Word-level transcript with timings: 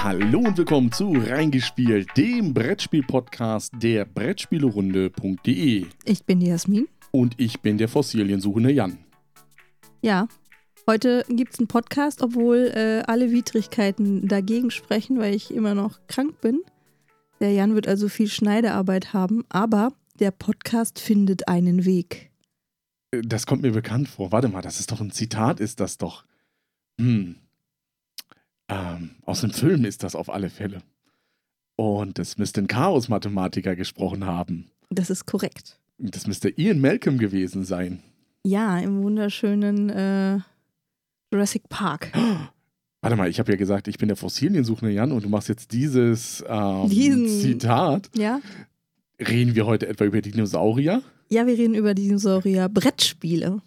Hallo 0.00 0.38
und 0.38 0.56
willkommen 0.56 0.92
zu 0.92 1.10
Reingespielt, 1.10 2.16
dem 2.16 2.54
Brettspiel-Podcast 2.54 3.72
der 3.82 4.04
Brettspielerunde.de. 4.04 5.86
Ich 6.04 6.24
bin 6.24 6.38
die 6.38 6.46
Jasmin. 6.46 6.86
Und 7.10 7.34
ich 7.36 7.60
bin 7.62 7.78
der 7.78 7.88
fossiliensuchende 7.88 8.70
Jan. 8.70 8.98
Ja, 10.00 10.28
heute 10.86 11.24
gibt 11.28 11.54
es 11.54 11.58
einen 11.58 11.66
Podcast, 11.66 12.22
obwohl 12.22 12.70
äh, 12.76 13.02
alle 13.08 13.32
Widrigkeiten 13.32 14.28
dagegen 14.28 14.70
sprechen, 14.70 15.18
weil 15.18 15.34
ich 15.34 15.52
immer 15.52 15.74
noch 15.74 15.98
krank 16.06 16.40
bin. 16.40 16.60
Der 17.40 17.50
Jan 17.50 17.74
wird 17.74 17.88
also 17.88 18.08
viel 18.08 18.28
Schneidearbeit 18.28 19.12
haben, 19.12 19.44
aber 19.48 19.92
der 20.20 20.30
Podcast 20.30 21.00
findet 21.00 21.48
einen 21.48 21.84
Weg. 21.84 22.30
Das 23.10 23.46
kommt 23.46 23.62
mir 23.62 23.72
bekannt 23.72 24.08
vor. 24.08 24.30
Warte 24.30 24.48
mal, 24.48 24.62
das 24.62 24.78
ist 24.78 24.92
doch 24.92 25.00
ein 25.00 25.10
Zitat, 25.10 25.58
ist 25.58 25.80
das 25.80 25.98
doch. 25.98 26.24
Hm. 27.00 27.34
Ähm, 28.68 29.10
aus 29.24 29.40
dem 29.40 29.50
Film 29.50 29.84
ist 29.84 30.02
das 30.02 30.14
auf 30.14 30.30
alle 30.30 30.50
Fälle. 30.50 30.82
Und 31.76 32.18
das 32.18 32.38
müsste 32.38 32.60
ein 32.60 32.66
Chaos-Mathematiker 32.66 33.76
gesprochen 33.76 34.26
haben. 34.26 34.70
Das 34.90 35.10
ist 35.10 35.26
korrekt. 35.26 35.78
Das 35.98 36.26
müsste 36.26 36.48
Ian 36.50 36.80
Malcolm 36.80 37.18
gewesen 37.18 37.64
sein. 37.64 38.02
Ja, 38.44 38.78
im 38.78 39.02
wunderschönen 39.02 39.88
äh, 39.90 40.38
Jurassic 41.32 41.68
Park. 41.68 42.12
Warte 43.00 43.16
mal, 43.16 43.28
ich 43.28 43.38
habe 43.38 43.52
ja 43.52 43.56
gesagt, 43.56 43.86
ich 43.86 43.96
bin 43.96 44.08
der 44.08 44.16
Fossiliensuchende 44.16 44.92
Jan 44.92 45.12
und 45.12 45.24
du 45.24 45.28
machst 45.28 45.48
jetzt 45.48 45.72
dieses 45.72 46.44
ähm, 46.48 46.90
Zitat. 46.90 48.10
Ja? 48.16 48.40
Reden 49.20 49.54
wir 49.54 49.66
heute 49.66 49.86
etwa 49.86 50.04
über 50.04 50.20
Dinosaurier? 50.20 51.02
Ja, 51.30 51.46
wir 51.46 51.56
reden 51.56 51.74
über 51.74 51.94
Dinosaurier 51.94 52.68
Brettspiele 52.68 53.62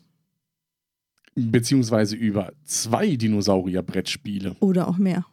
Beziehungsweise 1.49 2.15
über 2.15 2.51
zwei 2.65 3.15
Dinosaurier-Brettspiele. 3.15 4.55
oder 4.59 4.87
auch 4.87 4.97
mehr. 4.97 5.25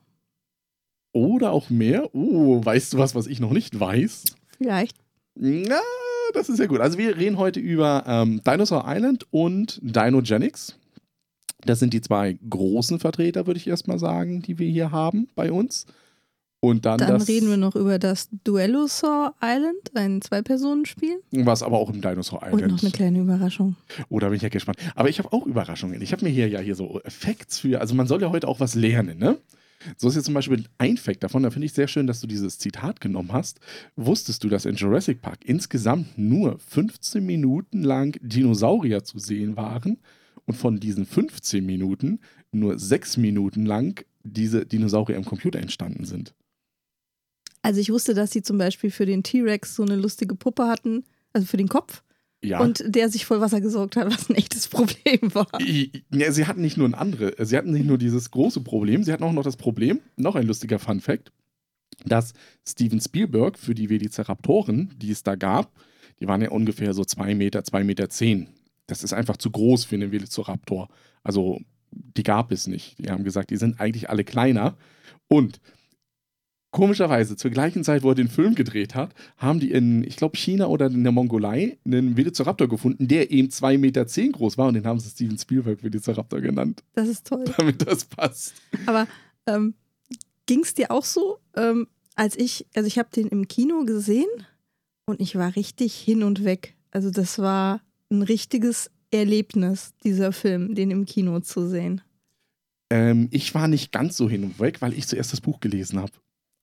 Oder 1.12 1.52
auch 1.52 1.70
mehr. 1.70 2.14
Oh, 2.14 2.64
weißt 2.64 2.92
du 2.92 2.98
was, 2.98 3.14
was 3.14 3.26
ich 3.26 3.40
noch 3.40 3.50
nicht 3.50 3.78
weiß? 3.78 4.24
Vielleicht. 4.58 4.96
Na, 5.34 5.80
das 6.34 6.48
ist 6.48 6.58
ja 6.58 6.66
gut. 6.66 6.80
Also 6.80 6.98
wir 6.98 7.16
reden 7.16 7.38
heute 7.38 7.60
über 7.60 8.04
ähm, 8.06 8.40
Dinosaur 8.46 8.84
Island 8.86 9.26
und 9.30 9.80
Dinogenics. 9.82 10.76
Das 11.64 11.80
sind 11.80 11.92
die 11.92 12.00
zwei 12.00 12.38
großen 12.48 13.00
Vertreter, 13.00 13.46
würde 13.46 13.58
ich 13.58 13.66
erstmal 13.66 13.98
sagen, 13.98 14.42
die 14.42 14.58
wir 14.58 14.68
hier 14.68 14.90
haben 14.92 15.28
bei 15.34 15.50
uns. 15.50 15.86
Und 16.60 16.86
dann, 16.86 16.98
Dann 16.98 17.18
das, 17.20 17.28
reden 17.28 17.48
wir 17.48 17.56
noch 17.56 17.76
über 17.76 18.00
das 18.00 18.28
Duellosaur 18.42 19.34
Island, 19.40 19.94
ein 19.94 20.20
Zwei-Personen-Spiel. 20.20 21.20
was 21.30 21.62
aber 21.62 21.78
auch 21.78 21.88
im 21.88 22.00
Dinosaur 22.00 22.42
Und 22.42 22.54
Island. 22.54 22.72
noch 22.72 22.82
eine 22.82 22.90
kleine 22.90 23.20
Überraschung. 23.20 23.76
Oh, 24.08 24.18
da 24.18 24.26
bin 24.28 24.36
ich 24.36 24.42
ja 24.42 24.48
gespannt. 24.48 24.78
Aber 24.96 25.08
ich 25.08 25.20
habe 25.20 25.32
auch 25.32 25.46
Überraschungen. 25.46 26.02
Ich 26.02 26.10
habe 26.12 26.24
mir 26.24 26.30
hier 26.32 26.48
ja 26.48 26.58
hier 26.58 26.74
so 26.74 27.00
Facts 27.06 27.60
für, 27.60 27.80
also 27.80 27.94
man 27.94 28.08
soll 28.08 28.20
ja 28.20 28.30
heute 28.30 28.48
auch 28.48 28.58
was 28.58 28.74
lernen, 28.74 29.18
ne? 29.18 29.38
So 29.96 30.08
ist 30.08 30.16
jetzt 30.16 30.24
zum 30.24 30.34
Beispiel 30.34 30.64
ein 30.78 30.96
Fact 30.96 31.22
davon, 31.22 31.44
da 31.44 31.50
finde 31.50 31.66
ich 31.66 31.72
sehr 31.72 31.86
schön, 31.86 32.08
dass 32.08 32.20
du 32.20 32.26
dieses 32.26 32.58
Zitat 32.58 33.00
genommen 33.00 33.32
hast. 33.32 33.60
Wusstest 33.94 34.42
du, 34.42 34.48
dass 34.48 34.64
in 34.64 34.74
Jurassic 34.74 35.22
Park 35.22 35.44
insgesamt 35.44 36.18
nur 36.18 36.58
15 36.58 37.24
Minuten 37.24 37.84
lang 37.84 38.18
Dinosaurier 38.20 39.04
zu 39.04 39.20
sehen 39.20 39.56
waren 39.56 39.98
und 40.46 40.54
von 40.56 40.80
diesen 40.80 41.06
15 41.06 41.64
Minuten 41.64 42.18
nur 42.50 42.76
6 42.76 43.18
Minuten 43.18 43.64
lang 43.64 44.04
diese 44.24 44.66
Dinosaurier 44.66 45.16
im 45.16 45.24
Computer 45.24 45.60
entstanden 45.60 46.04
sind? 46.04 46.34
Also 47.62 47.80
ich 47.80 47.90
wusste, 47.90 48.14
dass 48.14 48.30
sie 48.30 48.42
zum 48.42 48.58
Beispiel 48.58 48.90
für 48.90 49.06
den 49.06 49.22
T-Rex 49.22 49.74
so 49.74 49.82
eine 49.82 49.96
lustige 49.96 50.34
Puppe 50.34 50.66
hatten, 50.68 51.04
also 51.32 51.46
für 51.46 51.56
den 51.56 51.68
Kopf, 51.68 52.02
Ja. 52.42 52.60
und 52.60 52.82
der 52.86 53.08
sich 53.10 53.24
voll 53.26 53.40
Wasser 53.40 53.60
gesaugt 53.60 53.96
hat, 53.96 54.06
was 54.12 54.30
ein 54.30 54.36
echtes 54.36 54.68
Problem 54.68 55.34
war. 55.34 55.48
Ja, 56.12 56.30
sie 56.32 56.46
hatten 56.46 56.60
nicht 56.62 56.76
nur 56.76 56.88
ein 56.88 56.94
andere, 56.94 57.34
sie 57.44 57.56
hatten 57.56 57.72
nicht 57.72 57.86
nur 57.86 57.98
dieses 57.98 58.30
große 58.30 58.60
Problem, 58.60 59.02
sie 59.02 59.12
hatten 59.12 59.24
auch 59.24 59.32
noch 59.32 59.42
das 59.44 59.56
Problem, 59.56 60.00
noch 60.16 60.36
ein 60.36 60.46
lustiger 60.46 60.78
Fun 60.78 61.00
Fact, 61.00 61.32
dass 62.06 62.32
Steven 62.66 63.00
Spielberg 63.00 63.58
für 63.58 63.74
die 63.74 63.90
Velociraptoren, 63.90 64.94
die 64.96 65.10
es 65.10 65.22
da 65.24 65.34
gab, 65.34 65.72
die 66.20 66.28
waren 66.28 66.42
ja 66.42 66.50
ungefähr 66.50 66.94
so 66.94 67.04
zwei 67.04 67.34
Meter, 67.34 67.64
zwei 67.64 67.82
Meter 67.84 68.08
zehn. 68.08 68.48
Das 68.86 69.02
ist 69.04 69.12
einfach 69.12 69.36
zu 69.36 69.50
groß 69.50 69.84
für 69.84 69.96
einen 69.96 70.12
Velociraptor. 70.12 70.88
Also 71.22 71.60
die 71.90 72.22
gab 72.22 72.52
es 72.52 72.66
nicht. 72.66 72.96
Die 72.98 73.10
haben 73.10 73.24
gesagt, 73.24 73.50
die 73.50 73.56
sind 73.56 73.80
eigentlich 73.80 74.10
alle 74.10 74.24
kleiner. 74.24 74.76
Und 75.28 75.60
komischerweise, 76.70 77.36
zur 77.36 77.50
gleichen 77.50 77.84
Zeit, 77.84 78.02
wo 78.02 78.10
er 78.10 78.14
den 78.14 78.28
Film 78.28 78.54
gedreht 78.54 78.94
hat, 78.94 79.14
haben 79.36 79.60
die 79.60 79.70
in, 79.70 80.04
ich 80.04 80.16
glaube, 80.16 80.36
China 80.36 80.66
oder 80.66 80.86
in 80.86 81.02
der 81.02 81.12
Mongolei 81.12 81.78
einen 81.84 82.16
Velociraptor 82.16 82.68
gefunden, 82.68 83.08
der 83.08 83.30
eben 83.30 83.48
2,10 83.48 83.78
Meter 83.78 84.04
groß 84.04 84.58
war 84.58 84.68
und 84.68 84.74
den 84.74 84.86
haben 84.86 85.00
sie 85.00 85.08
Steven 85.10 85.38
Spielberg 85.38 85.82
Velociraptor 85.82 86.40
genannt, 86.40 86.82
Das 86.94 87.08
ist 87.08 87.26
toll. 87.26 87.44
damit 87.56 87.86
das 87.86 88.04
passt. 88.04 88.54
Aber 88.86 89.06
ähm, 89.46 89.74
ging 90.46 90.60
es 90.60 90.74
dir 90.74 90.90
auch 90.90 91.04
so, 91.04 91.38
ähm, 91.56 91.86
als 92.14 92.36
ich, 92.36 92.66
also 92.74 92.86
ich 92.86 92.98
habe 92.98 93.08
den 93.14 93.28
im 93.28 93.48
Kino 93.48 93.84
gesehen 93.84 94.28
und 95.06 95.20
ich 95.20 95.36
war 95.36 95.56
richtig 95.56 95.94
hin 95.94 96.22
und 96.22 96.44
weg. 96.44 96.74
Also 96.90 97.10
das 97.10 97.38
war 97.38 97.80
ein 98.10 98.22
richtiges 98.22 98.90
Erlebnis, 99.10 99.94
dieser 100.04 100.32
Film, 100.32 100.74
den 100.74 100.90
im 100.90 101.06
Kino 101.06 101.40
zu 101.40 101.68
sehen. 101.68 102.02
Ähm, 102.90 103.28
ich 103.30 103.54
war 103.54 103.68
nicht 103.68 103.92
ganz 103.92 104.16
so 104.16 104.28
hin 104.28 104.44
und 104.44 104.60
weg, 104.60 104.80
weil 104.80 104.94
ich 104.94 105.06
zuerst 105.06 105.32
das 105.32 105.40
Buch 105.40 105.60
gelesen 105.60 105.98
habe. 105.98 106.12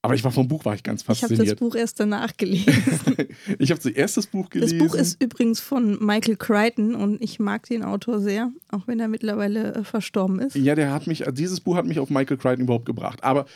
Aber 0.05 0.13
ich 0.13 0.23
war 0.23 0.31
vom 0.31 0.47
Buch 0.47 0.63
war 0.65 0.75
ich 0.75 0.83
ganz 0.83 1.01
Ich 1.01 1.07
habe 1.07 1.17
das 1.17 1.29
fasziniert. 1.29 1.59
Buch 1.59 1.73
erst 1.73 1.99
danach 1.99 2.37
gelesen. 2.37 3.15
ich 3.57 3.71
habe 3.71 3.81
zuerst 3.81 4.17
das 4.17 4.27
Buch 4.27 4.49
Das 4.49 4.51
gelesen. 4.51 4.77
Buch 4.77 4.93
ist 4.93 5.19
übrigens 5.19 5.59
von 5.59 5.97
Michael 6.05 6.35
Crichton 6.35 6.93
und 6.93 7.19
ich 7.23 7.39
mag 7.39 7.65
den 7.65 7.81
Autor 7.81 8.19
sehr, 8.19 8.51
auch 8.69 8.85
wenn 8.85 8.99
er 8.99 9.07
mittlerweile 9.07 9.73
äh, 9.73 9.83
verstorben 9.83 10.39
ist. 10.39 10.55
Ja, 10.55 10.75
der 10.75 10.93
hat 10.93 11.07
mich, 11.07 11.23
dieses 11.33 11.59
Buch 11.59 11.75
hat 11.75 11.87
mich 11.87 11.97
auf 11.97 12.11
Michael 12.11 12.37
Crichton 12.37 12.65
überhaupt 12.65 12.85
gebracht. 12.85 13.23
Aber 13.23 13.47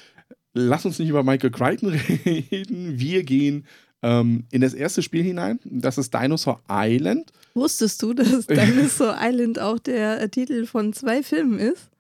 lass 0.55 0.85
uns 0.85 0.97
nicht 0.97 1.09
über 1.09 1.21
Michael 1.21 1.51
Crichton 1.51 1.89
reden. 2.25 2.99
Wir 2.99 3.23
gehen 3.23 3.67
ähm, 4.01 4.45
in 4.49 4.61
das 4.61 4.73
erste 4.73 5.03
Spiel 5.03 5.23
hinein. 5.23 5.59
Das 5.65 5.99
ist 5.99 6.11
Dinosaur 6.11 6.63
Island. 6.67 7.31
Wusstest 7.53 8.01
du, 8.01 8.15
dass 8.15 8.47
Dinosaur 8.47 9.17
Island 9.21 9.59
auch 9.59 9.77
der 9.77 10.19
äh, 10.19 10.29
Titel 10.29 10.65
von 10.65 10.93
zwei 10.93 11.21
Filmen 11.21 11.59
ist? 11.59 11.91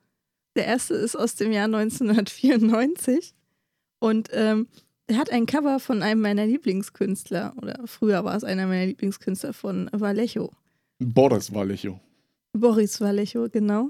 Der 0.55 0.65
erste 0.65 0.95
ist 0.95 1.15
aus 1.15 1.35
dem 1.35 1.51
Jahr 1.51 1.65
1994 1.65 3.35
und 3.99 4.29
ähm, 4.33 4.67
er 5.07 5.17
hat 5.17 5.31
ein 5.31 5.45
Cover 5.45 5.79
von 5.79 6.01
einem 6.03 6.21
meiner 6.21 6.45
Lieblingskünstler 6.45 7.53
oder 7.57 7.79
früher 7.85 8.23
war 8.23 8.35
es 8.35 8.43
einer 8.43 8.67
meiner 8.67 8.85
Lieblingskünstler 8.85 9.53
von 9.53 9.89
Vallejo. 9.91 10.51
Boris 10.99 11.53
Vallejo. 11.53 11.99
Boris 12.53 12.99
Vallejo, 13.01 13.47
genau. 13.49 13.89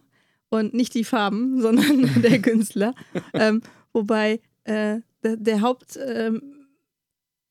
Und 0.50 0.74
nicht 0.74 0.94
die 0.94 1.03
Farben, 1.03 1.62
sondern 1.62 2.22
der 2.22 2.42
Künstler. 2.42 2.94
ähm, 3.34 3.62
wobei 3.94 4.40
äh, 4.64 5.00
der, 5.24 5.36
der 5.38 5.62
Haupt, 5.62 5.97
ähm, 6.02 6.41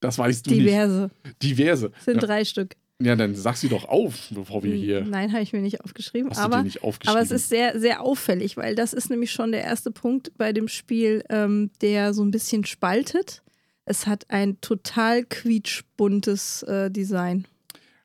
das 0.00 0.18
weißt 0.18 0.46
du 0.46 0.50
nicht. 0.50 0.62
Diverse. 0.62 1.10
Diverse. 1.42 1.92
Sind 2.04 2.16
Ja, 2.16 2.20
drei 2.20 2.44
Stück. 2.44 2.76
ja, 3.00 3.16
dann 3.16 3.34
sag 3.34 3.56
sie 3.56 3.68
doch 3.68 3.84
auf, 3.86 4.28
bevor 4.30 4.62
wir 4.62 4.74
hier. 4.74 5.04
Nein, 5.04 5.32
habe 5.32 5.42
ich 5.42 5.52
mir 5.52 5.60
nicht 5.62 5.80
aufgeschrieben. 5.82 6.30
Hast 6.30 6.38
du 6.38 6.44
aber 6.44 6.58
dir 6.58 6.64
nicht 6.64 6.82
aufgeschrieben? 6.82 7.16
Aber 7.16 7.24
es 7.24 7.30
ist 7.30 7.48
sehr, 7.48 7.78
sehr 7.78 8.02
auffällig, 8.02 8.56
weil 8.56 8.74
das 8.74 8.92
ist 8.92 9.10
nämlich 9.10 9.32
schon 9.32 9.52
der 9.52 9.62
erste 9.64 9.90
Punkt 9.90 10.32
bei 10.36 10.52
dem 10.52 10.68
Spiel, 10.68 11.22
ähm, 11.30 11.70
der 11.80 12.14
so 12.14 12.24
ein 12.24 12.30
bisschen 12.30 12.64
spaltet. 12.64 13.42
Es 13.84 14.06
hat 14.06 14.24
ein 14.30 14.60
total 14.60 15.24
quietschbuntes 15.24 16.62
äh, 16.64 16.90
Design. 16.90 17.46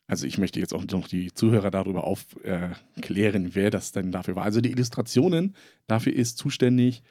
also 0.08 0.28
ich 0.28 0.38
möchte 0.38 0.60
jetzt 0.60 0.74
auch 0.74 0.86
noch 0.86 1.08
die 1.08 1.34
Zuhörer 1.34 1.72
darüber 1.72 2.04
aufklären, 2.04 3.46
äh, 3.46 3.50
wer 3.56 3.70
das 3.70 3.92
denn 3.92 4.12
dafür 4.12 4.36
war. 4.36 4.44
Also 4.44 4.62
die 4.62 4.72
Illustrationen, 4.72 5.56
dafür 5.88 6.14
ist 6.14 6.38
zuständig 6.38 7.02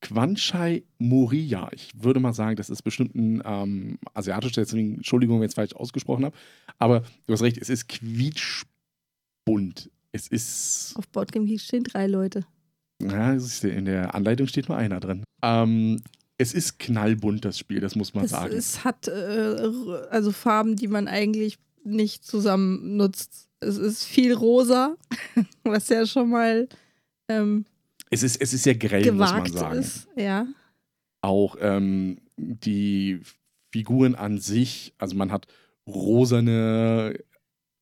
Quanchai 0.00 0.84
Moriya. 0.98 1.70
Ich 1.72 1.90
würde 1.94 2.20
mal 2.20 2.32
sagen, 2.32 2.56
das 2.56 2.70
ist 2.70 2.82
bestimmt 2.82 3.14
ein 3.14 3.42
ähm, 3.44 3.98
asiatischer, 4.14 4.62
deswegen 4.62 4.96
Entschuldigung, 4.96 5.40
wenn 5.40 5.46
ich 5.46 5.50
es 5.50 5.54
falsch 5.54 5.74
ausgesprochen 5.74 6.26
habe. 6.26 6.36
Aber 6.78 7.02
du 7.26 7.32
hast 7.32 7.42
recht, 7.42 7.58
es 7.58 7.68
ist 7.68 7.88
quietschbunt. 7.88 9.90
Es 10.12 10.28
ist. 10.28 10.94
Auf 10.96 11.08
Boardgame 11.08 11.46
Geek 11.46 11.60
stehen 11.60 11.84
drei 11.84 12.06
Leute. 12.06 12.46
Ja, 13.02 13.32
in 13.32 13.84
der 13.84 14.14
Anleitung 14.14 14.46
steht 14.46 14.68
nur 14.68 14.76
einer 14.76 15.00
drin. 15.00 15.24
Ähm, 15.42 16.00
es 16.36 16.54
ist 16.54 16.78
knallbunt, 16.78 17.44
das 17.44 17.58
Spiel, 17.58 17.80
das 17.80 17.94
muss 17.94 18.14
man 18.14 18.24
es, 18.24 18.30
sagen. 18.30 18.56
Es 18.56 18.84
hat 18.84 19.08
äh, 19.08 19.70
also 20.10 20.32
Farben, 20.32 20.76
die 20.76 20.88
man 20.88 21.08
eigentlich 21.08 21.58
nicht 21.84 22.24
zusammen 22.24 22.96
nutzt. 22.96 23.48
Es 23.60 23.76
ist 23.76 24.04
viel 24.04 24.32
rosa, 24.32 24.96
was 25.64 25.88
ja 25.88 26.06
schon 26.06 26.30
mal 26.30 26.68
ähm, 27.28 27.64
es, 28.10 28.22
ist, 28.22 28.40
es 28.40 28.52
ist 28.52 28.62
sehr 28.62 28.76
grell, 28.76 29.10
muss 29.12 29.32
man 29.32 29.46
sagen. 29.46 29.78
Ist, 29.80 30.08
ja. 30.16 30.46
Auch 31.20 31.56
ähm, 31.60 32.18
die 32.36 33.20
Figuren 33.72 34.14
an 34.14 34.38
sich, 34.38 34.94
also 34.98 35.16
man 35.16 35.32
hat 35.32 35.46
rosane 35.86 37.18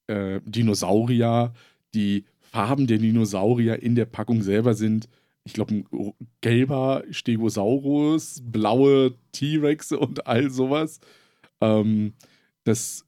äh, 0.06 0.40
Dinosaurier, 0.44 1.52
die 1.94 2.24
Farben 2.40 2.86
der 2.86 2.98
Dinosaurier 2.98 3.82
in 3.82 3.94
der 3.94 4.06
Packung 4.06 4.42
selber 4.42 4.74
sind, 4.74 5.08
ich 5.44 5.52
glaube, 5.52 5.74
ein 5.74 6.14
gelber 6.40 7.04
Stegosaurus, 7.10 8.42
blaue 8.44 9.14
T-Rexe 9.30 9.98
und 9.98 10.26
all 10.26 10.50
sowas. 10.50 10.98
Ähm, 11.60 12.14
das 12.64 13.05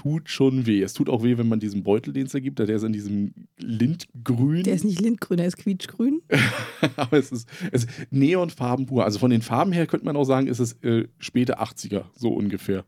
tut 0.00 0.30
schon 0.30 0.64
weh. 0.64 0.82
Es 0.82 0.94
tut 0.94 1.10
auch 1.10 1.22
weh, 1.22 1.36
wenn 1.36 1.48
man 1.48 1.60
diesen 1.60 1.82
Beutel, 1.82 2.14
den 2.14 2.24
es 2.24 2.32
da 2.32 2.40
gibt, 2.40 2.58
der 2.58 2.66
ist 2.70 2.84
in 2.84 2.94
diesem 2.94 3.34
Lindgrün. 3.58 4.62
Der 4.62 4.74
ist 4.74 4.84
nicht 4.84 4.98
Lindgrün, 4.98 5.36
der 5.36 5.46
ist 5.46 5.58
quietschgrün. 5.58 6.22
Aber 6.96 7.18
es 7.18 7.30
ist, 7.30 7.46
es 7.70 7.84
ist 7.84 7.90
Neonfarben 8.10 8.86
pur. 8.86 9.04
Also 9.04 9.18
von 9.18 9.30
den 9.30 9.42
Farben 9.42 9.72
her 9.72 9.86
könnte 9.86 10.06
man 10.06 10.16
auch 10.16 10.24
sagen, 10.24 10.46
ist 10.46 10.58
es 10.58 10.72
äh, 10.82 11.06
späte 11.18 11.60
80er, 11.60 12.04
so 12.16 12.30
ungefähr. 12.30 12.86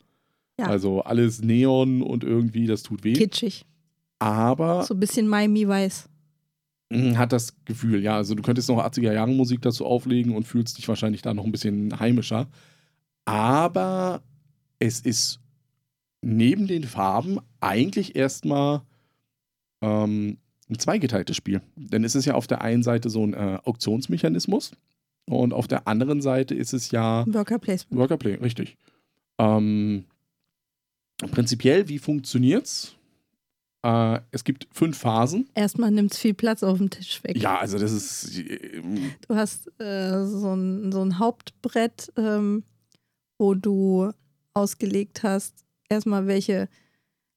Ja. 0.59 0.69
Also 0.69 1.03
alles 1.03 1.43
Neon 1.43 2.01
und 2.01 2.25
irgendwie, 2.25 2.67
das 2.67 2.83
tut 2.83 3.05
weh. 3.05 3.13
Kitschig. 3.13 3.67
Aber. 4.19 4.85
So 4.85 4.95
ein 4.95 5.01
bisschen 5.01 5.29
Miami 5.29 5.69
Weiß. 5.69 6.09
Hm, 6.91 7.19
hat 7.19 7.33
das 7.33 7.55
Gefühl, 7.67 8.03
ja. 8.03 8.17
Also 8.17 8.35
du 8.35 8.43
könntest 8.43 8.71
noch 8.71 8.83
80er 8.83 9.13
Jahre 9.13 9.33
Musik 9.33 9.61
dazu 9.61 9.85
auflegen 9.85 10.35
und 10.35 10.47
fühlst 10.47 10.79
dich 10.79 10.89
wahrscheinlich 10.89 11.21
da 11.21 11.35
noch 11.35 11.45
ein 11.45 11.53
bisschen 11.53 12.01
heimischer. 12.01 12.49
Aber 13.27 14.23
es 14.79 15.01
ist 15.01 15.42
neben 16.23 16.67
den 16.67 16.85
Farben 16.85 17.39
eigentlich 17.61 18.17
erstmal 18.17 18.83
ähm, 19.83 20.39
ein 20.71 20.79
zweigeteiltes 20.79 21.37
Spiel. 21.37 21.61
Denn 21.77 22.05
es 22.05 22.15
ist 22.15 22.25
ja 22.25 22.35
auf 22.35 22.47
der 22.47 22.63
einen 22.63 22.83
Seite 22.83 23.11
so 23.11 23.25
ein 23.25 23.35
äh, 23.35 23.59
Auktionsmechanismus 23.65 24.73
und 25.27 25.53
auf 25.53 25.69
der 25.69 25.87
anderen 25.87 26.21
Seite 26.23 26.55
ist 26.55 26.73
es 26.73 26.91
ja. 26.91 27.25
Worker 27.27 27.59
Placement. 27.59 28.01
Worker 28.01 28.17
Play, 28.17 28.35
richtig. 28.35 28.77
Ähm, 29.39 30.05
prinzipiell, 31.31 31.89
wie 31.89 31.99
funktioniert's? 31.99 32.97
Äh, 33.85 34.21
es 34.31 34.45
gibt 34.45 34.69
fünf 34.73 34.99
Phasen. 34.99 35.49
Erstmal 35.55 35.91
nimmt 35.91 36.13
es 36.13 36.19
viel 36.19 36.35
Platz 36.35 36.63
auf 36.63 36.79
dem 36.79 36.91
Tisch 36.91 37.23
weg. 37.25 37.37
Ja, 37.41 37.59
also 37.59 37.79
das 37.79 37.93
ist. 37.93 38.39
Äh, 38.39 38.83
du 39.27 39.35
hast 39.35 39.69
äh, 39.81 40.25
so, 40.25 40.55
ein, 40.55 40.93
so 40.93 41.03
ein 41.03 41.19
Hauptbrett, 41.19 42.13
ähm, 42.17 42.65
wo 43.39 43.55
du 43.55 44.11
ausgelegt 44.55 45.23
hast, 45.23 45.65
erstmal 45.93 46.27
welche. 46.27 46.69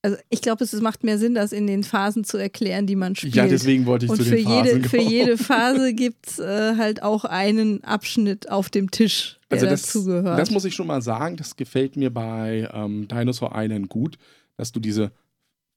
Also 0.01 0.17
ich 0.29 0.41
glaube, 0.41 0.63
es 0.63 0.73
macht 0.81 1.03
mehr 1.03 1.17
Sinn, 1.17 1.33
das 1.33 1.51
in 1.51 1.65
den 1.65 1.83
Phasen 1.83 2.23
zu 2.23 2.37
erklären, 2.37 2.85
die 2.85 2.95
man 2.95 3.15
spielt. 3.15 3.35
Ja, 3.35 3.47
deswegen 3.47 3.87
wollte 3.87 4.05
ich 4.05 4.11
Und 4.11 4.17
zu 4.17 4.23
für 4.23 4.35
den 4.35 4.47
jede, 4.47 4.69
Phasen 4.69 4.83
für 4.83 5.01
jede 5.01 5.37
Phase 5.39 5.93
gibt 5.95 6.27
es 6.27 6.39
äh, 6.39 6.75
halt 6.77 7.01
auch 7.01 7.25
einen 7.25 7.83
Abschnitt 7.83 8.51
auf 8.51 8.69
dem 8.69 8.91
Tisch, 8.91 9.39
der 9.49 9.57
also 9.57 9.65
das, 9.65 9.81
dazugehört. 9.81 10.37
Das 10.37 10.51
muss 10.51 10.63
ich 10.63 10.75
schon 10.75 10.85
mal 10.85 11.01
sagen, 11.01 11.37
das 11.37 11.55
gefällt 11.55 11.95
mir 11.95 12.13
bei 12.13 12.69
ähm, 12.71 13.07
Dinosaur 13.07 13.53
Island 13.55 13.89
gut, 13.89 14.19
dass 14.57 14.71
du 14.71 14.79
diese 14.79 15.11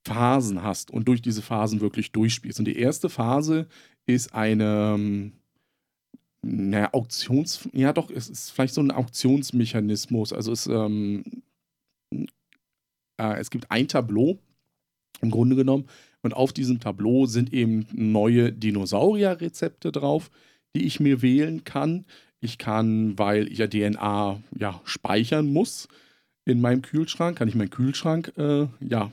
Phasen 0.05 0.63
hast 0.63 0.91
und 0.91 1.07
durch 1.07 1.21
diese 1.21 1.41
Phasen 1.41 1.81
wirklich 1.81 2.11
durchspielst. 2.11 2.59
Und 2.59 2.65
die 2.65 2.77
erste 2.77 3.09
Phase 3.09 3.67
ist 4.05 4.33
eine, 4.33 4.93
ähm, 4.95 5.33
naja, 6.41 6.89
Auktions, 6.93 7.67
ja 7.73 7.93
doch, 7.93 8.09
es 8.09 8.29
ist 8.29 8.51
vielleicht 8.51 8.73
so 8.73 8.81
ein 8.81 8.91
Auktionsmechanismus. 8.91 10.33
Also 10.33 10.51
es 10.51 10.67
ähm, 10.67 11.23
äh, 13.19 13.39
es 13.39 13.49
gibt 13.49 13.69
ein 13.69 13.87
Tableau, 13.87 14.39
im 15.21 15.31
Grunde 15.31 15.55
genommen, 15.55 15.85
und 16.21 16.33
auf 16.33 16.51
diesem 16.53 16.79
Tableau 16.79 17.25
sind 17.25 17.53
eben 17.53 17.87
neue 17.93 18.51
Dinosaurier-Rezepte 18.51 19.91
drauf, 19.91 20.29
die 20.75 20.85
ich 20.85 20.99
mir 20.99 21.21
wählen 21.21 21.63
kann. 21.63 22.05
Ich 22.41 22.57
kann, 22.57 23.17
weil 23.17 23.51
ich 23.51 23.57
ja 23.57 23.67
DNA 23.67 24.41
ja, 24.57 24.81
speichern 24.83 25.51
muss 25.51 25.87
in 26.45 26.61
meinem 26.61 26.81
Kühlschrank, 26.81 27.37
kann 27.37 27.47
ich 27.47 27.55
meinen 27.55 27.69
Kühlschrank 27.69 28.33
äh, 28.37 28.67
ja, 28.81 29.11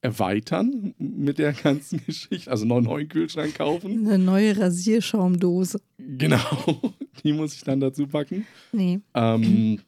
erweitern 0.00 0.94
mit 0.98 1.38
der 1.38 1.52
ganzen 1.52 2.04
Geschichte. 2.06 2.50
Also 2.50 2.66
noch 2.66 2.76
einen 2.76 2.86
neuen 2.86 3.08
Kühlschrank 3.08 3.56
kaufen. 3.56 4.06
Eine 4.06 4.18
neue 4.18 4.56
Rasierschaumdose. 4.56 5.80
Genau, 5.98 6.94
die 7.24 7.32
muss 7.32 7.54
ich 7.54 7.64
dann 7.64 7.80
dazu 7.80 8.06
packen. 8.06 8.46
Nee. 8.72 9.00
Ähm, 9.14 9.80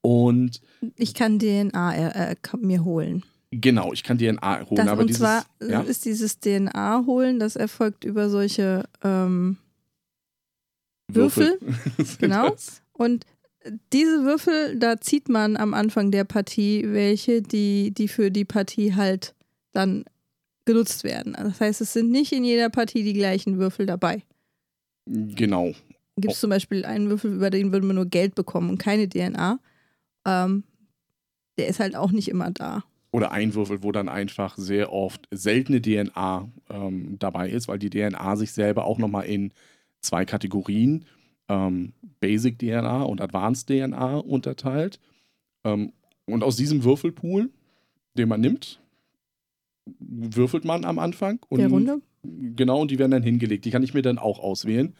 und 0.00 0.60
ich 0.96 1.14
kann 1.14 1.38
DNA 1.38 1.94
äh, 1.94 2.32
äh 2.32 2.56
mir 2.58 2.84
holen. 2.84 3.24
Genau, 3.50 3.92
ich 3.92 4.02
kann 4.02 4.18
DNA 4.18 4.66
holen. 4.66 4.76
Das, 4.76 4.88
aber 4.88 5.00
und 5.00 5.08
dieses, 5.08 5.20
zwar 5.20 5.46
ja? 5.62 5.80
ist 5.80 6.04
dieses 6.04 6.40
DNA 6.40 7.04
holen, 7.06 7.38
das 7.38 7.56
erfolgt 7.56 8.04
über 8.04 8.28
solche 8.28 8.84
ähm, 9.02 9.56
Würfel. 11.08 11.58
Würfel. 11.60 12.16
genau. 12.18 12.50
Das? 12.50 12.82
Und 12.92 13.24
diese 13.92 14.24
Würfel, 14.24 14.78
da 14.78 15.00
zieht 15.00 15.28
man 15.28 15.56
am 15.56 15.74
Anfang 15.74 16.10
der 16.10 16.24
Partie 16.24 16.84
welche, 16.88 17.42
die, 17.42 17.92
die 17.92 18.08
für 18.08 18.30
die 18.30 18.44
Partie 18.44 18.94
halt 18.94 19.34
dann 19.72 20.04
genutzt 20.64 21.04
werden. 21.04 21.34
Das 21.38 21.60
heißt, 21.60 21.80
es 21.80 21.92
sind 21.92 22.10
nicht 22.10 22.32
in 22.32 22.44
jeder 22.44 22.70
Partie 22.70 23.04
die 23.04 23.12
gleichen 23.12 23.58
Würfel 23.58 23.86
dabei. 23.86 24.22
Genau. 25.06 25.72
Gibt 26.16 26.34
es 26.34 26.40
zum 26.40 26.50
Beispiel 26.50 26.84
einen 26.84 27.10
Würfel, 27.10 27.34
über 27.34 27.50
den 27.50 27.72
würde 27.72 27.86
man 27.86 27.96
nur 27.96 28.06
Geld 28.06 28.34
bekommen 28.34 28.70
und 28.70 28.78
keine 28.78 29.08
DNA 29.08 29.60
ähm, 30.26 30.64
der 31.56 31.68
ist 31.68 31.80
halt 31.80 31.96
auch 31.96 32.12
nicht 32.12 32.28
immer 32.28 32.50
da. 32.50 32.84
Oder 33.12 33.32
ein 33.32 33.54
Würfel, 33.54 33.82
wo 33.82 33.92
dann 33.92 34.10
einfach 34.10 34.58
sehr 34.58 34.92
oft 34.92 35.26
seltene 35.30 35.80
DNA 35.80 36.50
ähm, 36.68 37.18
dabei 37.18 37.48
ist, 37.48 37.68
weil 37.68 37.78
die 37.78 37.88
DNA 37.88 38.36
sich 38.36 38.52
selber 38.52 38.84
auch 38.84 38.98
nochmal 38.98 39.24
in 39.24 39.52
zwei 40.00 40.26
Kategorien, 40.26 41.06
ähm, 41.48 41.94
Basic 42.20 42.58
DNA 42.58 43.02
und 43.04 43.22
Advanced 43.22 43.68
DNA 43.68 44.16
unterteilt. 44.18 45.00
Ähm, 45.64 45.92
und 46.26 46.42
aus 46.42 46.56
diesem 46.56 46.84
Würfelpool, 46.84 47.50
den 48.14 48.28
man 48.28 48.40
nimmt, 48.40 48.80
würfelt 49.98 50.64
man 50.64 50.84
am 50.84 50.98
Anfang. 50.98 51.38
Und, 51.48 51.60
der 51.60 51.68
Runde? 51.68 52.02
Genau, 52.22 52.80
und 52.80 52.90
die 52.90 52.98
werden 52.98 53.12
dann 53.12 53.22
hingelegt. 53.22 53.64
Die 53.64 53.70
kann 53.70 53.84
ich 53.84 53.94
mir 53.94 54.02
dann 54.02 54.18
auch 54.18 54.40
auswählen. 54.40 54.94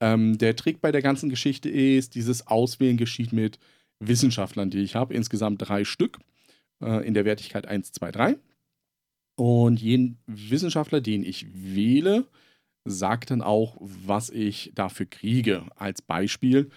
Ähm, 0.00 0.38
der 0.38 0.54
Trick 0.54 0.80
bei 0.80 0.92
der 0.92 1.02
ganzen 1.02 1.28
Geschichte 1.28 1.68
ist, 1.68 2.14
dieses 2.14 2.46
Auswählen 2.46 2.96
geschieht 2.96 3.32
mit 3.32 3.58
Wissenschaftlern, 4.00 4.70
die 4.70 4.80
ich 4.80 4.94
habe, 4.94 5.14
insgesamt 5.14 5.68
drei 5.68 5.84
Stück 5.84 6.18
äh, 6.82 7.06
in 7.06 7.14
der 7.14 7.24
Wertigkeit 7.24 7.66
1, 7.66 7.92
2, 7.92 8.12
3. 8.12 8.36
Und 9.36 9.80
jeden 9.80 10.18
Wissenschaftler, 10.26 11.00
den 11.00 11.22
ich 11.22 11.46
wähle, 11.52 12.26
sagt 12.84 13.30
dann 13.30 13.42
auch, 13.42 13.76
was 13.80 14.30
ich 14.30 14.72
dafür 14.74 15.06
kriege. 15.06 15.66
Als 15.76 16.02
Beispiel, 16.02 16.70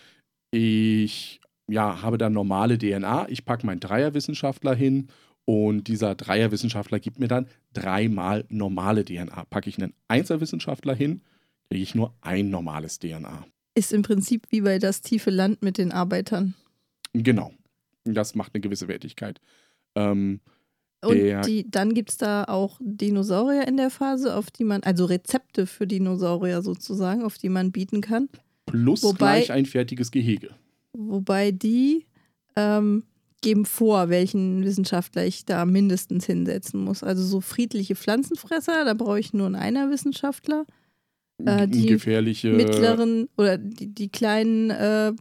ich 0.51 1.41
ja, 1.67 2.01
habe 2.01 2.17
dann 2.17 2.33
normale 2.33 2.77
DNA, 2.77 3.29
ich 3.29 3.45
packe 3.45 3.65
meinen 3.65 3.79
Dreierwissenschaftler 3.79 4.75
hin 4.75 5.07
und 5.45 5.87
dieser 5.87 6.15
Dreierwissenschaftler 6.15 6.99
gibt 6.99 7.19
mir 7.19 7.27
dann 7.27 7.47
dreimal 7.73 8.45
normale 8.49 9.05
DNA. 9.05 9.45
Packe 9.45 9.69
ich 9.69 9.77
einen 9.77 9.93
Einzelwissenschaftler 10.07 10.93
hin, 10.93 11.21
kriege 11.69 11.83
ich 11.83 11.95
nur 11.95 12.13
ein 12.21 12.49
normales 12.49 12.99
DNA. 12.99 13.45
Ist 13.73 13.93
im 13.93 14.01
Prinzip 14.01 14.47
wie 14.49 14.61
bei 14.61 14.79
das 14.79 15.01
tiefe 15.01 15.29
Land 15.29 15.61
mit 15.61 15.77
den 15.77 15.91
Arbeitern. 15.91 16.53
Genau. 17.13 17.51
Das 18.03 18.35
macht 18.35 18.53
eine 18.53 18.61
gewisse 18.61 18.87
Wertigkeit. 18.87 19.39
Ähm, 19.95 20.41
und 21.03 21.17
die, 21.47 21.69
dann 21.69 21.93
gibt 21.93 22.11
es 22.11 22.17
da 22.17 22.43
auch 22.43 22.79
Dinosaurier 22.79 23.67
in 23.67 23.77
der 23.77 23.89
Phase, 23.89 24.35
auf 24.35 24.51
die 24.51 24.63
man, 24.63 24.83
also 24.83 25.05
Rezepte 25.05 25.65
für 25.65 25.87
Dinosaurier 25.87 26.61
sozusagen, 26.61 27.23
auf 27.23 27.37
die 27.37 27.49
man 27.49 27.71
bieten 27.71 28.01
kann. 28.01 28.29
Plus 28.67 29.01
wobei, 29.03 29.37
gleich 29.37 29.51
ein 29.51 29.65
fertiges 29.65 30.11
Gehege. 30.11 30.49
Wobei 30.93 31.51
die 31.51 32.05
ähm, 32.55 33.03
geben 33.41 33.65
vor, 33.65 34.09
welchen 34.09 34.63
Wissenschaftler 34.63 35.25
ich 35.25 35.45
da 35.45 35.65
mindestens 35.65 36.25
hinsetzen 36.25 36.83
muss. 36.83 37.03
Also 37.03 37.23
so 37.23 37.41
friedliche 37.41 37.95
Pflanzenfresser, 37.95 38.85
da 38.85 38.93
brauche 38.93 39.19
ich 39.19 39.33
nur 39.33 39.47
einen 39.47 39.55
einer 39.55 39.89
Wissenschaftler. 39.89 40.65
Äh, 41.43 41.67
die 41.67 41.87
gefährliche 41.87 42.51
mittleren 42.53 43.27
oder 43.35 43.57
die, 43.57 43.87
die 43.87 44.09
kleinen 44.09 44.69
äh, 44.69 45.13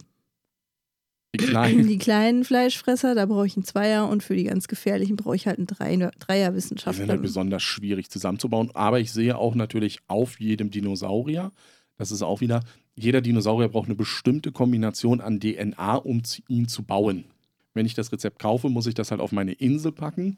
Die 1.35 1.37
kleinen. 1.45 1.87
Die 1.87 1.97
kleinen 1.97 2.43
Fleischfresser, 2.43 3.15
da 3.15 3.25
brauche 3.25 3.47
ich 3.47 3.55
einen 3.55 3.63
Zweier 3.65 4.07
und 4.09 4.23
für 4.23 4.35
die 4.35 4.43
ganz 4.43 4.67
gefährlichen 4.67 5.15
brauche 5.15 5.35
ich 5.35 5.47
halt 5.47 5.57
einen 5.57 5.67
Dreier, 5.67 5.97
Die 5.97 6.01
sind 6.03 6.27
Dreier-Wissenschaftler. 6.27 7.07
halt 7.07 7.21
besonders 7.21 7.63
schwierig 7.63 8.09
zusammenzubauen. 8.09 8.71
Aber 8.73 8.99
ich 8.99 9.11
sehe 9.11 9.37
auch 9.37 9.55
natürlich 9.55 9.99
auf 10.07 10.39
jedem 10.39 10.71
Dinosaurier, 10.71 11.51
das 11.97 12.11
ist 12.11 12.21
auch 12.21 12.41
wieder, 12.41 12.61
jeder 12.95 13.21
Dinosaurier 13.21 13.69
braucht 13.69 13.87
eine 13.87 13.95
bestimmte 13.95 14.51
Kombination 14.51 15.21
an 15.21 15.39
DNA, 15.39 15.95
um 15.95 16.21
ihn 16.47 16.67
zu 16.67 16.83
bauen. 16.83 17.25
Wenn 17.73 17.85
ich 17.85 17.93
das 17.93 18.11
Rezept 18.11 18.39
kaufe, 18.39 18.69
muss 18.69 18.87
ich 18.87 18.95
das 18.95 19.11
halt 19.11 19.21
auf 19.21 19.31
meine 19.31 19.53
Insel 19.53 19.91
packen. 19.93 20.37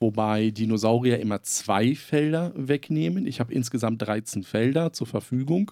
Wobei 0.00 0.50
Dinosaurier 0.50 1.20
immer 1.20 1.42
zwei 1.42 1.94
Felder 1.94 2.52
wegnehmen. 2.56 3.26
Ich 3.26 3.40
habe 3.40 3.54
insgesamt 3.54 4.02
13 4.02 4.42
Felder 4.42 4.92
zur 4.92 5.06
Verfügung. 5.06 5.70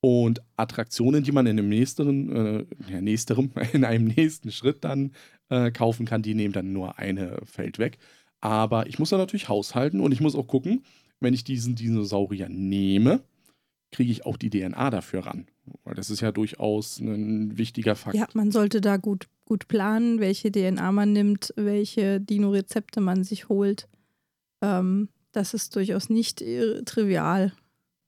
Und 0.00 0.40
Attraktionen, 0.56 1.22
die 1.22 1.32
man 1.32 1.46
in 1.46 1.58
einem 1.58 1.68
nächsteren, 1.68 2.66
äh, 2.88 3.00
nächsterem, 3.00 3.50
in 3.72 3.84
einem 3.84 4.06
nächsten 4.06 4.50
Schritt 4.50 4.84
dann 4.84 5.12
äh, 5.50 5.70
kaufen 5.70 6.06
kann, 6.06 6.22
die 6.22 6.34
nehmen 6.34 6.52
dann 6.52 6.72
nur 6.72 6.98
eine 6.98 7.38
Feld 7.44 7.78
weg. 7.78 7.98
Aber 8.40 8.86
ich 8.86 8.98
muss 8.98 9.10
da 9.10 9.18
natürlich 9.18 9.48
haushalten 9.48 10.00
und 10.00 10.12
ich 10.12 10.20
muss 10.20 10.34
auch 10.34 10.46
gucken, 10.46 10.82
wenn 11.20 11.34
ich 11.34 11.44
diesen 11.44 11.74
Dinosaurier 11.74 12.48
nehme, 12.48 13.20
kriege 13.92 14.10
ich 14.10 14.24
auch 14.24 14.36
die 14.36 14.50
DNA 14.50 14.90
dafür 14.90 15.26
ran. 15.26 15.46
Weil 15.84 15.94
das 15.94 16.10
ist 16.10 16.20
ja 16.20 16.32
durchaus 16.32 16.98
ein 16.98 17.58
wichtiger 17.58 17.96
Fakt. 17.96 18.16
Ja, 18.16 18.26
man 18.32 18.50
sollte 18.50 18.80
da 18.80 18.96
gut, 18.96 19.28
gut 19.44 19.68
planen, 19.68 20.20
welche 20.20 20.50
DNA 20.50 20.92
man 20.92 21.12
nimmt, 21.12 21.52
welche 21.56 22.20
Dino-Rezepte 22.20 23.00
man 23.00 23.24
sich 23.24 23.48
holt. 23.48 23.88
Ähm, 24.62 25.08
das 25.32 25.54
ist 25.54 25.76
durchaus 25.76 26.08
nicht 26.08 26.40
äh, 26.40 26.82
trivial. 26.82 27.52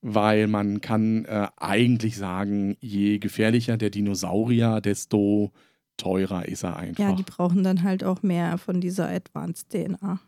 Weil 0.02 0.48
man 0.48 0.80
kann 0.80 1.24
äh, 1.26 1.46
eigentlich 1.56 2.16
sagen, 2.16 2.76
je 2.80 3.18
gefährlicher 3.18 3.76
der 3.76 3.90
Dinosaurier, 3.90 4.80
desto 4.80 5.52
teurer 5.96 6.46
ist 6.46 6.64
er 6.64 6.76
einfach. 6.76 7.04
Ja, 7.04 7.12
die 7.12 7.22
brauchen 7.22 7.62
dann 7.62 7.82
halt 7.84 8.02
auch 8.02 8.22
mehr 8.22 8.58
von 8.58 8.80
dieser 8.80 9.08
Advanced 9.08 9.70
DNA. 9.70 10.20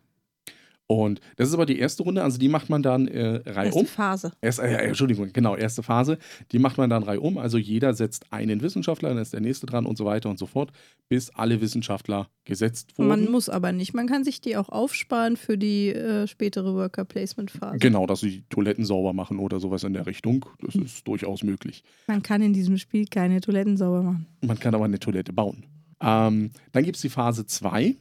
Und 0.87 1.21
das 1.37 1.49
ist 1.49 1.55
aber 1.55 1.65
die 1.65 1.79
erste 1.79 2.03
Runde, 2.03 2.23
also 2.23 2.39
die 2.39 2.49
macht 2.49 2.69
man 2.69 2.83
dann 2.83 3.09
äh, 3.09 3.37
Erste 3.37 3.57
reihum. 3.57 3.87
Phase. 3.87 4.33
Erst, 4.43 4.59
äh, 4.59 4.69
Entschuldigung, 4.77 5.33
genau, 5.33 5.57
erste 5.57 5.83
Phase. 5.83 6.19
Die 6.53 6.59
macht 6.59 6.77
man 6.77 6.91
dann 6.91 7.03
reihum. 7.03 7.39
Also 7.39 7.57
jeder 7.57 7.95
setzt 7.95 8.27
einen 8.33 8.61
Wissenschaftler, 8.61 9.09
dann 9.09 9.19
ist 9.19 9.33
der 9.33 9.41
nächste 9.41 9.65
dran 9.65 9.87
und 9.87 9.97
so 9.97 10.05
weiter 10.05 10.29
und 10.29 10.39
so 10.39 10.45
fort, 10.45 10.73
bis 11.09 11.31
alle 11.31 11.63
Wissenschaftler 11.63 12.29
gesetzt 12.45 12.99
wurden. 12.99 13.09
Man 13.09 13.31
muss 13.31 13.49
aber 13.49 13.73
nicht. 13.73 13.95
Man 13.95 14.07
kann 14.07 14.25
sich 14.25 14.43
die 14.43 14.59
auch 14.59 14.69
aufsparen 14.69 15.39
für 15.39 15.57
die 15.57 15.89
äh, 15.89 16.27
spätere 16.27 16.75
Worker 16.75 17.07
Placement 17.07 17.51
Phase. 17.51 17.79
Genau, 17.79 18.07
dass 18.07 18.21
sie 18.21 18.31
die 18.31 18.45
Toiletten 18.51 18.85
sauber 18.85 19.15
machen 19.15 19.39
oder 19.39 19.61
sowas 19.61 19.85
in 19.85 19.95
der 19.95 20.07
Richtung. 20.07 20.45
Das 20.61 20.75
ist 20.75 21.09
durchaus 21.09 21.43
möglich. 21.43 21.83
Man 22.09 22.23
kann 22.23 22.43
in 22.43 22.53
diesem 22.53 22.77
Spiel 22.77 23.07
keine 23.07 23.41
Toiletten 23.41 23.79
sauber 23.79 24.03
machen. 24.03 24.27
Man 24.43 24.59
kann 24.59 24.75
aber 24.75 24.85
eine 24.85 24.99
Toilette 24.99 25.33
bauen. 25.33 25.65
Ähm, 26.03 26.51
dann 26.73 26.85
gibt 26.85 26.97
es 26.97 27.03
die 27.03 27.09
Phase 27.09 27.47
2. 27.47 27.97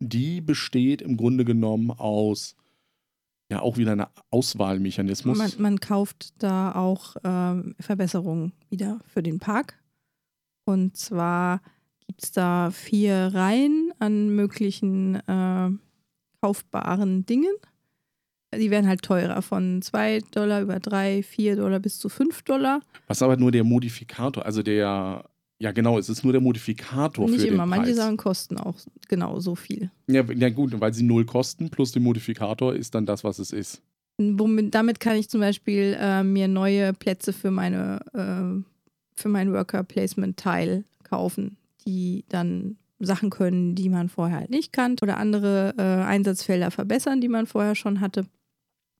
Die 0.00 0.40
besteht 0.40 1.02
im 1.02 1.16
Grunde 1.16 1.44
genommen 1.44 1.90
aus, 1.90 2.56
ja, 3.50 3.60
auch 3.60 3.76
wieder 3.76 3.92
einem 3.92 4.06
Auswahlmechanismus. 4.30 5.38
Man, 5.38 5.52
man 5.58 5.80
kauft 5.80 6.34
da 6.42 6.74
auch 6.74 7.16
ähm, 7.24 7.74
Verbesserungen 7.78 8.52
wieder 8.68 9.00
für 9.06 9.22
den 9.22 9.38
Park. 9.38 9.78
Und 10.64 10.96
zwar 10.96 11.60
gibt 12.06 12.22
es 12.22 12.32
da 12.32 12.70
vier 12.70 13.30
Reihen 13.34 13.92
an 13.98 14.30
möglichen 14.34 15.16
äh, 15.16 15.70
kaufbaren 16.40 17.26
Dingen. 17.26 17.54
Die 18.54 18.70
werden 18.70 18.86
halt 18.86 19.02
teurer, 19.02 19.42
von 19.42 19.82
2 19.82 20.20
Dollar 20.30 20.62
über 20.62 20.78
3, 20.78 21.22
4 21.22 21.56
Dollar 21.56 21.80
bis 21.80 21.98
zu 21.98 22.08
5 22.08 22.42
Dollar. 22.42 22.80
Was 23.08 23.22
aber 23.22 23.36
nur 23.36 23.50
der 23.50 23.64
Modifikator, 23.64 24.44
also 24.44 24.62
der, 24.62 25.24
ja 25.58 25.72
genau, 25.72 25.98
es 25.98 26.08
ist 26.08 26.24
nur 26.24 26.32
der 26.32 26.42
Modifikator 26.42 27.28
Nicht 27.28 27.42
für 27.42 27.46
immer, 27.48 27.64
den 27.64 27.70
manche 27.70 27.86
Preis. 27.86 27.96
Sachen 27.96 28.16
kosten 28.16 28.58
auch 28.58 28.74
genau 29.08 29.40
so 29.40 29.54
viel. 29.54 29.90
Ja, 30.06 30.22
ja 30.32 30.50
gut, 30.50 30.78
weil 30.80 30.94
sie 30.94 31.04
null 31.04 31.24
kosten 31.24 31.70
plus 31.70 31.92
den 31.92 32.02
Modifikator 32.02 32.74
ist 32.74 32.94
dann 32.94 33.06
das, 33.06 33.24
was 33.24 33.38
es 33.38 33.52
ist. 33.52 33.82
Womit, 34.18 34.74
damit 34.74 35.00
kann 35.00 35.16
ich 35.16 35.28
zum 35.28 35.40
Beispiel 35.40 35.96
äh, 35.98 36.22
mir 36.22 36.46
neue 36.46 36.92
Plätze 36.92 37.32
für 37.32 37.50
meine 37.50 38.00
äh, 38.12 38.62
für 39.16 39.28
mein 39.28 39.52
Worker 39.52 39.84
Placement 39.84 40.36
Teil 40.36 40.84
kaufen, 41.02 41.56
die 41.86 42.24
dann 42.28 42.76
Sachen 42.98 43.30
können, 43.30 43.74
die 43.74 43.88
man 43.88 44.08
vorher 44.08 44.38
halt 44.38 44.50
nicht 44.50 44.72
kannte 44.72 45.04
oder 45.04 45.18
andere 45.18 45.74
äh, 45.76 45.82
Einsatzfelder 45.82 46.70
verbessern, 46.70 47.20
die 47.20 47.28
man 47.28 47.46
vorher 47.46 47.74
schon 47.74 48.00
hatte. 48.00 48.26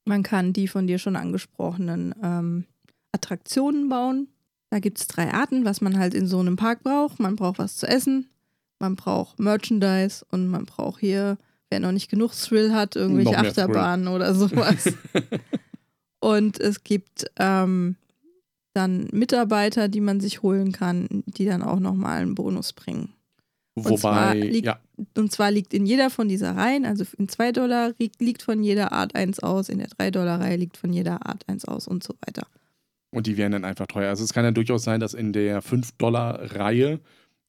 Man 0.04 0.22
kann 0.22 0.52
die 0.52 0.68
von 0.68 0.86
dir 0.86 0.98
schon 0.98 1.16
angesprochenen 1.16 2.14
ähm, 2.22 2.64
Attraktionen 3.12 3.88
bauen. 3.88 4.28
Da 4.74 4.80
gibt 4.80 4.98
es 4.98 5.06
drei 5.06 5.32
Arten, 5.32 5.64
was 5.64 5.80
man 5.80 5.96
halt 6.00 6.14
in 6.14 6.26
so 6.26 6.40
einem 6.40 6.56
Park 6.56 6.82
braucht. 6.82 7.20
Man 7.20 7.36
braucht 7.36 7.60
was 7.60 7.76
zu 7.76 7.86
essen, 7.86 8.26
man 8.80 8.96
braucht 8.96 9.38
Merchandise 9.38 10.26
und 10.32 10.48
man 10.48 10.66
braucht 10.66 10.98
hier, 10.98 11.38
wer 11.70 11.78
noch 11.78 11.92
nicht 11.92 12.10
genug 12.10 12.32
Thrill 12.32 12.72
hat, 12.72 12.96
irgendwelche 12.96 13.30
mehr 13.30 13.38
Thrill. 13.42 13.50
Achterbahnen 13.50 14.08
oder 14.08 14.34
sowas. 14.34 14.92
Und 16.20 16.58
es 16.58 16.82
gibt 16.82 17.26
ähm, 17.36 17.94
dann 18.72 19.06
Mitarbeiter, 19.12 19.86
die 19.86 20.00
man 20.00 20.18
sich 20.18 20.42
holen 20.42 20.72
kann, 20.72 21.06
die 21.26 21.44
dann 21.44 21.62
auch 21.62 21.78
nochmal 21.78 22.20
einen 22.22 22.34
Bonus 22.34 22.72
bringen. 22.72 23.12
zwar 23.80 23.92
Wobei, 24.32 24.40
liegt- 24.40 24.66
ja, 24.66 24.80
Und 25.16 25.30
zwar 25.30 25.52
liegt 25.52 25.72
in 25.72 25.86
jeder 25.86 26.10
von 26.10 26.26
dieser 26.28 26.56
Reihen, 26.56 26.84
also 26.84 27.04
in 27.16 27.28
2 27.28 27.52
Dollar 27.52 27.92
liegt 28.18 28.42
von 28.42 28.60
jeder 28.64 28.90
Art 28.90 29.14
eins 29.14 29.38
aus, 29.38 29.68
in 29.68 29.78
der 29.78 29.86
3 29.86 30.10
Dollar 30.10 30.40
Reihe 30.40 30.56
liegt 30.56 30.76
von 30.78 30.92
jeder 30.92 31.24
Art 31.26 31.44
eins 31.46 31.64
aus 31.64 31.86
und 31.86 32.02
so 32.02 32.14
weiter. 32.26 32.48
Und 33.14 33.28
die 33.28 33.36
werden 33.36 33.52
dann 33.52 33.64
einfach 33.64 33.86
teuer. 33.86 34.08
Also 34.08 34.24
es 34.24 34.32
kann 34.32 34.44
ja 34.44 34.50
durchaus 34.50 34.82
sein, 34.82 34.98
dass 34.98 35.14
in 35.14 35.32
der 35.32 35.62
5-Dollar-Reihe 35.62 36.98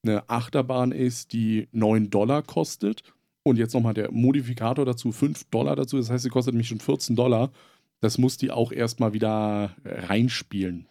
eine 0.04 0.30
Achterbahn 0.30 0.92
ist, 0.92 1.32
die 1.32 1.66
9 1.72 2.08
Dollar 2.08 2.42
kostet. 2.42 3.02
Und 3.42 3.58
jetzt 3.58 3.74
nochmal 3.74 3.94
der 3.94 4.12
Modifikator 4.12 4.84
dazu, 4.84 5.10
5 5.10 5.44
Dollar 5.50 5.74
dazu. 5.74 5.96
Das 5.96 6.08
heißt, 6.08 6.22
sie 6.22 6.30
kostet 6.30 6.54
mich 6.54 6.68
schon 6.68 6.78
14 6.78 7.16
Dollar. 7.16 7.50
Das 8.00 8.16
muss 8.16 8.36
die 8.36 8.52
auch 8.52 8.70
erstmal 8.70 9.12
wieder 9.12 9.74
reinspielen. 9.84 10.86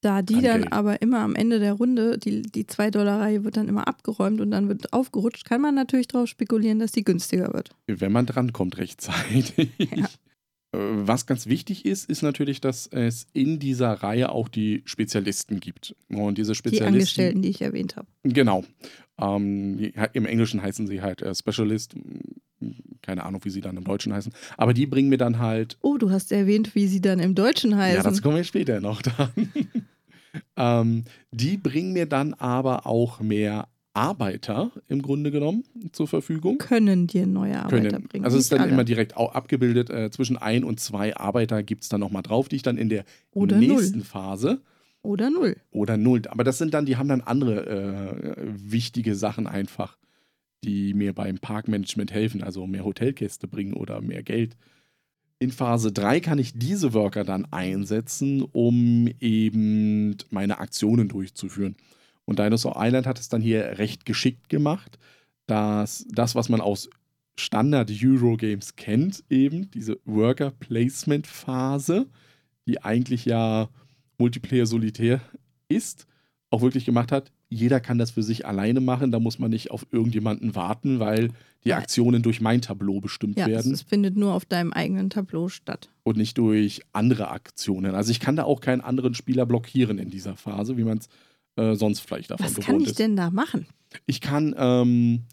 Da 0.00 0.22
die 0.22 0.36
An 0.36 0.42
dann 0.42 0.60
Geld. 0.62 0.72
aber 0.72 1.02
immer 1.02 1.20
am 1.20 1.36
Ende 1.36 1.60
der 1.60 1.74
Runde, 1.74 2.18
die, 2.18 2.42
die 2.42 2.64
2-Dollar-Reihe 2.64 3.44
wird 3.44 3.56
dann 3.56 3.68
immer 3.68 3.86
abgeräumt 3.86 4.40
und 4.40 4.50
dann 4.50 4.68
wird 4.68 4.92
aufgerutscht, 4.92 5.44
kann 5.44 5.60
man 5.60 5.76
natürlich 5.76 6.08
darauf 6.08 6.28
spekulieren, 6.28 6.80
dass 6.80 6.90
die 6.90 7.04
günstiger 7.04 7.52
wird. 7.52 7.70
Wenn 7.86 8.10
man 8.10 8.26
drankommt 8.26 8.78
rechtzeitig. 8.78 9.70
Ja. 9.78 10.08
Äh, 10.76 11.06
Was 11.06 11.26
ganz 11.26 11.46
wichtig 11.46 11.84
ist, 11.84 12.08
ist 12.08 12.22
natürlich, 12.22 12.60
dass 12.60 12.86
es 12.86 13.26
in 13.32 13.58
dieser 13.58 13.92
Reihe 13.92 14.30
auch 14.30 14.48
die 14.48 14.82
Spezialisten 14.84 15.60
gibt. 15.60 15.94
Und 16.08 16.38
diese 16.38 16.52
Die 16.52 16.56
Spezialisten. 16.56 16.94
Angestellten, 16.94 17.42
die 17.42 17.48
ich 17.50 17.62
erwähnt 17.62 17.96
habe. 17.96 18.08
Genau. 18.24 18.64
Ähm, 19.18 19.78
die- 19.78 19.92
Im 20.12 20.26
Englischen 20.26 20.60
heißen 20.62 20.86
sie 20.86 21.00
halt 21.02 21.22
äh, 21.22 21.34
Specialist. 21.34 21.94
Keine 23.02 23.24
Ahnung, 23.24 23.40
wie 23.44 23.50
sie 23.50 23.60
dann 23.60 23.76
im 23.76 23.84
Deutschen 23.84 24.12
heißen. 24.12 24.32
Aber 24.56 24.72
die 24.74 24.86
bringen 24.86 25.08
mir 25.08 25.18
dann 25.18 25.38
halt. 25.38 25.76
Oh, 25.82 25.96
du 25.98 26.10
hast 26.10 26.32
erwähnt, 26.32 26.74
wie 26.74 26.86
sie 26.86 27.00
dann 27.00 27.18
im 27.20 27.34
Deutschen 27.34 27.76
heißen. 27.76 27.96
Ja, 27.96 28.02
dazu 28.02 28.22
kommen 28.22 28.36
wir 28.36 28.44
später 28.44 28.80
noch 28.80 29.02
dran. 29.02 29.30
ähm, 30.56 31.04
die 31.30 31.56
bringen 31.56 31.92
mir 31.92 32.06
dann 32.06 32.34
aber 32.34 32.86
auch 32.86 33.20
mehr 33.20 33.68
Arbeiter 33.96 34.70
im 34.88 35.00
Grunde 35.00 35.30
genommen 35.30 35.64
zur 35.92 36.06
Verfügung. 36.06 36.58
können 36.58 37.06
dir 37.06 37.26
neue 37.26 37.58
Arbeiter 37.60 37.88
Können. 37.90 38.08
bringen. 38.08 38.24
Also 38.24 38.36
es 38.36 38.44
ist 38.44 38.52
dann 38.52 38.60
alle. 38.60 38.72
immer 38.72 38.84
direkt 38.84 39.16
abgebildet. 39.16 39.90
Äh, 39.90 40.10
zwischen 40.10 40.36
ein 40.36 40.64
und 40.64 40.78
zwei 40.80 41.16
Arbeiter 41.16 41.62
gibt 41.62 41.82
es 41.82 41.88
dann 41.88 42.00
nochmal 42.00 42.22
drauf, 42.22 42.48
die 42.48 42.56
ich 42.56 42.62
dann 42.62 42.76
in 42.76 42.88
der 42.88 43.04
Oder 43.32 43.56
nächsten 43.56 43.98
null. 43.98 44.06
Phase 44.06 44.60
Oder 45.02 45.30
null. 45.30 45.56
oder 45.70 45.96
null. 45.96 46.22
Aber 46.28 46.44
das 46.44 46.58
sind 46.58 46.74
dann, 46.74 46.84
die 46.84 46.96
haben 46.96 47.08
dann 47.08 47.22
andere 47.22 48.36
äh, 48.36 48.36
wichtige 48.46 49.14
Sachen 49.14 49.46
einfach, 49.46 49.96
die 50.62 50.94
mir 50.94 51.14
beim 51.14 51.38
Parkmanagement 51.38 52.12
helfen, 52.12 52.42
also 52.42 52.66
mehr 52.66 52.84
Hotelgäste 52.84 53.48
bringen 53.48 53.72
oder 53.74 54.00
mehr 54.00 54.22
Geld. 54.22 54.56
In 55.38 55.52
Phase 55.52 55.92
3 55.92 56.20
kann 56.20 56.38
ich 56.38 56.58
diese 56.58 56.94
Worker 56.94 57.22
dann 57.24 57.46
einsetzen, 57.52 58.42
um 58.42 59.08
eben 59.20 60.16
meine 60.30 60.58
Aktionen 60.58 61.08
durchzuführen. 61.08 61.76
Und 62.26 62.38
Dinosaur 62.38 62.74
Island 62.76 63.06
hat 63.06 63.18
es 63.18 63.30
dann 63.30 63.40
hier 63.40 63.78
recht 63.78 64.04
geschickt 64.04 64.50
gemacht, 64.50 64.98
dass 65.46 66.04
das, 66.10 66.34
was 66.34 66.48
man 66.48 66.60
aus 66.60 66.90
Standard-Euro-Games 67.38 68.76
kennt, 68.76 69.22
eben 69.30 69.70
diese 69.70 69.98
Worker-Placement-Phase, 70.04 72.06
die 72.66 72.82
eigentlich 72.82 73.24
ja 73.24 73.68
Multiplayer-solitär 74.18 75.20
ist, 75.68 76.06
auch 76.50 76.62
wirklich 76.62 76.84
gemacht 76.84 77.12
hat. 77.12 77.30
Jeder 77.48 77.78
kann 77.80 77.98
das 77.98 78.10
für 78.12 78.22
sich 78.24 78.46
alleine 78.46 78.80
machen, 78.80 79.12
da 79.12 79.20
muss 79.20 79.38
man 79.38 79.50
nicht 79.50 79.70
auf 79.70 79.86
irgendjemanden 79.92 80.54
warten, 80.56 80.98
weil 80.98 81.30
die. 81.64 81.72
Aktionen 81.72 82.22
durch 82.22 82.40
mein 82.40 82.60
Tableau 82.62 83.00
bestimmt 83.00 83.38
Ja, 83.38 83.46
werden 83.46 83.72
es 83.72 83.82
findet 83.82 84.16
nur 84.16 84.34
auf 84.34 84.44
deinem 84.44 84.72
eigenen 84.72 85.10
Tableau 85.10 85.48
statt. 85.48 85.90
und 86.04 86.16
nicht 86.16 86.38
durch 86.38 86.80
andere 86.92 87.28
Aktionen. 87.30 87.94
Also 87.94 88.10
ich 88.10 88.18
kann 88.20 88.36
da 88.36 88.44
auch 88.44 88.60
keinen 88.60 88.80
anderen 88.80 89.14
Spieler 89.14 89.46
blockieren 89.46 89.98
in 89.98 90.10
dieser 90.10 90.36
Phase, 90.36 90.76
wie 90.76 90.84
man 90.84 90.98
es 90.98 91.08
äh, 91.56 91.74
sonst 91.74 92.00
vielleicht 92.00 92.30
davon 92.30 92.46
Was 92.46 92.60
kann 92.60 92.80
ich 92.80 92.88
ist. 92.88 92.98
denn 92.98 93.16
da 93.16 93.30
machen? 93.30 93.66
Ich 94.06 94.20
kann 94.20 94.54
ähm, 94.56 95.24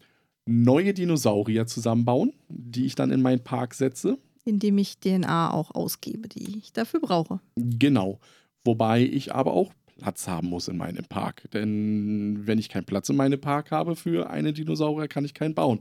neue 0.46 0.94
Dinosaurier 0.94 1.68
zusammenbauen, 1.68 2.34
die 2.50 2.86
ich 2.86 2.96
dann 2.96 3.12
in 3.12 3.22
meinen 3.22 3.44
Park 3.44 3.74
setze. 3.74 4.18
Indem 4.46 4.78
ich 4.78 5.00
DNA 5.00 5.52
auch 5.52 5.72
ausgebe, 5.72 6.28
die 6.28 6.58
ich 6.58 6.74
dafür 6.74 7.00
brauche. 7.00 7.40
Genau. 7.56 8.20
Wobei 8.66 9.02
ich 9.04 9.34
aber 9.34 9.54
auch 9.54 9.74
Platz 9.98 10.28
haben 10.28 10.50
muss 10.50 10.68
in 10.68 10.78
meinem 10.78 11.06
Park. 11.06 11.50
Denn 11.54 12.46
wenn 12.46 12.60
ich 12.60 12.70
keinen 12.70 12.86
Platz 12.86 13.10
in 13.10 13.16
meinem 13.16 13.40
Park 13.40 13.72
habe 13.72 13.96
für 13.96 14.30
einen 14.30 14.54
Dinosaurier, 14.54 15.08
kann 15.08 15.26
ich 15.26 15.34
keinen 15.34 15.54
bauen. 15.54 15.80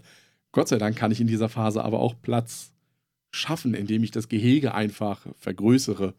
Gott 0.53 0.69
sei 0.69 0.79
Dank 0.79 0.97
kann 0.97 1.11
ich 1.11 1.21
in 1.21 1.27
dieser 1.27 1.49
Phase 1.49 1.83
aber 1.83 2.01
auch 2.01 2.15
Platz 2.21 2.73
schaffen, 3.31 3.75
indem 3.75 4.05
ich 4.05 4.11
das 4.11 4.29
Gehege 4.29 4.75
einfach 4.75 5.27
vergrößere, 5.39 6.15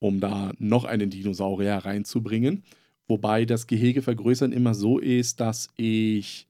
um 0.00 0.20
da 0.20 0.52
noch 0.58 0.84
einen 0.84 1.10
Dinosaurier 1.10 1.76
reinzubringen. 1.76 2.64
Wobei 3.12 3.44
das 3.44 3.66
Gehege 3.66 4.00
vergrößern 4.00 4.52
immer 4.52 4.72
so 4.72 4.98
ist, 4.98 5.38
dass 5.40 5.68
ich 5.76 6.48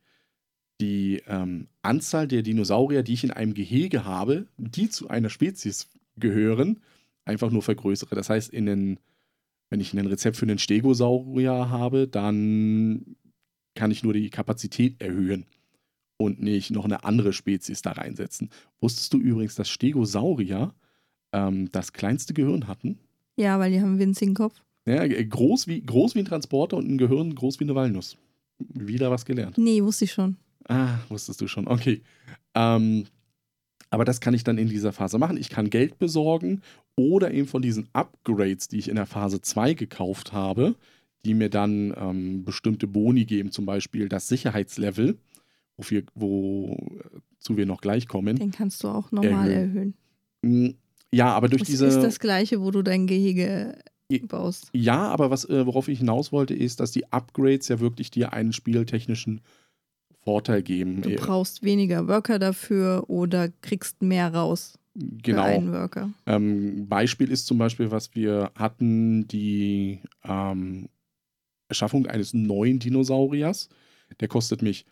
die 0.80 1.20
ähm, 1.26 1.66
Anzahl 1.82 2.28
der 2.28 2.42
Dinosaurier, 2.42 3.02
die 3.02 3.14
ich 3.14 3.24
in 3.24 3.32
einem 3.32 3.52
Gehege 3.52 4.04
habe, 4.04 4.46
die 4.58 4.88
zu 4.88 5.08
einer 5.08 5.28
Spezies 5.28 5.88
gehören, 6.16 6.80
einfach 7.24 7.50
nur 7.50 7.62
vergrößere. 7.62 8.14
Das 8.14 8.30
heißt, 8.30 8.52
in 8.52 8.66
den, 8.66 9.00
wenn 9.70 9.80
ich 9.80 9.92
ein 9.92 10.06
Rezept 10.06 10.36
für 10.36 10.44
einen 10.44 10.60
Stegosaurier 10.60 11.68
habe, 11.68 12.06
dann 12.06 13.16
kann 13.74 13.90
ich 13.90 14.04
nur 14.04 14.12
die 14.12 14.30
Kapazität 14.30 15.02
erhöhen 15.02 15.46
und 16.16 16.40
nicht 16.40 16.70
noch 16.70 16.84
eine 16.84 17.02
andere 17.02 17.32
Spezies 17.32 17.82
da 17.82 17.90
reinsetzen. 17.90 18.50
Wusstest 18.80 19.12
du 19.12 19.18
übrigens, 19.18 19.56
dass 19.56 19.68
Stegosaurier 19.68 20.72
ähm, 21.32 21.72
das 21.72 21.92
kleinste 21.92 22.34
Gehirn 22.34 22.68
hatten? 22.68 23.00
Ja, 23.34 23.58
weil 23.58 23.72
die 23.72 23.80
haben 23.80 23.88
einen 23.88 23.98
winzigen 23.98 24.34
Kopf. 24.34 24.62
Ja, 24.86 25.06
groß 25.06 25.68
wie, 25.68 25.80
groß 25.80 26.14
wie 26.14 26.20
ein 26.20 26.24
Transporter 26.24 26.76
und 26.76 26.88
ein 26.88 26.98
Gehirn 26.98 27.34
groß 27.34 27.60
wie 27.60 27.64
eine 27.64 27.74
Walnuss. 27.74 28.16
Wieder 28.58 29.10
was 29.10 29.24
gelernt. 29.24 29.58
Nee, 29.58 29.82
wusste 29.82 30.04
ich 30.04 30.12
schon. 30.12 30.36
Ah, 30.68 30.98
wusstest 31.08 31.40
du 31.40 31.46
schon. 31.46 31.66
Okay. 31.68 32.02
Ähm, 32.54 33.04
aber 33.90 34.04
das 34.04 34.20
kann 34.20 34.34
ich 34.34 34.42
dann 34.44 34.58
in 34.58 34.68
dieser 34.68 34.92
Phase 34.92 35.18
machen. 35.18 35.36
Ich 35.36 35.50
kann 35.50 35.70
Geld 35.70 35.98
besorgen 35.98 36.62
oder 36.96 37.32
eben 37.32 37.46
von 37.46 37.62
diesen 37.62 37.88
Upgrades, 37.92 38.68
die 38.68 38.78
ich 38.78 38.88
in 38.88 38.96
der 38.96 39.06
Phase 39.06 39.40
2 39.40 39.74
gekauft 39.74 40.32
habe, 40.32 40.76
die 41.24 41.34
mir 41.34 41.50
dann 41.50 41.94
ähm, 41.96 42.44
bestimmte 42.44 42.86
Boni 42.86 43.24
geben, 43.24 43.52
zum 43.52 43.66
Beispiel 43.66 44.08
das 44.08 44.28
Sicherheitslevel, 44.28 45.18
wofür, 45.76 46.02
wozu 46.14 47.56
wir 47.56 47.66
noch 47.66 47.80
gleich 47.80 48.08
kommen. 48.08 48.36
Den 48.36 48.50
kannst 48.50 48.82
du 48.82 48.88
auch 48.88 49.12
normal 49.12 49.50
erhöhen. 49.50 49.68
erhöhen. 49.74 49.94
Hm, 50.42 50.74
ja, 51.12 51.34
aber 51.34 51.48
durch 51.48 51.62
das 51.62 51.68
diese. 51.68 51.86
ist 51.86 52.00
das 52.00 52.18
gleiche, 52.18 52.60
wo 52.60 52.70
du 52.70 52.82
dein 52.82 53.06
Gehege 53.06 53.76
baust. 54.20 54.68
Ja, 54.72 55.08
aber 55.08 55.30
was, 55.30 55.44
äh, 55.48 55.66
worauf 55.66 55.88
ich 55.88 55.98
hinaus 55.98 56.32
wollte, 56.32 56.54
ist, 56.54 56.80
dass 56.80 56.92
die 56.92 57.12
Upgrades 57.12 57.68
ja 57.68 57.80
wirklich 57.80 58.10
dir 58.10 58.32
einen 58.32 58.52
spieltechnischen 58.52 59.40
Vorteil 60.24 60.62
geben. 60.62 61.02
Du 61.02 61.14
brauchst 61.16 61.62
weniger 61.62 62.06
Worker 62.06 62.38
dafür 62.38 63.04
oder 63.08 63.48
kriegst 63.60 64.02
mehr 64.02 64.32
raus. 64.32 64.78
Genau. 64.94 65.42
Für 65.42 65.48
einen 65.48 65.72
Worker. 65.72 66.10
Ähm, 66.26 66.86
Beispiel 66.86 67.30
ist 67.30 67.46
zum 67.46 67.58
Beispiel, 67.58 67.90
was 67.90 68.14
wir 68.14 68.52
hatten, 68.54 69.26
die 69.26 70.00
ähm, 70.24 70.88
Erschaffung 71.68 72.06
eines 72.06 72.34
neuen 72.34 72.78
Dinosauriers. 72.78 73.68
Der 74.20 74.28
kostet 74.28 74.60
mich 74.60 74.84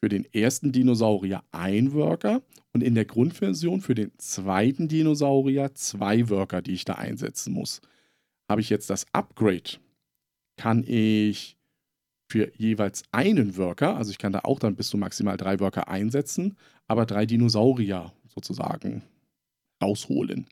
für 0.00 0.08
den 0.08 0.24
ersten 0.32 0.72
Dinosaurier 0.72 1.42
ein 1.52 1.92
Worker 1.92 2.42
und 2.72 2.82
in 2.82 2.94
der 2.94 3.04
Grundversion 3.04 3.80
für 3.80 3.94
den 3.94 4.10
zweiten 4.16 4.88
Dinosaurier 4.88 5.74
zwei 5.74 6.28
Worker, 6.30 6.62
die 6.62 6.72
ich 6.72 6.84
da 6.84 6.94
einsetzen 6.94 7.52
muss. 7.52 7.82
Habe 8.52 8.60
ich 8.60 8.68
jetzt 8.68 8.90
das 8.90 9.06
Upgrade, 9.14 9.78
kann 10.58 10.84
ich 10.86 11.56
für 12.30 12.52
jeweils 12.58 13.02
einen 13.10 13.56
Worker, 13.56 13.96
also 13.96 14.10
ich 14.10 14.18
kann 14.18 14.34
da 14.34 14.40
auch 14.40 14.58
dann 14.58 14.76
bis 14.76 14.88
zu 14.88 14.98
maximal 14.98 15.38
drei 15.38 15.58
Worker 15.58 15.88
einsetzen, 15.88 16.58
aber 16.86 17.06
drei 17.06 17.24
Dinosaurier 17.24 18.12
sozusagen 18.28 19.04
rausholen. 19.82 20.48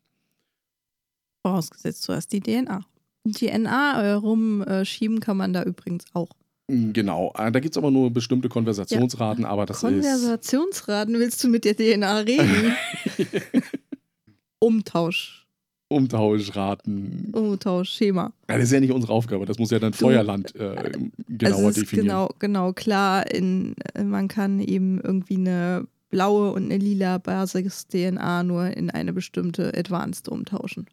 Vorausgesetzt, 1.47 2.09
du 2.09 2.15
hast 2.15 2.33
die 2.33 2.41
DNA. 2.41 2.87
DNA 3.29 4.03
äh, 4.03 4.13
rumschieben 4.13 5.21
kann 5.21 5.37
man 5.37 5.53
da 5.53 5.63
übrigens 5.65 6.07
auch. 6.15 6.31
Mm, 6.69 6.93
genau, 6.93 7.35
äh, 7.37 7.53
da 7.53 7.61
gibt 7.61 7.75
es 7.75 7.77
aber 7.77 7.91
nur 7.91 8.11
bestimmte 8.11 8.49
Konversationsraten, 8.49 9.45
ja. 9.45 9.51
aber 9.51 9.67
das 9.67 9.81
Konversationsraten 9.81 11.19
willst 11.19 11.45
du 11.45 11.49
mit 11.49 11.67
der 11.67 11.77
DNA 11.77 12.21
reden? 12.21 12.75
Umtausch. 14.59 15.40
Umtauschraten. 15.91 17.31
Umtauschschema. 17.33 18.33
Ja, 18.49 18.57
das 18.57 18.65
ist 18.65 18.73
ja 18.73 18.81
nicht 18.81 18.93
unsere 18.93 19.13
Aufgabe, 19.13 19.45
das 19.45 19.59
muss 19.59 19.71
ja 19.71 19.81
dann 19.81 19.93
Feuerland 19.93 20.55
äh, 20.55 20.93
genauer 21.29 21.67
also 21.67 21.81
definieren. 21.81 22.07
Genau, 22.07 22.31
genau, 22.39 22.73
klar, 22.73 23.29
in, 23.31 23.75
äh, 23.95 24.05
man 24.05 24.29
kann 24.29 24.61
eben 24.61 25.01
irgendwie 25.01 25.37
eine 25.37 25.87
blaue 26.11 26.53
und 26.53 26.65
eine 26.65 26.77
lila 26.77 27.19
Basis-DNA 27.19 28.45
nur 28.45 28.77
in 28.77 28.91
eine 28.91 29.13
bestimmte 29.13 29.77
Advanced 29.77 30.29
umtauschen. 30.29 30.87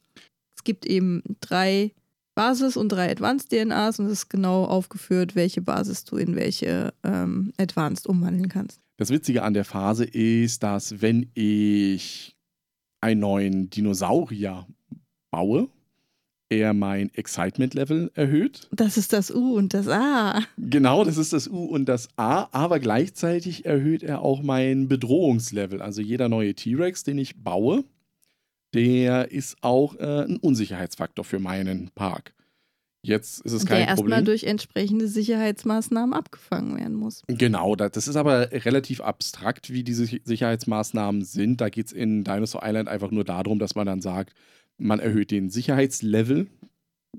Es 0.56 0.64
gibt 0.64 0.86
eben 0.86 1.22
drei 1.42 1.92
Basis 2.34 2.78
und 2.78 2.90
drei 2.90 3.12
Advanced 3.12 3.52
DNAs 3.52 4.00
und 4.00 4.08
es 4.08 4.14
ist 4.14 4.30
genau 4.30 4.66
aufgeführt, 4.66 5.36
welche 5.36 5.62
Basis 5.62 6.06
du 6.06 6.18
in 6.18 6.36
welche 6.36 6.94
ähm, 7.04 7.52
Advanced 7.58 8.08
umwandeln 8.08 8.50
kannst. 8.50 8.80
Das 8.98 9.10
Witzige 9.10 9.44
an 9.44 9.54
der 9.54 9.66
Phase 9.66 10.06
ist, 10.06 10.64
dass 10.64 11.02
wenn 11.02 11.30
ich 11.34 12.36
einen 13.02 13.22
neuen 13.22 13.70
Dinosaurier 13.70 14.68
baue, 15.38 15.68
er 16.50 16.74
mein 16.74 17.14
Excitement-Level 17.14 18.12
erhöht. 18.16 18.68
Das 18.72 18.98
ist 18.98 19.14
das 19.14 19.30
U 19.30 19.56
und 19.56 19.76
das 19.76 19.88
A. 19.88 20.42
Genau, 20.58 21.04
das 21.04 21.18
ist 21.18 21.32
das 21.32 21.48
U 21.48 21.66
und 21.66 21.86
das 21.86 22.10
A, 22.18 22.48
aber 22.52 22.80
gleichzeitig 22.80 23.66
erhöht 23.66 24.02
er 24.02 24.22
auch 24.22 24.42
mein 24.42 24.88
Bedrohungslevel. 24.88 25.80
Also 25.80 26.02
jeder 26.02 26.28
neue 26.28 26.56
T-Rex, 26.56 27.04
den 27.04 27.20
ich 27.20 27.44
baue, 27.44 27.84
der 28.74 29.32
ist 29.32 29.58
auch 29.62 29.96
äh, 29.98 30.24
ein 30.24 30.38
Unsicherheitsfaktor 30.38 31.24
für 31.24 31.40
meinen 31.40 31.92
Park. 31.94 32.34
Jetzt 33.04 33.42
ist 33.42 33.54
es 33.54 33.66
kein 33.66 33.86
der 33.86 33.94
Problem. 33.94 34.10
Der 34.10 34.18
erstmal 34.18 34.24
durch 34.24 34.44
entsprechende 34.46 35.08
Sicherheitsmaßnahmen 35.08 36.14
abgefangen 36.16 36.80
werden 36.80 36.96
muss. 36.96 37.22
Genau, 37.28 37.76
das 37.76 38.08
ist 38.08 38.16
aber 38.16 38.52
relativ 38.52 39.02
abstrakt, 39.02 39.72
wie 39.72 39.84
diese 39.84 40.06
Sicherheitsmaßnahmen 40.06 41.24
sind. 41.24 41.62
Da 41.62 41.70
geht 41.70 41.86
es 41.86 41.92
in 41.94 42.24
Dinosaur 42.24 42.64
Island 42.66 42.90
einfach 42.90 43.12
nur 43.12 43.24
darum, 43.24 43.60
dass 43.60 43.76
man 43.76 43.86
dann 43.86 44.02
sagt, 44.02 44.34
man 44.78 45.00
erhöht 45.00 45.32
den 45.32 45.50
Sicherheitslevel. 45.50 46.48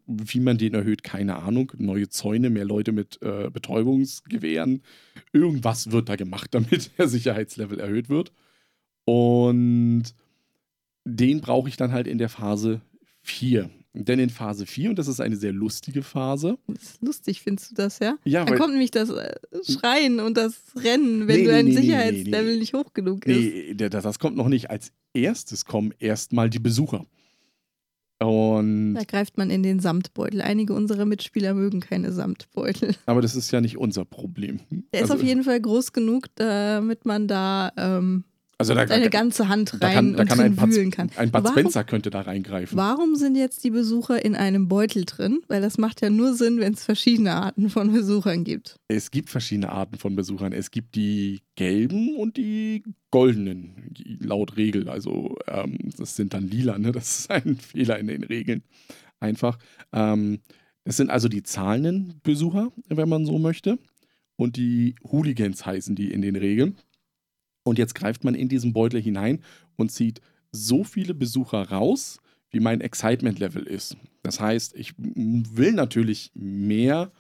Wie 0.07 0.41
man 0.41 0.59
den 0.59 0.75
erhöht, 0.75 1.03
keine 1.03 1.37
Ahnung. 1.37 1.73
Neue 1.77 2.09
Zäune, 2.09 2.51
mehr 2.51 2.65
Leute 2.65 2.93
mit 2.93 3.21
äh, 3.23 3.51
Betäubungsgewehren. 3.51 4.83
Irgendwas 5.33 5.91
wird 5.91 6.09
da 6.09 6.17
gemacht, 6.17 6.49
damit 6.55 6.97
der 6.99 7.09
Sicherheitslevel 7.09 7.81
erhöht 7.81 8.09
wird. 8.09 8.33
Und 9.05 10.05
den 11.05 11.41
brauche 11.41 11.69
ich 11.69 11.77
dann 11.77 11.93
halt 11.93 12.07
in 12.07 12.19
der 12.19 12.29
Phase 12.29 12.81
4. 13.23 13.71
Denn 13.95 14.19
in 14.19 14.31
Phase 14.31 14.67
4, 14.67 14.91
und 14.91 14.99
das 14.99 15.09
ist 15.09 15.21
eine 15.21 15.37
sehr 15.37 15.53
lustige 15.53 16.03
Phase. 16.03 16.59
Das 16.69 16.83
ist 16.83 17.03
lustig, 17.03 17.41
findest 17.41 17.71
du 17.71 17.75
das, 17.75 17.99
ja? 17.99 18.17
Ja, 18.25 18.45
Dann 18.45 18.59
kommt 18.59 18.73
nämlich 18.73 18.91
das 18.91 19.11
äh, 19.11 19.35
Schreien 19.65 20.21
und 20.21 20.37
das 20.37 20.61
Rennen, 20.77 21.27
wenn 21.27 21.41
nee, 21.41 21.45
du 21.45 21.55
ein 21.55 21.65
nee, 21.65 21.77
Sicherheitslevel 21.77 22.53
nee, 22.53 22.61
nicht 22.61 22.75
hoch 22.75 22.93
genug 22.93 23.27
ist. 23.27 23.37
Nee, 23.37 23.75
das 23.75 24.19
kommt 24.19 24.37
noch 24.37 24.49
nicht. 24.49 24.71
Als 24.71 24.93
erstes 25.15 25.65
kommen 25.65 25.93
erstmal 25.99 26.51
die 26.51 26.61
Besucher. 26.61 27.07
Und 28.21 28.95
da 28.95 29.05
greift 29.05 29.39
man 29.39 29.49
in 29.51 29.63
den 29.63 29.79
Samtbeutel. 29.79 30.43
Einige 30.43 30.73
unserer 30.75 31.05
Mitspieler 31.05 31.55
mögen 31.55 31.81
keine 31.81 32.13
Samtbeutel. 32.13 32.95
Aber 33.07 33.23
das 33.23 33.37
ist 33.37 33.53
ja 33.53 33.61
nicht 33.61 33.79
unser 33.79 34.05
Problem. 34.05 34.61
Der 34.93 35.03
also, 35.03 35.15
ist 35.15 35.21
auf 35.21 35.27
jeden 35.27 35.45
Fall 35.45 35.61
groß 35.61 35.93
genug, 35.93 36.27
damit 36.35 37.05
man 37.05 37.29
da 37.29 37.71
ähm, 37.77 38.25
also 38.61 38.75
da, 38.75 38.81
eine 38.83 39.09
ganze 39.09 39.49
Hand 39.49 39.75
rein 39.75 39.81
da 39.81 39.93
kann, 39.93 40.13
da 40.15 40.23
und 40.23 40.29
kann 40.29 40.41
ein 40.41 40.57
Bud, 40.57 40.71
wühlen 40.71 40.91
kann. 40.91 41.11
Ein 41.15 41.31
Bud 41.31 41.49
Spencer 41.49 41.85
könnte 41.85 42.11
da 42.11 42.23
reingreifen. 42.23 42.77
Warum 42.77 43.15
sind 43.15 43.37
jetzt 43.37 43.63
die 43.63 43.71
Besucher 43.71 44.25
in 44.25 44.35
einem 44.35 44.67
Beutel 44.67 45.05
drin? 45.05 45.41
Weil 45.47 45.63
das 45.63 45.79
macht 45.79 46.03
ja 46.03 46.11
nur 46.11 46.35
Sinn, 46.35 46.59
wenn 46.59 46.75
es 46.75 46.83
verschiedene 46.83 47.35
Arten 47.35 47.71
von 47.71 47.93
Besuchern 47.93 48.43
gibt. 48.43 48.75
Es 48.89 49.13
gibt 49.13 49.31
verschiedene 49.31 49.71
Arten 49.71 49.97
von 49.97 50.17
Besuchern. 50.17 50.53
Es 50.53 50.73
gibt 50.73 50.97
die 50.97 51.41
gelben 51.55 52.17
und 52.17 52.37
die 52.37 52.83
goldenen, 53.13 53.95
laut 54.19 54.57
Regel. 54.57 54.89
Also 54.89 55.37
ähm, 55.47 55.79
das 55.97 56.17
sind 56.17 56.35
dann 56.35 56.49
lila, 56.49 56.79
ne? 56.79 56.91
Das 56.91 57.21
ist 57.21 57.31
ein 57.31 57.57
Fehler 57.61 58.01
in 58.01 58.09
den 58.09 58.25
Regeln. 58.25 58.65
Einfach. 59.21 59.57
Ähm, 59.93 60.41
das 60.83 60.97
sind 60.97 61.11
also 61.11 61.29
die 61.29 61.45
zahlenden 61.45 62.21
Besucher, 62.25 62.73
wenn 62.89 63.09
man 63.09 63.25
so 63.25 63.39
möchte. 63.39 63.79
Und 64.35 64.57
die 64.57 64.97
Hooligans 65.11 65.65
heißen 65.65 65.95
die 65.95 66.13
in 66.13 66.23
den 66.23 66.35
Regeln. 66.35 66.77
Und 67.69 67.79
jetzt 67.79 67.95
greift 67.95 68.25
man 68.25 68.35
in 68.35 68.49
diesen 68.49 68.73
Beutel 68.73 69.01
hinein 69.01 69.41
und 69.77 69.93
zieht 69.93 70.21
so 70.51 70.85
viele 70.85 71.15
Besucher 71.15 71.71
raus, 71.71 72.21
wie 72.51 72.61
mein 72.61 72.81
Excitement-Level 72.81 73.65
ist. 73.65 73.97
Das 74.23 74.41
heißt, 74.41 74.75
ich 74.77 74.95
will 74.97 75.73
natürlich 75.73 76.31
mehr 76.35 77.13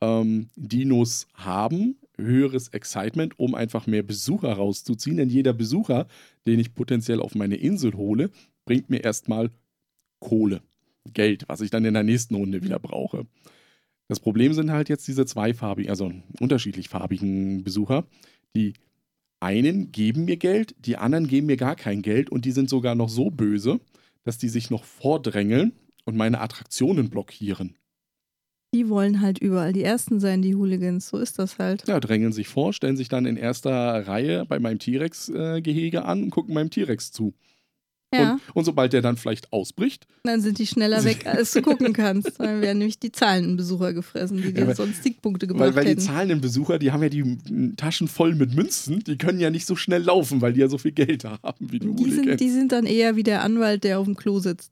ähm, 0.00 0.48
Dinos 0.56 1.28
haben, 1.34 1.96
höheres 2.16 2.68
Excitement, 2.68 3.38
um 3.38 3.54
einfach 3.54 3.86
mehr 3.86 4.02
Besucher 4.02 4.52
rauszuziehen. 4.52 5.16
Denn 5.16 5.28
jeder 5.28 5.52
Besucher, 5.52 6.06
den 6.46 6.58
ich 6.58 6.74
potenziell 6.74 7.20
auf 7.20 7.34
meine 7.34 7.56
Insel 7.56 7.94
hole, 7.94 8.30
bringt 8.64 8.90
mir 8.90 9.02
erstmal 9.02 9.50
Kohle, 10.20 10.62
Geld, 11.12 11.44
was 11.48 11.60
ich 11.60 11.70
dann 11.70 11.84
in 11.84 11.94
der 11.94 12.02
nächsten 12.02 12.34
Runde 12.34 12.62
wieder 12.62 12.78
brauche. 12.78 13.26
Das 14.08 14.20
Problem 14.20 14.52
sind 14.52 14.70
halt 14.70 14.88
jetzt 14.88 15.06
diese 15.08 15.24
zweifarbigen, 15.24 15.90
also 15.90 16.12
unterschiedlich 16.40 16.88
farbigen 16.88 17.64
Besucher, 17.64 18.04
die 18.54 18.74
einen 19.42 19.92
geben 19.92 20.24
mir 20.24 20.36
Geld, 20.36 20.74
die 20.78 20.96
anderen 20.96 21.26
geben 21.26 21.48
mir 21.48 21.56
gar 21.56 21.76
kein 21.76 22.00
Geld 22.00 22.30
und 22.30 22.44
die 22.44 22.52
sind 22.52 22.70
sogar 22.70 22.94
noch 22.94 23.08
so 23.08 23.30
böse, 23.30 23.80
dass 24.24 24.38
die 24.38 24.48
sich 24.48 24.70
noch 24.70 24.84
vordrängeln 24.84 25.72
und 26.04 26.16
meine 26.16 26.40
Attraktionen 26.40 27.10
blockieren. 27.10 27.76
Die 28.74 28.88
wollen 28.88 29.20
halt 29.20 29.38
überall 29.38 29.74
die 29.74 29.82
Ersten 29.82 30.18
sein, 30.18 30.40
die 30.40 30.54
Hooligans. 30.54 31.08
So 31.08 31.18
ist 31.18 31.38
das 31.38 31.58
halt. 31.58 31.86
Ja, 31.86 32.00
drängeln 32.00 32.32
sich 32.32 32.48
vor, 32.48 32.72
stellen 32.72 32.96
sich 32.96 33.10
dann 33.10 33.26
in 33.26 33.36
erster 33.36 34.06
Reihe 34.06 34.46
bei 34.46 34.58
meinem 34.58 34.78
T-Rex-Gehege 34.78 36.06
an 36.06 36.22
und 36.22 36.30
gucken 36.30 36.54
meinem 36.54 36.70
T-Rex 36.70 37.12
zu. 37.12 37.34
Ja. 38.14 38.32
Und, 38.32 38.40
und 38.56 38.64
sobald 38.64 38.92
der 38.92 39.00
dann 39.02 39.16
vielleicht 39.16 39.52
ausbricht, 39.52 40.06
Dann 40.24 40.40
sind 40.40 40.58
die 40.58 40.66
schneller 40.66 41.02
weg, 41.04 41.26
als 41.26 41.52
du 41.52 41.62
gucken 41.62 41.92
kannst. 41.92 42.38
Dann 42.38 42.60
werden 42.60 42.78
nämlich 42.78 42.98
die 43.00 43.10
zahlenden 43.12 43.56
Besucher 43.56 43.92
gefressen, 43.94 44.36
die 44.36 44.52
dir 44.52 44.60
Ja, 44.60 44.66
weil- 44.68 44.76
sonst 44.76 45.02
Siegpunkte 45.02 45.46
gebracht 45.46 45.68
weil, 45.68 45.74
weil 45.76 45.84
die 45.84 45.90
hätten. 45.92 46.00
zahlenden 46.02 46.40
Besucher, 46.40 46.78
die 46.78 46.92
haben 46.92 47.02
ja 47.02 47.08
die 47.08 47.74
Taschen 47.76 48.08
voll 48.08 48.34
mit 48.34 48.54
Münzen, 48.54 49.00
die 49.04 49.16
können 49.16 49.40
ja 49.40 49.50
nicht 49.50 49.66
so 49.66 49.76
schnell 49.76 50.02
laufen, 50.02 50.40
weil 50.40 50.52
die 50.52 50.60
ja 50.60 50.68
so 50.68 50.78
viel 50.78 50.92
Geld 50.92 51.24
haben 51.24 51.70
wie 51.70 51.78
die, 51.78 51.94
Die 51.94 52.10
sind, 52.10 52.40
die 52.40 52.50
sind 52.50 52.72
dann 52.72 52.86
eher 52.86 53.16
wie 53.16 53.22
der 53.22 53.42
Anwalt, 53.42 53.84
der 53.84 53.98
auf 53.98 54.04
dem 54.04 54.16
Klo 54.16 54.38
sitzt. 54.40 54.70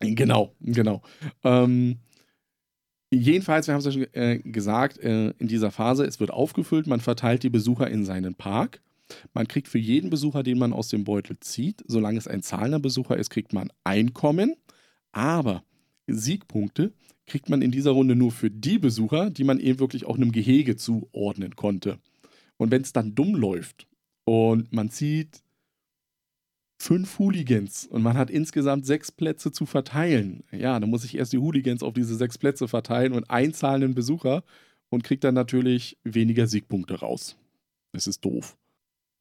Genau, 0.00 0.54
genau. 0.60 1.02
Ähm, 1.44 1.98
jedenfalls, 3.10 3.66
wir 3.66 3.74
haben 3.74 3.80
es 3.80 3.86
ja 3.86 3.92
schon 3.92 4.06
äh, 4.14 4.38
gesagt, 4.38 4.98
äh, 4.98 5.30
in 5.38 5.48
dieser 5.48 5.70
Phase, 5.70 6.04
es 6.04 6.20
wird 6.20 6.30
aufgefüllt, 6.30 6.86
man 6.86 7.00
verteilt 7.00 7.42
die 7.42 7.50
Besucher 7.50 7.90
in 7.90 8.04
seinen 8.04 8.34
Park. 8.34 8.80
Man 9.34 9.48
kriegt 9.48 9.68
für 9.68 9.78
jeden 9.78 10.10
Besucher, 10.10 10.42
den 10.42 10.58
man 10.58 10.72
aus 10.72 10.88
dem 10.88 11.04
Beutel 11.04 11.38
zieht, 11.40 11.82
solange 11.86 12.18
es 12.18 12.28
ein 12.28 12.42
zahlender 12.42 12.80
Besucher 12.80 13.16
ist, 13.16 13.30
kriegt 13.30 13.52
man 13.52 13.70
Einkommen. 13.84 14.56
Aber 15.12 15.64
Siegpunkte 16.06 16.92
kriegt 17.26 17.48
man 17.48 17.62
in 17.62 17.70
dieser 17.70 17.92
Runde 17.92 18.16
nur 18.16 18.32
für 18.32 18.50
die 18.50 18.78
Besucher, 18.78 19.30
die 19.30 19.44
man 19.44 19.60
eben 19.60 19.78
wirklich 19.78 20.04
auch 20.04 20.16
einem 20.16 20.32
Gehege 20.32 20.76
zuordnen 20.76 21.56
konnte. 21.56 21.98
Und 22.56 22.70
wenn 22.70 22.82
es 22.82 22.92
dann 22.92 23.14
dumm 23.14 23.34
läuft 23.34 23.86
und 24.24 24.72
man 24.72 24.90
zieht 24.90 25.42
fünf 26.80 27.18
Hooligans 27.18 27.86
und 27.86 28.02
man 28.02 28.16
hat 28.16 28.30
insgesamt 28.30 28.86
sechs 28.86 29.12
Plätze 29.12 29.52
zu 29.52 29.66
verteilen. 29.66 30.44
Ja, 30.50 30.80
dann 30.80 30.88
muss 30.88 31.04
ich 31.04 31.16
erst 31.16 31.32
die 31.32 31.38
Hooligans 31.38 31.82
auf 31.82 31.92
diese 31.92 32.16
sechs 32.16 32.38
Plätze 32.38 32.68
verteilen 32.68 33.12
und 33.12 33.28
einzahlenden 33.28 33.94
Besucher 33.94 34.42
und 34.88 35.04
kriegt 35.04 35.24
dann 35.24 35.34
natürlich 35.34 35.98
weniger 36.04 36.46
Siegpunkte 36.46 37.00
raus. 37.00 37.36
Das 37.92 38.06
ist 38.06 38.24
doof. 38.24 38.56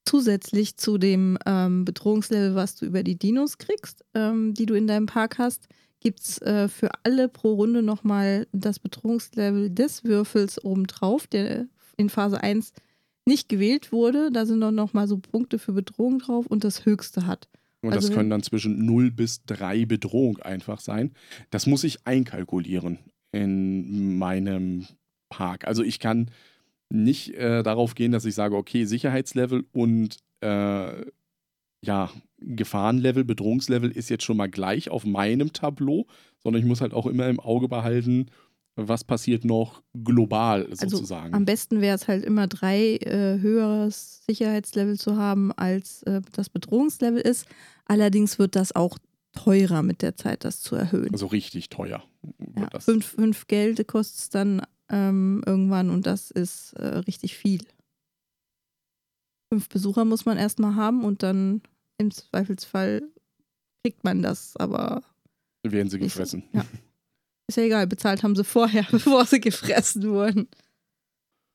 Zusätzlich 0.09 0.75
zu 0.75 0.97
dem 0.97 1.37
ähm, 1.45 1.85
Bedrohungslevel, 1.85 2.55
was 2.55 2.75
du 2.75 2.87
über 2.87 3.03
die 3.03 3.19
Dinos 3.19 3.59
kriegst, 3.59 4.03
ähm, 4.15 4.55
die 4.55 4.65
du 4.65 4.73
in 4.73 4.87
deinem 4.87 5.05
Park 5.05 5.37
hast, 5.37 5.67
gibt 5.99 6.21
es 6.21 6.41
äh, 6.41 6.67
für 6.67 6.89
alle 7.03 7.29
pro 7.29 7.53
Runde 7.53 7.83
nochmal 7.83 8.47
das 8.51 8.79
Bedrohungslevel 8.79 9.69
des 9.69 10.03
Würfels 10.03 10.65
obendrauf, 10.65 11.27
der 11.27 11.67
in 11.95 12.09
Phase 12.09 12.41
1 12.41 12.73
nicht 13.25 13.49
gewählt 13.49 13.91
wurde. 13.91 14.31
Da 14.31 14.47
sind 14.47 14.61
dann 14.61 14.73
nochmal 14.73 15.07
so 15.07 15.19
Punkte 15.19 15.59
für 15.59 15.73
Bedrohung 15.73 16.17
drauf 16.17 16.47
und 16.47 16.63
das 16.63 16.87
höchste 16.87 17.27
hat. 17.27 17.47
Und 17.81 17.93
Also 17.93 18.07
das 18.07 18.15
können 18.17 18.31
dann 18.31 18.41
zwischen 18.41 18.83
0 18.83 19.11
bis 19.11 19.45
3 19.45 19.85
Bedrohung 19.85 20.39
einfach 20.39 20.79
sein. 20.79 21.11
Das 21.51 21.67
muss 21.67 21.83
ich 21.83 22.07
einkalkulieren 22.07 22.97
in 23.31 24.17
meinem 24.17 24.87
Park. 25.29 25.67
Also 25.67 25.83
ich 25.83 25.99
kann 25.99 26.31
nicht 26.89 27.35
äh, 27.35 27.63
darauf 27.63 27.95
gehen, 27.95 28.11
dass 28.11 28.25
ich 28.25 28.35
sage, 28.35 28.55
okay, 28.55 28.85
Sicherheitslevel 28.85 29.65
und 29.71 30.17
äh, 30.41 31.05
ja, 31.81 32.09
Gefahrenlevel, 32.39 33.23
Bedrohungslevel 33.23 33.91
ist 33.91 34.09
jetzt 34.09 34.23
schon 34.23 34.37
mal 34.37 34.49
gleich 34.49 34.89
auf 34.89 35.05
meinem 35.05 35.53
Tableau, 35.53 36.07
sondern 36.39 36.61
ich 36.61 36.67
muss 36.67 36.81
halt 36.81 36.93
auch 36.93 37.05
immer 37.05 37.27
im 37.27 37.39
Auge 37.39 37.67
behalten, 37.67 38.27
was 38.75 39.03
passiert 39.03 39.45
noch 39.45 39.83
global 40.03 40.67
sozusagen. 40.71 41.33
Am 41.33 41.45
besten 41.45 41.81
wäre 41.81 41.95
es 41.95 42.07
halt 42.07 42.23
immer 42.23 42.47
drei 42.47 42.95
äh, 42.97 43.39
höheres 43.39 44.23
Sicherheitslevel 44.25 44.97
zu 44.97 45.17
haben, 45.17 45.51
als 45.51 46.03
äh, 46.03 46.21
das 46.31 46.49
Bedrohungslevel 46.49 47.21
ist. 47.21 47.45
Allerdings 47.85 48.39
wird 48.39 48.55
das 48.55 48.73
auch 48.73 48.97
teurer 49.33 49.83
mit 49.83 50.01
der 50.01 50.15
Zeit, 50.15 50.45
das 50.45 50.61
zu 50.61 50.75
erhöhen. 50.75 51.11
also 51.11 51.27
richtig 51.27 51.69
teuer. 51.69 52.03
wird 52.37 52.57
Ja, 52.57 52.67
das. 52.67 52.85
fünf, 52.85 53.05
fünf 53.05 53.47
Geld 53.47 53.85
kostet 53.87 54.19
es 54.19 54.29
dann 54.29 54.61
ähm, 54.89 55.43
irgendwann 55.45 55.89
und 55.89 56.05
das 56.05 56.31
ist 56.31 56.73
äh, 56.73 56.99
richtig 56.99 57.37
viel. 57.37 57.65
Fünf 59.51 59.69
Besucher 59.69 60.05
muss 60.05 60.25
man 60.25 60.37
erstmal 60.37 60.75
haben 60.75 61.03
und 61.03 61.23
dann 61.23 61.61
im 61.97 62.11
Zweifelsfall 62.11 63.01
kriegt 63.83 64.03
man 64.03 64.21
das, 64.21 64.55
aber 64.57 65.03
Werden 65.63 65.89
sie 65.89 65.99
gefressen. 65.99 66.43
ja. 66.53 66.65
ist 67.47 67.57
ja 67.57 67.63
egal, 67.63 67.87
bezahlt 67.87 68.23
haben 68.23 68.35
sie 68.35 68.43
vorher, 68.43 68.85
bevor 68.91 69.25
sie 69.25 69.39
gefressen 69.39 70.03
wurden. 70.09 70.47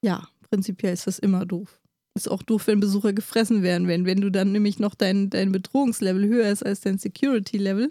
Ja, 0.05 0.29
prinzipiell 0.51 0.92
ist 0.92 1.07
das 1.07 1.18
immer 1.18 1.47
doof. 1.47 1.81
Ist 2.16 2.29
auch 2.31 2.42
doof, 2.42 2.66
wenn 2.68 2.79
Besucher 2.79 3.12
gefressen 3.12 3.62
werden. 3.62 3.88
Wenn, 3.88 4.05
wenn 4.05 4.20
du 4.20 4.31
dann 4.31 4.53
nämlich 4.53 4.79
noch 4.79 4.94
dein, 4.94 5.31
dein 5.31 5.51
Bedrohungslevel 5.51 6.29
höher 6.29 6.49
ist 6.49 6.64
als 6.64 6.81
dein 6.81 6.99
Security-Level, 6.99 7.90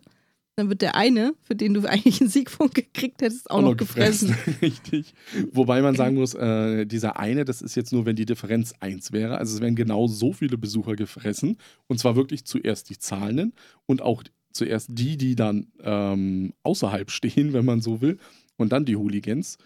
dann 0.55 0.69
wird 0.69 0.81
der 0.81 0.95
eine, 0.95 1.33
für 1.41 1.55
den 1.55 1.73
du 1.73 1.81
eigentlich 1.89 2.21
einen 2.21 2.29
Siegpunkt 2.29 2.75
gekriegt 2.75 3.21
hättest, 3.21 3.49
auch, 3.49 3.61
noch 3.61 3.75
gefressen. 3.75 4.35
Richtig. 4.61 5.13
Wobei 5.51 5.81
man 5.81 5.95
sagen 5.95 6.15
muss, 6.19 6.35
äh, 6.35 6.85
dieser 6.85 7.17
eine, 7.17 7.43
das 7.43 7.61
ist 7.61 7.75
jetzt 7.75 7.91
nur, 7.91 8.05
wenn 8.05 8.15
die 8.15 8.25
Differenz 8.25 8.73
1 8.79 9.11
wäre. 9.11 9.37
Also 9.37 9.55
es 9.55 9.61
werden 9.61 9.75
genau 9.75 10.07
so 10.07 10.31
viele 10.31 10.57
Besucher 10.57 10.95
gefressen. 10.95 11.57
Und 11.87 11.99
zwar 11.99 12.15
wirklich 12.15 12.45
zuerst 12.45 12.89
die 12.89 12.99
Zahlenden 12.99 13.53
und 13.87 14.01
auch 14.01 14.23
zuerst 14.51 14.89
die, 14.91 15.17
die 15.17 15.35
dann 15.35 15.67
ähm, 15.81 16.53
außerhalb 16.61 17.09
stehen, 17.11 17.53
wenn 17.53 17.65
man 17.65 17.81
so 17.81 18.01
will. 18.01 18.19
Und 18.55 18.71
dann 18.71 18.85
die 18.85 18.95
Hooligans, 18.95 19.57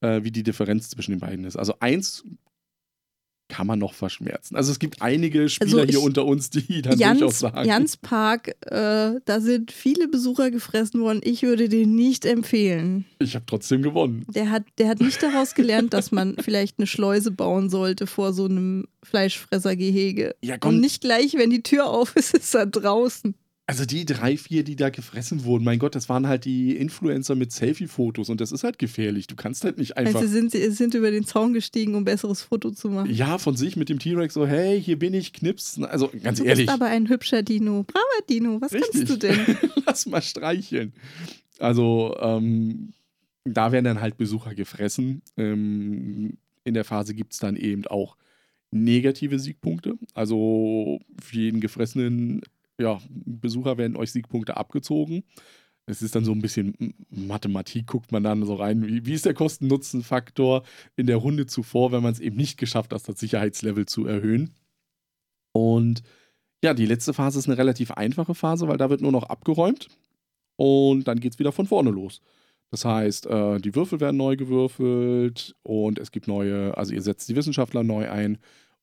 äh, 0.00 0.24
wie 0.24 0.32
die 0.32 0.42
Differenz 0.42 0.90
zwischen 0.90 1.12
den 1.12 1.20
beiden 1.20 1.44
ist. 1.44 1.56
Also 1.56 1.74
eins 1.78 2.24
kann 3.52 3.66
man 3.66 3.78
noch 3.78 3.92
verschmerzen. 3.92 4.56
Also 4.56 4.72
es 4.72 4.78
gibt 4.78 5.02
einige 5.02 5.48
Spieler 5.50 5.66
Also 5.80 5.84
ich- 5.84 5.90
hier 5.90 6.00
unter 6.02 6.24
uns, 6.24 6.48
die 6.48 6.80
dann 6.80 6.98
durchaus 6.98 7.20
Jans, 7.20 7.38
sagen. 7.38 7.68
Jans 7.68 7.96
Park, 7.98 8.48
äh, 8.66 9.20
da 9.26 9.40
sind 9.40 9.70
viele 9.72 10.08
Besucher 10.08 10.50
gefressen 10.50 11.00
worden. 11.02 11.20
Ich 11.22 11.42
würde 11.42 11.68
den 11.68 11.94
nicht 11.94 12.24
empfehlen. 12.24 13.04
Ich 13.18 13.34
habe 13.34 13.44
trotzdem 13.46 13.82
gewonnen. 13.82 14.24
Der 14.34 14.50
hat, 14.50 14.64
der 14.78 14.88
hat 14.88 15.00
nicht 15.00 15.22
daraus 15.22 15.54
gelernt, 15.54 15.92
dass 15.92 16.12
man 16.12 16.36
vielleicht 16.40 16.78
eine 16.78 16.86
Schleuse 16.86 17.30
bauen 17.30 17.68
sollte 17.68 18.06
vor 18.06 18.32
so 18.32 18.46
einem 18.46 18.86
Fleischfressergehege. 19.02 20.34
Ja, 20.42 20.58
komm, 20.58 20.76
Und 20.76 20.80
nicht 20.80 21.00
gleich, 21.02 21.34
wenn 21.34 21.50
die 21.50 21.62
Tür 21.62 21.86
auf 21.88 22.16
ist, 22.16 22.34
ist 22.34 22.54
er 22.54 22.66
draußen. 22.66 23.34
Also 23.72 23.86
die 23.86 24.04
drei, 24.04 24.36
vier, 24.36 24.64
die 24.64 24.76
da 24.76 24.90
gefressen 24.90 25.44
wurden, 25.44 25.64
mein 25.64 25.78
Gott, 25.78 25.94
das 25.94 26.10
waren 26.10 26.28
halt 26.28 26.44
die 26.44 26.76
Influencer 26.76 27.34
mit 27.34 27.52
Selfie-Fotos 27.52 28.28
und 28.28 28.38
das 28.38 28.52
ist 28.52 28.64
halt 28.64 28.78
gefährlich. 28.78 29.28
Du 29.28 29.34
kannst 29.34 29.64
halt 29.64 29.78
nicht 29.78 29.96
einfach. 29.96 30.20
Also 30.20 30.30
sind 30.30 30.52
sie 30.52 30.70
sind 30.72 30.92
über 30.92 31.10
den 31.10 31.24
Zaun 31.24 31.54
gestiegen, 31.54 31.94
um 31.94 32.02
ein 32.02 32.04
besseres 32.04 32.42
Foto 32.42 32.70
zu 32.70 32.90
machen. 32.90 33.10
ja, 33.10 33.38
von 33.38 33.56
sich 33.56 33.76
mit 33.76 33.88
dem 33.88 33.98
T-Rex 33.98 34.34
so, 34.34 34.46
hey, 34.46 34.78
hier 34.78 34.98
bin 34.98 35.14
ich, 35.14 35.32
knips. 35.32 35.80
Also 35.80 36.10
ganz 36.22 36.38
du 36.38 36.44
ehrlich, 36.44 36.66
bist 36.66 36.74
aber 36.74 36.90
ein 36.90 37.08
hübscher 37.08 37.42
Dino. 37.42 37.84
Braver 37.84 38.26
Dino, 38.28 38.60
was 38.60 38.72
kannst 38.72 38.92
Richtig. 38.92 39.08
du 39.08 39.16
denn? 39.16 39.56
lass 39.86 40.04
mal 40.04 40.20
streicheln. 40.20 40.92
Also 41.58 42.14
ähm, 42.20 42.92
da 43.44 43.72
werden 43.72 43.86
dann 43.86 44.02
halt 44.02 44.18
Besucher 44.18 44.54
gefressen. 44.54 45.22
Ähm, 45.38 46.36
in 46.64 46.74
der 46.74 46.84
Phase 46.84 47.14
gibt 47.14 47.32
es 47.32 47.38
dann 47.38 47.56
eben 47.56 47.86
auch 47.86 48.18
negative 48.70 49.38
Siegpunkte. 49.38 49.94
Also 50.12 51.00
für 51.22 51.36
jeden 51.36 51.62
gefressenen 51.62 52.42
ja, 52.78 53.00
Besucher 53.08 53.78
werden 53.78 53.96
euch 53.96 54.12
Siegpunkte 54.12 54.56
abgezogen. 54.56 55.24
Es 55.86 56.00
ist 56.00 56.14
dann 56.14 56.24
so 56.24 56.32
ein 56.32 56.40
bisschen 56.40 56.74
M- 56.78 56.94
Mathematik, 57.10 57.86
guckt 57.86 58.12
man 58.12 58.22
dann 58.22 58.46
so 58.46 58.54
rein. 58.54 58.86
Wie, 58.86 59.04
wie 59.04 59.14
ist 59.14 59.26
der 59.26 59.34
Kosten-Nutzen-Faktor 59.34 60.62
in 60.96 61.06
der 61.06 61.16
Runde 61.16 61.46
zuvor, 61.46 61.90
wenn 61.92 62.02
man 62.02 62.12
es 62.12 62.20
eben 62.20 62.36
nicht 62.36 62.56
geschafft 62.56 62.92
hat, 62.92 63.08
das 63.08 63.18
Sicherheitslevel 63.18 63.86
zu 63.86 64.06
erhöhen? 64.06 64.54
Und 65.52 66.02
ja, 66.64 66.72
die 66.72 66.86
letzte 66.86 67.12
Phase 67.12 67.38
ist 67.38 67.48
eine 67.48 67.58
relativ 67.58 67.90
einfache 67.90 68.34
Phase, 68.34 68.68
weil 68.68 68.78
da 68.78 68.90
wird 68.90 69.00
nur 69.00 69.12
noch 69.12 69.24
abgeräumt 69.24 69.88
und 70.56 71.08
dann 71.08 71.18
geht 71.18 71.32
es 71.32 71.38
wieder 71.40 71.52
von 71.52 71.66
vorne 71.66 71.90
los. 71.90 72.22
Das 72.70 72.84
heißt, 72.84 73.26
äh, 73.26 73.58
die 73.58 73.74
Würfel 73.74 74.00
werden 74.00 74.16
neu 74.16 74.36
gewürfelt 74.36 75.56
und 75.62 75.98
es 75.98 76.12
gibt 76.12 76.28
neue, 76.28 76.76
also 76.76 76.94
ihr 76.94 77.02
setzt 77.02 77.28
die 77.28 77.36
Wissenschaftler 77.36 77.82
neu 77.82 78.08
ein 78.08 78.38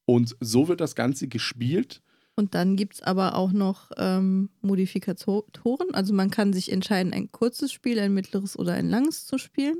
und 0.05 0.35
so 0.41 0.67
wird 0.67 0.81
das 0.81 0.93
Ganze 0.93 1.27
gespielt. 1.27 2.01
Und 2.39 2.55
dann 2.55 2.77
gibt 2.77 2.93
es 2.95 3.01
aber 3.01 3.35
auch 3.35 3.51
noch 3.51 3.91
ähm, 3.97 4.49
Modifikatoren. 4.61 5.93
Also 5.93 6.13
man 6.13 6.31
kann 6.31 6.53
sich 6.53 6.71
entscheiden, 6.71 7.11
ein 7.11 7.33
kurzes 7.33 7.73
Spiel, 7.73 7.99
ein 7.99 8.13
mittleres 8.13 8.57
oder 8.57 8.73
ein 8.73 8.89
langes 8.89 9.25
zu 9.25 9.37
spielen. 9.37 9.75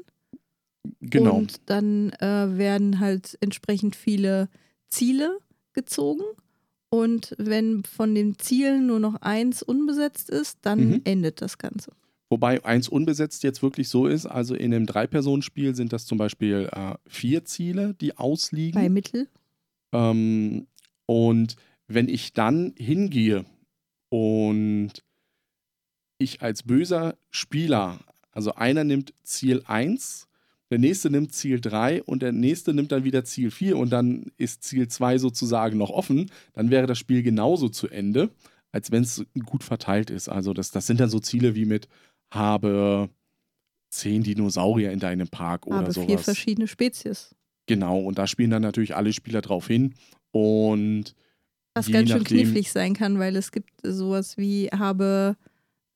Genau. 1.00 1.38
Und 1.38 1.62
dann 1.68 2.10
äh, 2.20 2.58
werden 2.58 3.00
halt 3.00 3.38
entsprechend 3.40 3.96
viele 3.96 4.50
Ziele 4.90 5.38
gezogen. 5.72 6.24
Und 6.90 7.34
wenn 7.38 7.84
von 7.86 8.14
den 8.14 8.38
Zielen 8.38 8.88
nur 8.88 9.00
noch 9.00 9.16
eins 9.22 9.64
unbesetzt 9.64 10.30
ist, 10.30 10.58
dann 10.64 10.90
Mhm. 10.90 11.02
endet 11.06 11.42
das 11.42 11.60
Ganze. 11.60 11.92
Wobei 12.30 12.64
eins 12.66 12.90
unbesetzt 12.90 13.44
jetzt 13.44 13.64
wirklich 13.64 13.88
so 13.88 14.06
ist, 14.06 14.26
also 14.26 14.54
in 14.54 14.74
einem 14.74 14.86
Drei-Personen-Spiel 14.86 15.76
sind 15.76 15.94
das 15.94 16.06
zum 16.06 16.18
Beispiel 16.18 16.68
äh, 16.74 16.96
vier 17.08 17.46
Ziele, 17.46 17.94
die 17.94 18.18
ausliegen. 18.18 18.82
Bei 18.82 18.90
Mittel. 18.90 19.30
Ähm, 19.94 20.68
und 21.06 21.56
wenn 21.90 22.08
ich 22.08 22.34
dann 22.34 22.74
hingehe 22.78 23.46
und 24.10 24.92
ich 26.20 26.42
als 26.42 26.64
böser 26.64 27.18
Spieler, 27.32 28.00
also 28.32 28.54
einer 28.56 28.84
nimmt 28.84 29.14
Ziel 29.24 29.64
1, 29.66 30.28
der 30.70 30.78
nächste 30.78 31.10
nimmt 31.10 31.34
Ziel 31.34 31.60
3 31.60 32.04
und 32.04 32.22
der 32.22 32.32
nächste 32.32 32.74
nimmt 32.74 32.92
dann 32.92 33.04
wieder 33.04 33.26
Ziel 33.26 33.50
4 33.50 33.76
und 33.76 33.90
dann 33.90 34.32
ist 34.38 34.64
Ziel 34.64 34.88
2 34.88 35.18
sozusagen 35.18 35.78
noch 35.78 35.90
offen, 35.90 36.30
dann 36.54 36.70
wäre 36.70 36.86
das 36.86 37.00
Spiel 37.00 37.24
genauso 37.24 37.70
zu 37.70 37.88
Ende, 37.88 38.30
als 38.72 38.92
wenn 38.92 39.04
es 39.04 39.26
gut 39.46 39.64
verteilt 39.64 40.12
ist. 40.12 40.30
Also 40.30 40.54
das, 40.54 40.70
das 40.70 40.86
sind 40.86 41.00
dann 41.00 41.10
so 41.10 41.20
Ziele 41.20 41.56
wie 41.56 41.66
mit 41.66 41.88
habe 42.32 43.10
zehn 43.90 44.22
Dinosaurier 44.22 44.92
in 44.92 45.00
deinem 45.00 45.28
Park 45.28 45.66
oder 45.66 45.78
Aber 45.78 45.92
sowas. 45.92 46.08
vier 46.08 46.20
verschiedene 46.20 46.68
Spezies. 46.68 47.36
Genau, 47.66 48.00
und 48.00 48.20
da 48.20 48.28
spielen 48.28 48.52
dann 48.52 48.62
natürlich 48.62 48.96
alle 48.96 49.14
Spieler 49.14 49.42
drauf 49.42 49.68
hin. 49.68 49.96
Und 50.32 51.16
Was 51.80 51.88
je 51.88 51.94
ganz 51.94 52.10
schön 52.10 52.20
nachdem- 52.20 52.38
knifflig 52.38 52.72
sein 52.72 52.94
kann, 52.94 53.20
weil 53.20 53.36
es 53.36 53.52
gibt 53.52 53.70
sowas 53.84 54.38
wie, 54.38 54.68
habe 54.68 55.36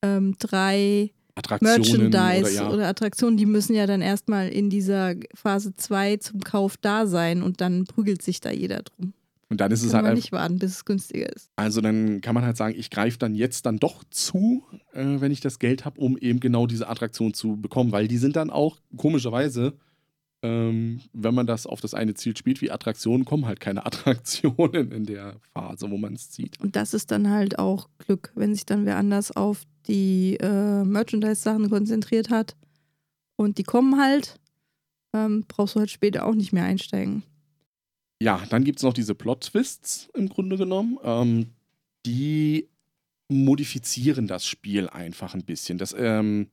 ähm, 0.02 0.34
drei 0.38 1.10
Attraktionen 1.36 2.10
Merchandise 2.10 2.60
oder 2.62 2.72
oder, 2.74 2.82
ja. 2.84 2.88
Attraktionen, 2.90 3.36
die 3.36 3.46
müssen 3.46 3.74
ja 3.74 3.86
dann 3.86 4.00
erstmal 4.02 4.48
in 4.48 4.70
dieser 4.70 5.14
Phase 5.34 5.74
2 5.74 6.18
zum 6.18 6.40
Kauf 6.40 6.76
da 6.76 7.06
sein 7.06 7.42
und 7.42 7.60
dann 7.60 7.84
prügelt 7.86 8.22
sich 8.22 8.40
da 8.40 8.50
jeder 8.50 8.82
drum. 8.82 9.14
Und 9.50 9.60
dann 9.60 9.70
ist 9.72 9.82
es 9.82 9.90
Kann 9.90 9.98
halt 9.98 10.06
man 10.06 10.14
nicht 10.14 10.32
warten, 10.32 10.58
bis 10.58 10.70
es 10.72 10.84
günstiger 10.84 11.30
ist. 11.34 11.48
also 11.56 11.80
dann 11.80 12.20
kann 12.20 12.34
man 12.34 12.44
halt 12.44 12.56
sagen, 12.56 12.74
ich 12.78 12.88
greife 12.90 13.18
dann 13.18 13.34
jetzt 13.34 13.66
dann 13.66 13.78
doch 13.78 14.02
zu, 14.10 14.64
äh, 14.92 15.04
wenn 15.20 15.32
ich 15.32 15.40
das 15.40 15.58
Geld 15.58 15.84
habe, 15.84 16.00
um 16.00 16.16
eben 16.18 16.40
genau 16.40 16.66
diese 16.66 16.88
Attraktion 16.88 17.34
zu 17.34 17.56
bekommen, 17.56 17.92
weil 17.92 18.08
die 18.08 18.18
sind 18.18 18.36
dann 18.36 18.50
auch 18.50 18.78
komischerweise, 18.96 19.74
ähm, 20.44 21.00
wenn 21.14 21.34
man 21.34 21.46
das 21.46 21.66
auf 21.66 21.80
das 21.80 21.94
eine 21.94 22.12
Ziel 22.12 22.36
spielt, 22.36 22.60
wie 22.60 22.70
Attraktionen, 22.70 23.24
kommen 23.24 23.46
halt 23.46 23.60
keine 23.60 23.86
Attraktionen 23.86 24.92
in 24.92 25.06
der 25.06 25.36
Phase, 25.54 25.90
wo 25.90 25.96
man 25.96 26.12
es 26.12 26.30
zieht. 26.30 26.60
Und 26.60 26.76
das 26.76 26.92
ist 26.92 27.10
dann 27.10 27.30
halt 27.30 27.58
auch 27.58 27.88
Glück, 27.98 28.30
wenn 28.34 28.54
sich 28.54 28.66
dann 28.66 28.84
wer 28.84 28.98
anders 28.98 29.34
auf 29.34 29.62
die 29.88 30.36
äh, 30.40 30.84
Merchandise-Sachen 30.84 31.70
konzentriert 31.70 32.28
hat 32.28 32.56
und 33.36 33.56
die 33.56 33.62
kommen 33.62 33.98
halt, 33.98 34.38
ähm, 35.14 35.44
brauchst 35.48 35.76
du 35.76 35.80
halt 35.80 35.90
später 35.90 36.26
auch 36.26 36.34
nicht 36.34 36.52
mehr 36.52 36.64
einsteigen. 36.64 37.22
Ja, 38.20 38.42
dann 38.50 38.64
gibt 38.64 38.78
es 38.78 38.82
noch 38.82 38.92
diese 38.92 39.14
Plot-Twists 39.14 40.10
im 40.14 40.28
Grunde 40.28 40.58
genommen. 40.58 40.98
Ähm, 41.02 41.46
die 42.04 42.68
modifizieren 43.28 44.26
das 44.26 44.46
Spiel 44.46 44.90
einfach 44.90 45.34
ein 45.34 45.44
bisschen. 45.44 45.78
Das, 45.78 45.94
ähm, 45.98 46.48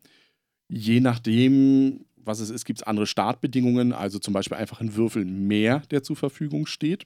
je 0.69 1.01
nachdem, 1.01 2.05
was 2.25 2.39
es 2.39 2.49
ist, 2.49 2.65
gibt 2.65 2.79
es 2.79 2.83
andere 2.83 3.07
Startbedingungen. 3.07 3.93
Also 3.93 4.19
zum 4.19 4.33
Beispiel 4.33 4.57
einfach 4.57 4.81
ein 4.81 4.95
Würfel 4.95 5.25
mehr, 5.25 5.79
der 5.91 6.03
zur 6.03 6.15
Verfügung 6.15 6.65
steht. 6.65 7.05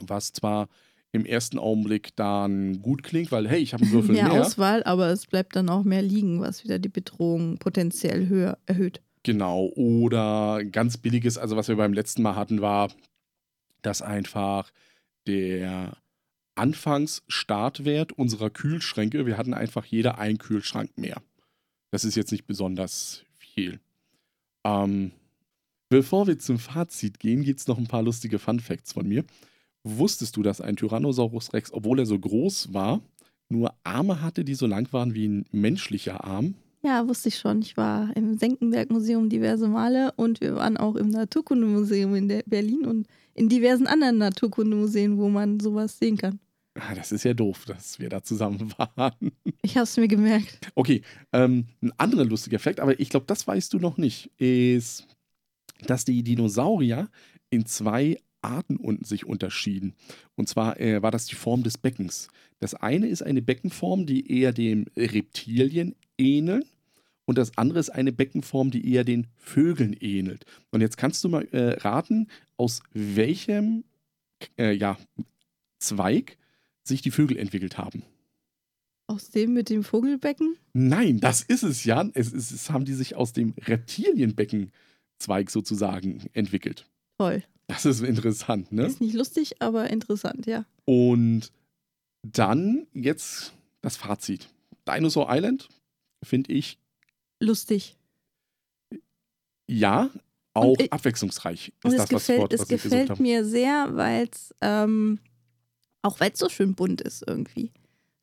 Was 0.00 0.32
zwar 0.32 0.68
im 1.12 1.24
ersten 1.24 1.58
Augenblick 1.58 2.16
dann 2.16 2.82
gut 2.82 3.04
klingt, 3.04 3.30
weil 3.30 3.48
hey, 3.48 3.60
ich 3.60 3.72
habe 3.72 3.84
einen 3.84 3.92
Würfel 3.92 4.14
mehr 4.14 4.28
mehr. 4.28 4.42
Auswahl, 4.42 4.82
aber 4.82 5.08
es 5.08 5.26
bleibt 5.26 5.54
dann 5.56 5.68
auch 5.68 5.84
mehr 5.84 6.02
liegen, 6.02 6.40
was 6.40 6.64
wieder 6.64 6.78
die 6.78 6.88
Bedrohung 6.88 7.58
potenziell 7.58 8.28
höher 8.28 8.58
erhöht. 8.66 9.00
Genau, 9.22 9.70
oder 9.74 10.62
ganz 10.64 10.98
billiges, 10.98 11.38
also 11.38 11.56
was 11.56 11.68
wir 11.68 11.76
beim 11.76 11.94
letzten 11.94 12.22
Mal 12.22 12.36
hatten, 12.36 12.60
war, 12.60 12.92
dass 13.80 14.02
einfach 14.02 14.70
der 15.26 15.96
Anfangsstartwert 16.56 18.12
unserer 18.12 18.50
Kühlschränke, 18.50 19.24
wir 19.24 19.38
hatten 19.38 19.54
einfach 19.54 19.84
jeder 19.84 20.18
einen 20.18 20.38
Kühlschrank 20.38 20.98
mehr. 20.98 21.22
Das 21.90 22.04
ist 22.04 22.16
jetzt 22.16 22.32
nicht 22.32 22.46
besonders 22.46 23.24
viel. 23.38 23.80
Ähm, 24.64 25.12
bevor 25.88 26.26
wir 26.26 26.38
zum 26.38 26.58
Fazit 26.58 27.20
gehen, 27.20 27.42
gibt 27.42 27.60
es 27.60 27.68
noch 27.68 27.78
ein 27.78 27.86
paar 27.86 28.02
lustige 28.02 28.38
Fun 28.38 28.60
Facts 28.60 28.92
von 28.92 29.06
mir. 29.06 29.24
Wusstest 29.84 30.36
du, 30.36 30.42
dass 30.42 30.60
ein 30.60 30.76
Tyrannosaurus 30.76 31.52
Rex, 31.52 31.72
obwohl 31.72 31.98
er 31.98 32.06
so 32.06 32.18
groß 32.18 32.72
war, 32.72 33.02
nur 33.50 33.74
Arme 33.84 34.22
hatte, 34.22 34.44
die 34.44 34.54
so 34.54 34.66
lang 34.66 34.90
waren 34.92 35.14
wie 35.14 35.28
ein 35.28 35.46
menschlicher 35.52 36.24
Arm? 36.24 36.54
Ja, 36.82 37.08
wusste 37.08 37.28
ich 37.28 37.38
schon. 37.38 37.60
Ich 37.62 37.76
war 37.76 38.14
im 38.14 38.36
Senckenberg-Museum 38.36 39.30
diverse 39.30 39.68
Male 39.68 40.12
und 40.16 40.40
wir 40.40 40.54
waren 40.56 40.76
auch 40.76 40.96
im 40.96 41.08
Naturkundemuseum 41.08 42.14
in 42.14 42.42
Berlin 42.46 42.84
und 42.84 43.06
in 43.34 43.48
diversen 43.48 43.86
anderen 43.86 44.18
Naturkundemuseen, 44.18 45.16
wo 45.16 45.28
man 45.28 45.60
sowas 45.60 45.98
sehen 45.98 46.18
kann. 46.18 46.40
Ah, 46.74 46.94
Das 46.94 47.12
ist 47.12 47.24
ja 47.24 47.34
doof, 47.34 47.64
dass 47.66 47.98
wir 48.00 48.08
da 48.08 48.22
zusammen 48.22 48.72
waren. 48.96 49.32
Ich 49.62 49.76
habe 49.76 49.84
es 49.84 49.96
mir 49.96 50.08
gemerkt. 50.08 50.72
Okay, 50.74 51.02
ähm, 51.32 51.66
ein 51.82 51.92
anderer 51.98 52.24
lustiger 52.24 52.58
Fakt, 52.58 52.80
aber 52.80 52.98
ich 52.98 53.08
glaube, 53.10 53.26
das 53.26 53.46
weißt 53.46 53.72
du 53.72 53.78
noch 53.78 53.96
nicht, 53.96 54.30
ist, 54.38 55.06
dass 55.86 56.04
die 56.04 56.22
Dinosaurier 56.22 57.08
in 57.50 57.66
zwei 57.66 58.18
Arten 58.42 58.76
unten 58.76 59.04
sich 59.04 59.24
unterschieden. 59.24 59.94
Und 60.34 60.48
zwar 60.48 60.78
äh, 60.80 61.02
war 61.02 61.10
das 61.10 61.26
die 61.26 61.36
Form 61.36 61.62
des 61.62 61.78
Beckens. 61.78 62.28
Das 62.58 62.74
eine 62.74 63.06
ist 63.06 63.22
eine 63.22 63.40
Beckenform, 63.42 64.06
die 64.06 64.30
eher 64.40 64.52
dem 64.52 64.86
Reptilien 64.96 65.94
ähneln. 66.18 66.64
Und 67.26 67.38
das 67.38 67.56
andere 67.56 67.78
ist 67.78 67.88
eine 67.90 68.12
Beckenform, 68.12 68.70
die 68.70 68.92
eher 68.92 69.04
den 69.04 69.28
Vögeln 69.36 69.94
ähnelt. 69.94 70.44
Und 70.70 70.82
jetzt 70.82 70.98
kannst 70.98 71.24
du 71.24 71.30
mal 71.30 71.46
äh, 71.52 71.78
raten, 71.80 72.28
aus 72.58 72.82
welchem 72.92 73.84
äh, 74.58 74.72
ja, 74.72 74.98
Zweig 75.78 76.36
sich 76.84 77.02
die 77.02 77.10
Vögel 77.10 77.36
entwickelt 77.36 77.78
haben. 77.78 78.02
Aus 79.06 79.30
dem 79.30 79.52
mit 79.52 79.68
dem 79.68 79.84
Vogelbecken? 79.84 80.56
Nein, 80.72 81.20
das 81.20 81.42
ist 81.42 81.62
es 81.62 81.84
ja. 81.84 82.08
Es, 82.14 82.32
es, 82.32 82.50
es 82.50 82.70
haben 82.70 82.84
die 82.84 82.94
sich 82.94 83.16
aus 83.16 83.32
dem 83.34 83.52
Reptilienbeckenzweig 83.60 85.50
sozusagen 85.50 86.22
entwickelt. 86.32 86.86
Toll. 87.18 87.42
Das 87.66 87.84
ist 87.84 88.02
interessant, 88.02 88.72
ne? 88.72 88.84
Ist 88.86 89.00
nicht 89.00 89.14
lustig, 89.14 89.60
aber 89.62 89.90
interessant, 89.90 90.46
ja. 90.46 90.64
Und 90.84 91.50
dann 92.22 92.86
jetzt 92.92 93.52
das 93.82 93.96
Fazit. 93.96 94.48
Dinosaur 94.88 95.26
Island 95.30 95.68
finde 96.22 96.52
ich 96.52 96.78
Lustig. 97.40 97.96
ja 99.66 100.10
auch 100.54 100.72
Und 100.72 100.82
ich- 100.82 100.92
abwechslungsreich. 100.92 101.72
Und 101.82 101.92
Ist 101.92 102.00
es 102.00 102.04
das 102.08 102.12
was 102.12 102.22
gefällt, 102.22 102.40
Wort, 102.40 102.52
es 102.52 102.60
was 102.60 102.68
gesucht 102.68 102.90
gefällt 102.90 103.20
mir 103.20 103.44
sehr, 103.44 103.88
weil 103.96 104.28
es, 104.30 104.54
ähm, 104.60 105.18
auch 106.04 106.20
weil 106.20 106.30
es 106.32 106.38
so 106.38 106.48
schön 106.48 106.74
bunt 106.74 107.00
ist 107.00 107.24
irgendwie. 107.26 107.72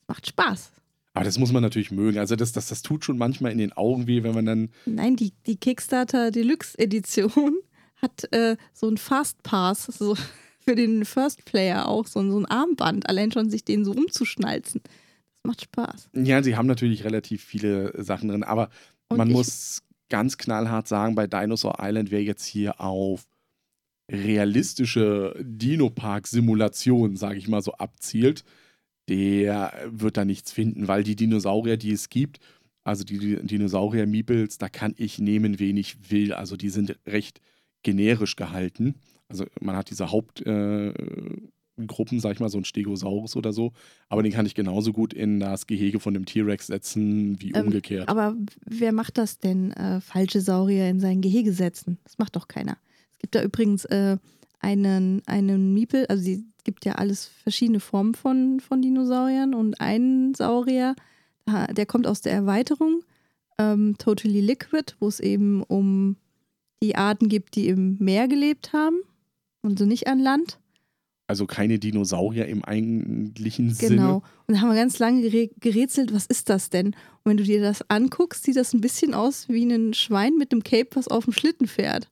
Macht 0.07 0.27
Spaß. 0.27 0.71
Aber 1.13 1.25
das 1.25 1.37
muss 1.37 1.51
man 1.51 1.61
natürlich 1.61 1.91
mögen. 1.91 2.17
Also 2.19 2.35
das, 2.37 2.53
das, 2.53 2.67
das 2.67 2.81
tut 2.83 3.03
schon 3.03 3.17
manchmal 3.17 3.51
in 3.51 3.57
den 3.57 3.73
Augen 3.73 4.07
weh, 4.07 4.23
wenn 4.23 4.33
man 4.33 4.45
dann 4.45 4.69
Nein, 4.85 5.15
die, 5.17 5.33
die 5.45 5.57
Kickstarter 5.57 6.31
Deluxe 6.31 6.77
Edition 6.79 7.57
hat 8.01 8.31
äh, 8.31 8.55
so 8.73 8.87
ein 8.87 8.97
Fastpass, 8.97 9.85
so 9.85 10.15
für 10.59 10.75
den 10.75 11.03
First 11.05 11.43
Player 11.45 11.87
auch, 11.87 12.07
so, 12.07 12.19
ein- 12.19 12.31
so 12.31 12.39
ein 12.39 12.45
Armband, 12.45 13.09
allein 13.09 13.31
schon 13.31 13.49
sich 13.49 13.65
den 13.65 13.83
so 13.83 13.91
umzuschnalzen. 13.91 14.81
Das 14.83 15.43
macht 15.43 15.61
Spaß. 15.63 16.09
Ja, 16.13 16.41
sie 16.43 16.55
haben 16.55 16.67
natürlich 16.67 17.03
relativ 17.03 17.43
viele 17.43 17.91
Sachen 18.01 18.29
drin, 18.29 18.43
aber 18.43 18.69
Und 19.09 19.17
man 19.17 19.29
muss 19.31 19.81
ganz 20.09 20.37
knallhart 20.37 20.87
sagen, 20.87 21.15
bei 21.15 21.25
Dinosaur 21.27 21.77
Island, 21.81 22.11
wer 22.11 22.21
jetzt 22.23 22.45
hier 22.45 22.79
auf 22.79 23.25
realistische 24.11 25.35
Dino-Park-Simulationen, 25.41 27.15
sage 27.15 27.37
ich 27.37 27.47
mal 27.47 27.61
so, 27.61 27.73
abzielt, 27.73 28.43
der 29.09 29.73
wird 29.89 30.17
da 30.17 30.25
nichts 30.25 30.51
finden, 30.51 30.87
weil 30.87 31.03
die 31.03 31.15
Dinosaurier, 31.15 31.77
die 31.77 31.91
es 31.91 32.09
gibt, 32.09 32.39
also 32.83 33.03
die 33.03 33.37
Dinosaurier-Meeples, 33.41 34.57
da 34.57 34.69
kann 34.69 34.93
ich 34.97 35.19
nehmen, 35.19 35.59
wen 35.59 35.77
ich 35.77 36.11
will. 36.11 36.33
Also 36.33 36.57
die 36.57 36.69
sind 36.69 36.97
recht 37.07 37.39
generisch 37.83 38.35
gehalten. 38.35 38.95
Also 39.29 39.45
man 39.59 39.75
hat 39.75 39.89
diese 39.89 40.11
Hauptgruppen, 40.11 41.51
äh, 41.77 42.19
sag 42.19 42.33
ich 42.33 42.39
mal, 42.39 42.49
so 42.49 42.57
ein 42.57 42.65
Stegosaurus 42.65 43.35
oder 43.35 43.53
so, 43.53 43.71
aber 44.09 44.23
den 44.23 44.31
kann 44.31 44.45
ich 44.45 44.55
genauso 44.55 44.93
gut 44.93 45.13
in 45.13 45.39
das 45.39 45.67
Gehege 45.67 45.99
von 45.99 46.13
dem 46.13 46.25
T-Rex 46.25 46.67
setzen 46.67 47.39
wie 47.41 47.51
Ähm, 47.53 47.67
umgekehrt. 47.67 48.09
Aber 48.09 48.35
wer 48.65 48.91
macht 48.91 49.17
das 49.17 49.39
denn? 49.39 49.71
Äh, 49.71 50.01
falsche 50.01 50.41
Saurier 50.41 50.89
in 50.89 50.99
sein 50.99 51.21
Gehege 51.21 51.53
setzen? 51.53 51.97
Das 52.03 52.17
macht 52.17 52.35
doch 52.35 52.47
keiner. 52.47 52.77
Es 53.21 53.29
gibt 53.29 53.35
da 53.35 53.43
übrigens 53.43 53.85
äh, 53.85 54.17
einen, 54.59 55.21
einen 55.27 55.75
Miepel, 55.75 56.07
also 56.07 56.27
es 56.27 56.39
gibt 56.63 56.85
ja 56.85 56.93
alles 56.93 57.25
verschiedene 57.25 57.79
Formen 57.79 58.15
von, 58.15 58.59
von 58.59 58.81
Dinosauriern 58.81 59.53
und 59.53 59.79
einen 59.79 60.33
Saurier, 60.33 60.95
der 61.71 61.85
kommt 61.85 62.07
aus 62.07 62.21
der 62.21 62.33
Erweiterung 62.33 63.03
ähm, 63.59 63.95
Totally 63.99 64.41
Liquid, 64.41 64.95
wo 64.99 65.07
es 65.07 65.19
eben 65.19 65.61
um 65.63 66.15
die 66.81 66.95
Arten 66.95 67.29
gibt, 67.29 67.55
die 67.55 67.67
im 67.67 67.97
Meer 67.99 68.27
gelebt 68.27 68.73
haben 68.73 69.01
und 69.61 69.77
so 69.77 69.85
nicht 69.85 70.07
an 70.07 70.19
Land. 70.19 70.59
Also 71.27 71.45
keine 71.45 71.79
Dinosaurier 71.79 72.47
im 72.47 72.65
eigentlichen 72.65 73.73
Sinne. 73.73 73.95
Genau. 73.95 74.23
Und 74.47 74.55
da 74.55 74.61
haben 74.61 74.69
wir 74.69 74.75
ganz 74.75 74.99
lange 74.99 75.21
gerätselt, 75.59 76.13
was 76.13 76.25
ist 76.25 76.49
das 76.49 76.69
denn? 76.69 76.87
Und 76.87 76.95
wenn 77.25 77.37
du 77.37 77.43
dir 77.43 77.61
das 77.61 77.89
anguckst, 77.89 78.43
sieht 78.43 78.57
das 78.57 78.73
ein 78.73 78.81
bisschen 78.81 79.13
aus 79.13 79.47
wie 79.47 79.63
ein 79.63 79.93
Schwein 79.93 80.37
mit 80.37 80.51
einem 80.51 80.63
Cape, 80.63 80.89
was 80.95 81.07
auf 81.07 81.25
dem 81.25 81.33
Schlitten 81.33 81.67
fährt. 81.67 82.09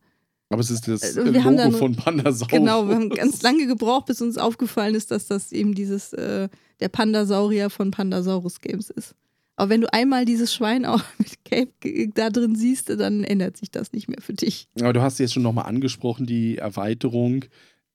Aber 0.49 0.61
es 0.61 0.71
ist 0.71 0.87
das 0.87 1.03
Also 1.03 1.21
Logo 1.23 1.39
dann- 1.55 1.71
von 1.73 1.95
Pandasaurus. 1.95 2.47
Genau, 2.51 2.87
wir 2.87 2.95
haben 2.95 3.09
ganz 3.09 3.41
lange 3.43 3.67
gebraucht, 3.67 4.07
bis 4.07 4.21
uns 4.21 4.37
aufgefallen 4.37 4.95
ist, 4.95 5.11
dass 5.11 5.27
das 5.27 5.51
eben 5.51 5.75
dieses, 5.75 6.11
äh, 6.13 6.49
der 6.79 6.89
Pandasaurier 6.89 7.69
von 7.69 7.91
Pandasaurus 7.91 8.59
Games 8.61 8.89
ist. 8.89 9.13
Aber 9.57 9.69
wenn 9.69 9.81
du 9.81 9.93
einmal 9.93 10.25
dieses 10.25 10.53
Schwein 10.53 10.85
auch 10.85 11.03
mit 11.19 11.43
Cape 11.45 12.07
da 12.15 12.29
drin 12.29 12.55
siehst, 12.55 12.89
dann 12.89 13.23
ändert 13.23 13.57
sich 13.57 13.69
das 13.71 13.91
nicht 13.93 14.07
mehr 14.07 14.21
für 14.21 14.33
dich. 14.33 14.67
Aber 14.79 14.93
du 14.93 15.01
hast 15.01 15.19
jetzt 15.19 15.33
schon 15.33 15.43
nochmal 15.43 15.65
angesprochen, 15.65 16.25
die 16.25 16.57
Erweiterung, 16.57 17.45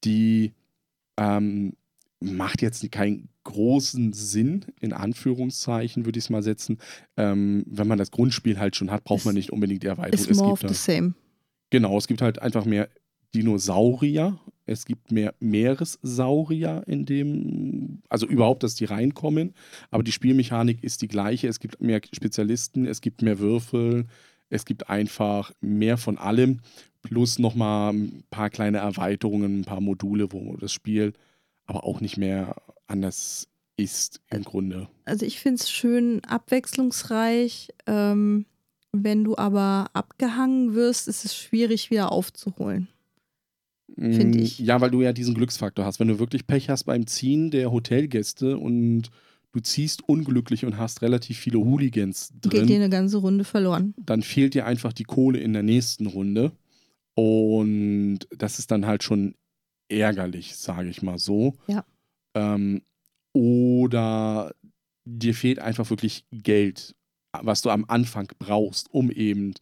die 0.04 0.52
ähm, 1.16 1.72
macht 2.20 2.62
jetzt 2.62 2.90
keinen 2.92 3.28
großen 3.44 4.12
Sinn, 4.12 4.64
in 4.80 4.92
Anführungszeichen 4.92 6.04
würde 6.04 6.18
ich 6.18 6.24
es 6.26 6.30
mal 6.30 6.42
setzen. 6.42 6.78
Ähm, 7.16 7.64
wenn 7.66 7.86
man 7.88 7.98
das 7.98 8.10
Grundspiel 8.10 8.58
halt 8.58 8.76
schon 8.76 8.90
hat, 8.90 9.04
braucht 9.04 9.24
man 9.24 9.34
nicht 9.34 9.52
unbedingt 9.52 9.82
die 9.82 9.86
Erweiterung. 9.88 10.26
Ist 10.30 10.36
more 10.38 10.52
of 10.52 10.60
gibt 10.60 10.74
the 10.74 10.86
da, 10.86 10.94
same. 10.94 11.14
Genau, 11.70 11.98
es 11.98 12.06
gibt 12.06 12.22
halt 12.22 12.40
einfach 12.40 12.64
mehr 12.64 12.88
Dinosaurier, 13.34 14.38
es 14.66 14.84
gibt 14.86 15.10
mehr 15.10 15.34
Meeressaurier 15.40 16.84
in 16.86 17.04
dem, 17.04 18.02
also 18.08 18.26
überhaupt, 18.26 18.62
dass 18.62 18.76
die 18.76 18.84
reinkommen, 18.84 19.54
aber 19.90 20.02
die 20.02 20.12
Spielmechanik 20.12 20.82
ist 20.82 21.02
die 21.02 21.08
gleiche, 21.08 21.48
es 21.48 21.60
gibt 21.60 21.80
mehr 21.80 22.00
Spezialisten, 22.12 22.86
es 22.86 23.00
gibt 23.00 23.22
mehr 23.22 23.38
Würfel, 23.40 24.06
Es 24.54 24.64
gibt 24.64 24.88
einfach 24.88 25.52
mehr 25.60 25.96
von 25.96 26.18
allem, 26.18 26.60
plus 27.02 27.38
nochmal 27.38 27.92
ein 27.92 28.24
paar 28.30 28.50
kleine 28.50 28.78
Erweiterungen, 28.78 29.60
ein 29.60 29.64
paar 29.64 29.80
Module, 29.80 30.32
wo 30.32 30.56
das 30.56 30.72
Spiel 30.72 31.12
aber 31.66 31.84
auch 31.84 32.00
nicht 32.00 32.16
mehr 32.18 32.56
anders 32.86 33.48
ist 33.76 34.20
im 34.30 34.44
Grunde. 34.44 34.88
Also 35.04 35.26
ich 35.26 35.40
finde 35.40 35.60
es 35.60 35.70
schön 35.70 36.22
abwechslungsreich. 36.24 37.70
Ähm, 37.86 38.46
wenn 39.02 39.24
du 39.24 39.36
aber 39.36 39.88
abgehangen 39.92 40.74
wirst, 40.74 41.08
ist 41.08 41.24
es 41.24 41.34
schwierig 41.36 41.90
wieder 41.90 42.12
aufzuholen. 42.12 42.88
Finde 43.96 44.38
Mm, 44.38 44.42
ich. 44.42 44.58
Ja, 44.58 44.80
weil 44.80 44.90
du 44.90 45.02
ja 45.02 45.12
diesen 45.12 45.34
Glücksfaktor 45.34 45.84
hast. 45.84 46.00
Wenn 46.00 46.08
du 46.08 46.18
wirklich 46.18 46.46
Pech 46.46 46.70
hast 46.70 46.84
beim 46.84 47.06
Ziehen 47.06 47.50
der 47.50 47.70
Hotelgäste 47.70 48.56
und 48.58 49.10
du 49.52 49.60
ziehst 49.60 50.08
unglücklich 50.08 50.64
und 50.64 50.78
hast 50.78 51.02
relativ 51.02 51.38
viele 51.38 51.58
Hooligans 51.58 52.30
Geht 52.42 52.52
dir 52.52 52.62
drin, 52.62 52.74
eine 52.76 52.88
ganze 52.90 53.18
Runde 53.18 53.44
verloren. 53.44 53.94
dann 53.96 54.22
fehlt 54.22 54.54
dir 54.54 54.66
einfach 54.66 54.92
die 54.92 55.04
Kohle 55.04 55.38
in 55.38 55.52
der 55.52 55.62
nächsten 55.62 56.06
Runde. 56.06 56.52
Und 57.14 58.20
das 58.36 58.58
ist 58.58 58.70
dann 58.70 58.86
halt 58.86 59.02
schon 59.04 59.34
ärgerlich, 59.88 60.56
sage 60.56 60.88
ich 60.88 61.02
mal 61.02 61.18
so. 61.18 61.54
Ja. 61.68 61.84
Ähm, 62.34 62.82
oder 63.32 64.52
dir 65.04 65.34
fehlt 65.34 65.58
einfach 65.58 65.90
wirklich 65.90 66.24
Geld, 66.32 66.96
was 67.42 67.62
du 67.62 67.70
am 67.70 67.84
Anfang 67.88 68.28
brauchst, 68.38 68.92
um 68.92 69.10
eben 69.10 69.54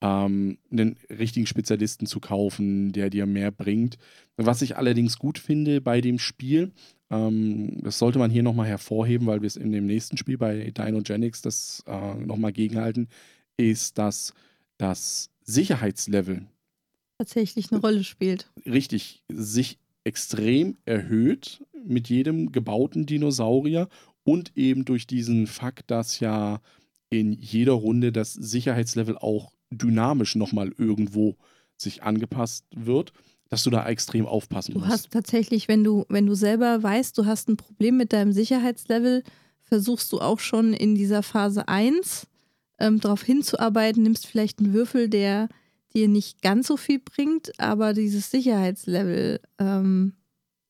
ähm, 0.00 0.58
einen 0.70 0.96
richtigen 1.10 1.46
Spezialisten 1.46 2.06
zu 2.06 2.20
kaufen, 2.20 2.92
der 2.92 3.10
dir 3.10 3.26
mehr 3.26 3.50
bringt. 3.50 3.98
Was 4.36 4.62
ich 4.62 4.76
allerdings 4.76 5.18
gut 5.18 5.38
finde 5.38 5.80
bei 5.80 6.00
dem 6.00 6.18
Spiel, 6.18 6.72
ähm, 7.10 7.80
das 7.82 7.98
sollte 7.98 8.18
man 8.18 8.30
hier 8.30 8.42
nochmal 8.42 8.66
hervorheben, 8.66 9.26
weil 9.26 9.42
wir 9.42 9.46
es 9.46 9.56
in 9.56 9.72
dem 9.72 9.86
nächsten 9.86 10.16
Spiel 10.16 10.38
bei 10.38 10.70
Dynogenics 10.70 11.42
das 11.42 11.82
äh, 11.86 12.14
nochmal 12.14 12.52
gegenhalten, 12.52 13.08
ist, 13.56 13.98
dass 13.98 14.34
das 14.76 15.30
Sicherheitslevel 15.42 16.46
Tatsächlich 17.18 17.72
eine 17.72 17.80
Rolle 17.80 18.04
spielt. 18.04 18.50
richtig 18.66 19.22
sich 19.28 19.78
extrem 20.04 20.76
erhöht 20.84 21.64
mit 21.84 22.08
jedem 22.10 22.52
gebauten 22.52 23.06
Dinosaurier 23.06 23.88
und 24.22 24.56
eben 24.56 24.84
durch 24.84 25.06
diesen 25.06 25.46
Fakt, 25.46 25.90
dass 25.90 26.20
ja 26.20 26.60
in 27.10 27.32
jeder 27.32 27.72
Runde 27.72 28.12
das 28.12 28.32
Sicherheitslevel 28.32 29.16
auch 29.18 29.52
dynamisch 29.70 30.36
nochmal 30.36 30.72
irgendwo 30.76 31.36
sich 31.76 32.02
angepasst 32.02 32.64
wird, 32.74 33.12
dass 33.48 33.62
du 33.62 33.70
da 33.70 33.86
extrem 33.86 34.26
aufpassen 34.26 34.72
Du 34.74 34.80
musst. 34.80 34.90
hast 34.90 35.10
tatsächlich, 35.10 35.68
wenn 35.68 35.84
du, 35.84 36.04
wenn 36.08 36.26
du 36.26 36.34
selber 36.34 36.82
weißt, 36.82 37.16
du 37.16 37.26
hast 37.26 37.48
ein 37.48 37.56
Problem 37.56 37.96
mit 37.96 38.12
deinem 38.12 38.32
Sicherheitslevel, 38.32 39.22
versuchst 39.62 40.12
du 40.12 40.20
auch 40.20 40.40
schon 40.40 40.72
in 40.72 40.94
dieser 40.94 41.22
Phase 41.22 41.68
1 41.68 42.26
ähm, 42.78 43.00
darauf 43.00 43.22
hinzuarbeiten, 43.22 44.02
nimmst 44.02 44.26
vielleicht 44.26 44.58
einen 44.58 44.72
Würfel, 44.72 45.08
der 45.08 45.48
dir 45.94 46.08
nicht 46.08 46.42
ganz 46.42 46.66
so 46.66 46.76
viel 46.76 46.98
bringt, 46.98 47.58
aber 47.58 47.94
dieses 47.94 48.30
Sicherheitslevel 48.30 49.40
ähm, 49.58 50.14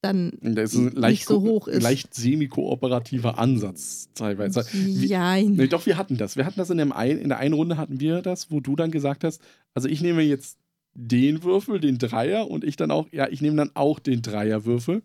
dann 0.06 0.32
das 0.42 0.72
ist 0.72 0.78
ein 0.78 0.84
nicht 0.84 0.98
leicht, 0.98 1.26
so 1.26 1.42
hoch 1.42 1.68
ist. 1.68 1.82
leicht 1.82 2.14
semi-kooperativer 2.14 3.38
Ansatz 3.38 4.08
teilweise. 4.14 4.64
Jein. 4.72 5.52
Nee, 5.52 5.66
doch, 5.66 5.86
wir 5.86 5.96
hatten 5.96 6.16
das. 6.16 6.36
Wir 6.36 6.44
hatten 6.46 6.58
das 6.58 6.70
in, 6.70 6.78
dem 6.78 6.92
ein, 6.92 7.18
in 7.18 7.28
der 7.28 7.38
einen 7.38 7.54
Runde 7.54 7.76
hatten 7.76 8.00
wir 8.00 8.22
das, 8.22 8.50
wo 8.50 8.60
du 8.60 8.76
dann 8.76 8.90
gesagt 8.90 9.24
hast, 9.24 9.40
also 9.74 9.88
ich 9.88 10.00
nehme 10.00 10.22
jetzt 10.22 10.58
den 10.94 11.42
Würfel, 11.42 11.80
den 11.80 11.98
Dreier 11.98 12.50
und 12.50 12.64
ich 12.64 12.76
dann 12.76 12.90
auch, 12.90 13.06
ja, 13.12 13.28
ich 13.28 13.42
nehme 13.42 13.56
dann 13.56 13.70
auch 13.74 13.98
den 13.98 14.22
Dreierwürfel 14.22 15.02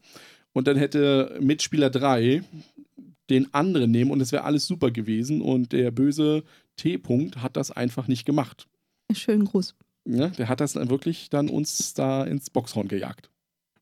und 0.53 0.67
dann 0.67 0.77
hätte 0.77 1.37
Mitspieler 1.41 1.89
3 1.89 2.43
den 3.29 3.53
anderen 3.53 3.91
nehmen 3.91 4.11
und 4.11 4.21
es 4.21 4.31
wäre 4.31 4.43
alles 4.43 4.67
super 4.67 4.91
gewesen 4.91 5.41
und 5.41 5.71
der 5.71 5.91
böse 5.91 6.43
T-Punkt 6.77 7.41
hat 7.41 7.57
das 7.57 7.71
einfach 7.71 8.07
nicht 8.07 8.25
gemacht. 8.25 8.67
Schönen 9.13 9.45
Gruß. 9.45 9.75
Ja, 10.05 10.27
der 10.27 10.49
hat 10.49 10.59
das 10.59 10.73
dann 10.73 10.89
wirklich 10.89 11.29
dann 11.29 11.49
uns 11.49 11.93
da 11.93 12.23
ins 12.23 12.49
Boxhorn 12.49 12.87
gejagt. 12.87 13.30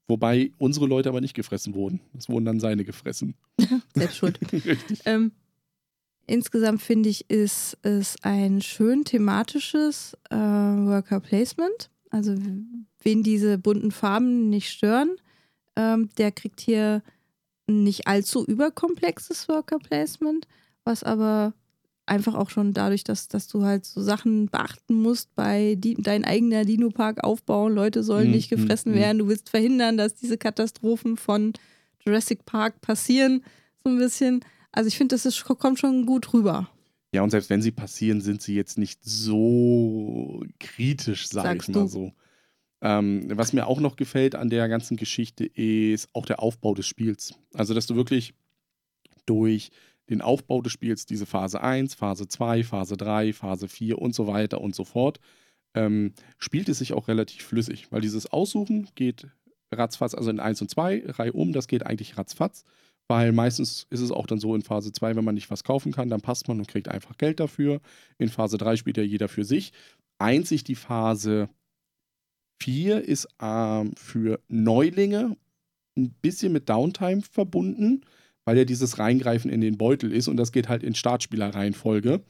Wobei 0.10 0.52
unsere 0.58 0.88
Leute 0.88 1.08
aber 1.08 1.22
nicht 1.22 1.36
gefressen 1.36 1.76
wurden. 1.76 2.02
Es 2.18 2.28
wurden 2.30 2.44
dann 2.44 2.60
seine 2.60 2.84
gefressen. 2.84 3.36
Selbst 3.96 4.18
schuld. 4.18 4.40
Richtig. 4.52 5.02
Ähm, 5.06 5.32
insgesamt 6.26 6.82
finde 6.82 7.10
ich, 7.10 7.30
ist 7.30 7.78
es 7.84 8.16
ein 8.24 8.62
schön 8.62 9.06
thematisches 9.06 10.18
äh, 10.32 10.36
Worker 10.36 11.20
Placement. 11.20 11.92
Also 12.10 12.36
wen 13.04 13.22
diese 13.22 13.60
bunten 13.60 13.92
Farben 13.92 14.50
nicht 14.50 14.72
stören, 14.72 15.16
ähm, 15.76 16.10
der 16.18 16.32
kriegt 16.32 16.60
hier 16.60 17.04
nicht 17.68 18.08
allzu 18.08 18.44
überkomplexes 18.44 19.48
Worker 19.48 19.78
Placement, 19.78 20.48
was 20.86 21.04
aber 21.04 21.54
einfach 22.10 22.36
auch 22.36 22.50
schon 22.50 22.74
dadurch, 22.74 23.04
dass, 23.04 23.28
dass 23.28 23.48
du 23.48 23.64
halt 23.64 23.86
so 23.86 24.02
Sachen 24.02 24.48
beachten 24.48 24.96
musst 24.96 25.34
bei 25.36 25.76
die, 25.78 25.96
dein 25.96 26.26
eigener 26.26 26.66
Dino-Park 26.66 27.24
aufbauen. 27.24 27.74
Leute 27.74 28.04
sollen 28.04 28.28
Mhm, 28.28 28.34
nicht 28.34 28.50
gefressen 28.50 28.92
mhm, 28.92 28.98
mhm. 28.98 29.02
werden. 29.02 29.18
Du 29.20 29.28
willst 29.28 29.50
verhindern, 29.50 29.98
dass 29.98 30.16
diese 30.16 30.38
Katastrophen 30.38 31.18
von 31.18 31.54
Jurassic 32.06 32.46
Park 32.46 32.82
passieren. 32.82 33.44
So 33.84 33.90
ein 33.90 33.98
bisschen. 33.98 34.44
Also 34.72 34.88
ich 34.88 34.98
finde, 34.98 35.16
das 35.16 35.26
ist, 35.26 35.44
kommt 35.46 35.80
schon 35.80 36.06
gut 36.06 36.34
rüber. 36.34 36.70
Ja, 37.12 37.24
und 37.24 37.32
selbst 37.32 37.50
wenn 37.50 37.62
sie 37.62 37.72
passieren, 37.72 38.22
sind 38.22 38.42
sie 38.42 38.56
jetzt 38.56 38.78
nicht 38.78 39.00
so 39.04 40.44
kritisch, 40.60 41.28
sage 41.28 41.60
ich 41.62 41.68
mal 41.70 41.82
du. 41.82 41.88
so. 41.88 42.12
Ähm, 42.82 43.26
was 43.34 43.52
mir 43.52 43.68
auch 43.68 43.80
noch 43.80 43.96
gefällt 43.96 44.36
an 44.36 44.50
der 44.50 44.70
ganzen 44.70 44.96
Geschichte 44.96 45.46
ist 45.46 46.08
auch 46.14 46.26
der 46.26 46.42
Aufbau 46.42 46.74
des 46.74 46.88
Spiels. 46.88 47.34
Also, 47.54 47.74
dass 47.74 47.88
du 47.88 47.96
wirklich 47.96 48.34
durch 49.26 49.72
den 50.10 50.22
Aufbau 50.22 50.62
des 50.62 50.72
Spiels 50.72 51.06
diese 51.06 51.26
Phase 51.26 51.62
1, 51.62 51.96
Phase 51.96 52.28
2, 52.28 52.64
Phase 52.64 52.98
3, 52.98 53.34
Phase 53.34 53.68
4 53.68 54.00
und 54.00 54.16
so 54.16 54.28
weiter 54.28 54.62
und 54.62 54.76
so 54.76 54.84
fort, 54.84 55.20
ähm, 55.76 56.14
spielt 56.38 56.70
es 56.70 56.80
sich 56.80 56.94
auch 56.94 57.08
relativ 57.08 57.44
flüssig, 57.44 57.92
weil 57.92 58.02
dieses 58.02 58.32
Aussuchen 58.32 58.90
geht 58.96 59.28
ratzfatz, 59.72 60.16
also 60.16 60.30
in 60.30 60.40
1 60.40 60.62
und 60.62 60.70
2 60.70 61.04
Reihe 61.08 61.34
um, 61.34 61.54
das 61.54 61.68
geht 61.68 61.86
eigentlich 61.86 62.18
ratzfatz, 62.18 62.64
weil 63.08 63.32
meistens 63.32 63.86
ist 63.90 64.02
es 64.02 64.12
auch 64.12 64.26
dann 64.26 64.40
so 64.40 64.56
in 64.56 64.62
Phase 64.62 64.92
2, 64.92 65.16
wenn 65.16 65.26
man 65.26 65.36
nicht 65.36 65.52
was 65.52 65.64
kaufen 65.64 65.92
kann, 65.92 66.10
dann 66.10 66.22
passt 66.22 66.48
man 66.48 66.60
und 66.60 66.68
kriegt 66.68 66.88
einfach 66.88 67.18
Geld 67.18 67.40
dafür. 67.40 67.82
In 68.18 68.30
Phase 68.30 68.58
3 68.58 68.78
spielt 68.78 68.98
ja 68.98 69.04
jeder 69.04 69.28
für 69.28 69.44
sich. 69.44 69.74
Einzig 70.18 70.64
die 70.64 70.76
Phase 70.76 71.50
4 72.62 73.04
ist 73.04 73.28
ähm, 73.42 73.94
für 73.96 74.40
Neulinge 74.48 75.38
ein 75.98 76.12
bisschen 76.22 76.52
mit 76.52 76.70
Downtime 76.70 77.22
verbunden, 77.22 78.02
weil 78.50 78.58
ja 78.58 78.66
dieses 78.66 78.98
Reingreifen 78.98 79.52
in 79.52 79.62
den 79.62 79.78
Beutel 79.78 80.12
ist 80.12 80.28
und 80.28 80.36
das 80.36 80.52
geht 80.52 80.70
halt 80.70 80.82
in 80.82 80.96
Startspielerreihenfolge. 80.96 82.22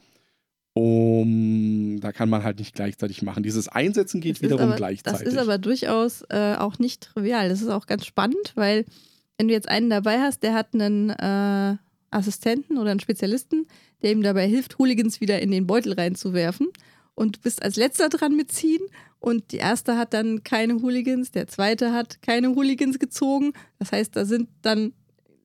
Um, 0.74 1.98
da 1.98 2.12
kann 2.12 2.28
man 2.28 2.44
halt 2.44 2.58
nicht 2.58 2.74
gleichzeitig 2.74 3.22
machen. 3.22 3.42
Dieses 3.42 3.68
Einsetzen 3.68 4.20
geht 4.20 4.36
Das 4.36 4.42
wiederum 4.42 4.66
aber, 4.66 4.76
gleichzeitig. 4.76 5.24
Das 5.24 5.32
ist 5.32 5.38
aber 5.38 5.56
durchaus 5.56 6.20
äh, 6.28 6.56
auch 6.58 6.78
nicht 6.78 7.04
trivial. 7.04 7.48
Das 7.48 7.62
ist 7.62 7.70
auch 7.70 7.86
ganz 7.86 8.04
spannend, 8.04 8.52
weil 8.54 8.84
wenn 9.38 9.48
du 9.48 9.54
jetzt 9.54 9.70
einen 9.70 9.88
dabei 9.88 10.20
hast, 10.20 10.42
der 10.42 10.52
hat 10.52 10.74
einen 10.74 11.08
äh, 11.08 11.78
Assistenten 12.10 12.76
oder 12.76 12.90
einen 12.90 13.00
Spezialisten, 13.00 13.66
der 14.02 14.12
ihm 14.12 14.22
dabei 14.22 14.46
hilft, 14.46 14.78
Hooligans 14.78 15.22
wieder 15.22 15.40
in 15.40 15.50
den 15.50 15.66
Beutel 15.66 15.94
reinzuwerfen. 15.94 16.68
Und 17.14 17.36
du 17.36 17.40
bist 17.40 17.62
als 17.62 17.76
letzter 17.76 18.10
dran 18.10 18.36
mit 18.36 18.52
ziehen 18.52 18.82
und 19.20 19.52
die 19.52 19.56
erste 19.56 19.96
hat 19.96 20.12
dann 20.12 20.44
keine 20.44 20.82
Hooligans, 20.82 21.30
der 21.30 21.46
zweite 21.46 21.94
hat 21.94 22.20
keine 22.20 22.54
Hooligans 22.54 22.98
gezogen. 22.98 23.54
Das 23.78 23.90
heißt, 23.92 24.14
da 24.14 24.26
sind 24.26 24.50
dann 24.60 24.92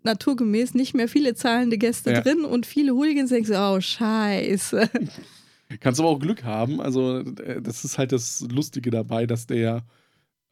naturgemäß 0.05 0.73
nicht 0.73 0.93
mehr 0.93 1.07
viele 1.07 1.35
zahlende 1.35 1.77
Gäste 1.77 2.11
Ja. 2.11 2.21
drin 2.21 2.45
und 2.45 2.65
viele 2.65 2.93
Hooligans 2.93 3.29
denken 3.29 3.47
so, 3.47 3.55
oh 3.55 3.81
scheiße. 3.81 4.89
Kannst 5.79 5.99
aber 5.99 6.09
auch 6.09 6.19
Glück 6.19 6.43
haben. 6.43 6.79
Also, 6.79 7.19
äh, 7.19 7.61
das 7.61 7.83
ist 7.83 7.97
halt 7.97 8.11
das 8.11 8.41
Lustige 8.41 8.91
dabei, 8.91 9.25
dass 9.25 9.47
der, 9.47 9.83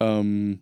ähm, 0.00 0.60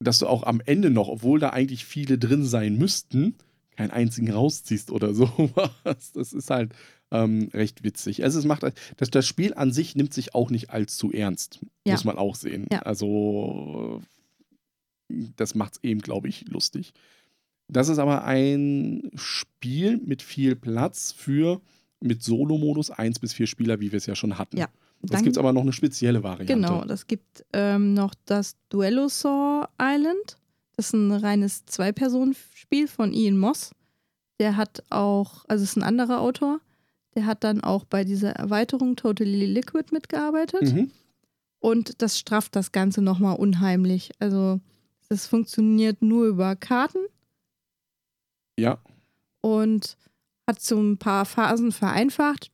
dass 0.00 0.18
du 0.18 0.26
auch 0.26 0.42
am 0.42 0.60
Ende 0.64 0.90
noch, 0.90 1.08
obwohl 1.08 1.38
da 1.38 1.50
eigentlich 1.50 1.84
viele 1.84 2.18
drin 2.18 2.44
sein 2.44 2.76
müssten, 2.76 3.36
keinen 3.76 3.90
einzigen 3.92 4.30
rausziehst 4.32 4.90
oder 4.90 5.14
sowas. 5.14 6.12
Das 6.14 6.32
ist 6.32 6.50
halt 6.50 6.72
ähm, 7.12 7.48
recht 7.54 7.84
witzig. 7.84 8.24
Also, 8.24 8.38
es 8.38 8.44
macht, 8.44 8.64
das, 8.96 9.10
das 9.10 9.26
Spiel 9.26 9.54
an 9.54 9.72
sich 9.72 9.94
nimmt 9.94 10.12
sich 10.12 10.34
auch 10.34 10.50
nicht 10.50 10.70
allzu 10.70 11.12
ernst. 11.12 11.60
Ja. 11.86 11.92
Muss 11.94 12.04
man 12.04 12.18
auch 12.18 12.34
sehen. 12.34 12.66
Ja. 12.72 12.80
Also, 12.82 14.02
das 15.36 15.54
macht 15.54 15.74
es 15.74 15.84
eben, 15.84 16.00
glaube 16.00 16.28
ich, 16.28 16.48
lustig. 16.48 16.92
Das 17.72 17.88
ist 17.88 17.98
aber 17.98 18.24
ein 18.24 19.10
Spiel 19.14 19.98
mit 19.98 20.22
viel 20.22 20.56
Platz 20.56 21.12
für 21.12 21.60
mit 22.00 22.22
Solo-Modus 22.22 22.90
1 22.90 23.18
bis 23.18 23.32
4 23.34 23.46
Spieler, 23.46 23.80
wie 23.80 23.92
wir 23.92 23.96
es 23.98 24.06
ja 24.06 24.14
schon 24.14 24.38
hatten. 24.38 24.56
Ja, 24.56 24.68
Das 25.02 25.10
Dann- 25.12 25.24
gibt 25.24 25.36
es 25.36 25.38
aber 25.38 25.52
noch 25.52 25.62
eine 25.62 25.72
spezielle 25.72 26.22
Variante. 26.22 26.52
Genau, 26.52 26.84
das 26.84 27.06
gibt 27.06 27.44
ähm, 27.52 27.94
noch 27.94 28.14
das 28.24 28.56
Duellosaur 28.70 29.68
Island. 29.80 30.38
Das 30.76 30.86
ist 30.86 30.92
ein 30.94 31.12
reines 31.12 31.64
Zwei-Personen-Spiel 31.66 32.88
von 32.88 33.12
Ian 33.12 33.38
Moss. 33.38 33.72
Der 34.38 34.56
hat 34.56 34.82
auch, 34.90 35.44
also 35.48 35.62
ist 35.64 35.76
ein 35.76 35.82
anderer 35.82 36.20
Autor, 36.20 36.60
der 37.14 37.26
hat 37.26 37.44
dann 37.44 37.60
auch 37.62 37.84
bei 37.84 38.04
dieser 38.04 38.30
Erweiterung 38.30 38.96
Totally 38.96 39.44
Liquid 39.46 39.92
mitgearbeitet. 39.92 40.72
Mhm. 40.74 40.90
Und 41.58 42.00
das 42.00 42.18
strafft 42.18 42.56
das 42.56 42.72
Ganze 42.72 43.02
nochmal 43.02 43.36
unheimlich. 43.36 44.10
Also 44.18 44.60
das 45.10 45.26
funktioniert 45.26 46.00
nur 46.00 46.26
über 46.26 46.56
Karten 46.56 47.00
Ja, 48.58 48.78
und 49.40 49.96
hat 50.46 50.60
so 50.60 50.80
ein 50.80 50.98
paar 50.98 51.24
Phasen 51.24 51.72
vereinfacht. 51.72 52.50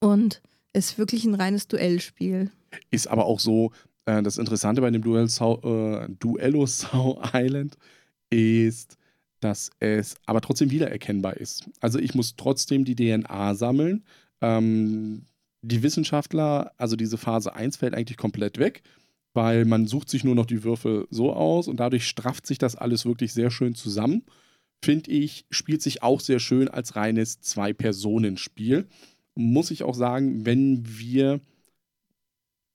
Und 0.00 0.42
ist 0.72 0.98
wirklich 0.98 1.24
ein 1.24 1.34
reines 1.34 1.68
Duellspiel. 1.68 2.50
Ist 2.90 3.06
aber 3.06 3.26
auch 3.26 3.40
so, 3.40 3.72
äh, 4.06 4.22
das 4.22 4.38
Interessante 4.38 4.80
bei 4.80 4.90
dem 4.90 5.02
Duell 5.02 5.26
äh, 5.26 6.08
Duello 6.18 6.66
Sau 6.66 7.22
Island 7.32 7.76
ist, 8.30 8.96
dass 9.40 9.70
es 9.78 10.16
aber 10.26 10.40
trotzdem 10.40 10.70
wiedererkennbar 10.70 11.36
ist. 11.36 11.70
Also 11.80 11.98
ich 11.98 12.14
muss 12.14 12.36
trotzdem 12.36 12.84
die 12.84 12.96
DNA 12.96 13.54
sammeln. 13.54 14.04
Ähm, 14.40 15.26
die 15.62 15.82
Wissenschaftler, 15.82 16.72
also 16.76 16.96
diese 16.96 17.16
Phase 17.16 17.54
1 17.54 17.76
fällt 17.76 17.94
eigentlich 17.94 18.18
komplett 18.18 18.58
weg, 18.58 18.82
weil 19.32 19.64
man 19.64 19.86
sucht 19.86 20.10
sich 20.10 20.24
nur 20.24 20.34
noch 20.34 20.46
die 20.46 20.64
Würfe 20.64 21.06
so 21.10 21.32
aus 21.32 21.68
und 21.68 21.78
dadurch 21.78 22.06
strafft 22.06 22.46
sich 22.46 22.58
das 22.58 22.76
alles 22.76 23.06
wirklich 23.06 23.32
sehr 23.32 23.50
schön 23.50 23.74
zusammen. 23.74 24.24
Finde 24.84 25.12
ich, 25.12 25.46
spielt 25.50 25.80
sich 25.80 26.02
auch 26.02 26.20
sehr 26.20 26.40
schön 26.40 26.68
als 26.68 26.94
reines 26.94 27.40
Zwei-Personen-Spiel. 27.40 28.86
Muss 29.34 29.70
ich 29.70 29.82
auch 29.82 29.94
sagen, 29.94 30.44
wenn 30.44 30.82
wir 30.84 31.40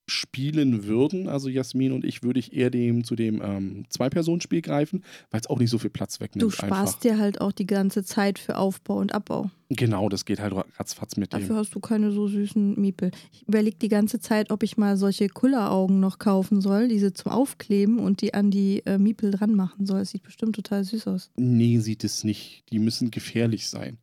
spielen 0.09 0.85
würden, 0.85 1.29
also 1.29 1.47
Jasmin 1.49 1.91
und 1.91 2.03
ich, 2.03 2.23
würde 2.23 2.39
ich 2.39 2.53
eher 2.53 2.69
dem 2.69 3.03
zu 3.03 3.15
dem 3.15 3.41
ähm, 3.43 3.85
Zwei-Personen-Spiel 3.89 4.61
greifen, 4.61 5.03
weil 5.31 5.39
es 5.41 5.47
auch 5.47 5.59
nicht 5.59 5.69
so 5.69 5.77
viel 5.77 5.89
Platz 5.89 6.19
wegnimmt. 6.19 6.43
Du 6.43 6.49
sparst 6.49 6.71
einfach. 6.95 6.99
dir 6.99 7.17
halt 7.19 7.39
auch 7.41 7.51
die 7.51 7.65
ganze 7.67 8.03
Zeit 8.03 8.39
für 8.39 8.57
Aufbau 8.57 8.97
und 8.97 9.13
Abbau. 9.13 9.49
Genau, 9.69 10.09
das 10.09 10.25
geht 10.25 10.39
halt 10.39 10.53
ratzfatz 10.79 11.15
mit 11.15 11.31
Dafür 11.31 11.47
dem. 11.49 11.55
hast 11.57 11.75
du 11.75 11.79
keine 11.79 12.11
so 12.11 12.27
süßen 12.27 12.79
Miepel. 12.79 13.11
Ich 13.31 13.47
überlege 13.47 13.77
die 13.77 13.87
ganze 13.87 14.19
Zeit, 14.19 14.49
ob 14.51 14.63
ich 14.63 14.77
mal 14.77 14.97
solche 14.97 15.29
Kulleraugen 15.29 15.99
noch 15.99 16.17
kaufen 16.17 16.59
soll, 16.59 16.87
diese 16.87 17.13
zum 17.13 17.31
Aufkleben 17.31 17.99
und 17.99 18.21
die 18.21 18.33
an 18.33 18.49
die 18.49 18.81
äh, 18.87 18.97
Miepel 18.97 19.29
dran 19.31 19.53
machen 19.53 19.85
soll. 19.85 19.99
Das 19.99 20.09
sieht 20.09 20.23
bestimmt 20.23 20.55
total 20.55 20.83
süß 20.83 21.07
aus. 21.07 21.29
Nee, 21.37 21.77
sieht 21.79 22.03
es 22.03 22.23
nicht. 22.23 22.63
Die 22.71 22.79
müssen 22.79 23.11
gefährlich 23.11 23.67
sein. 23.69 23.97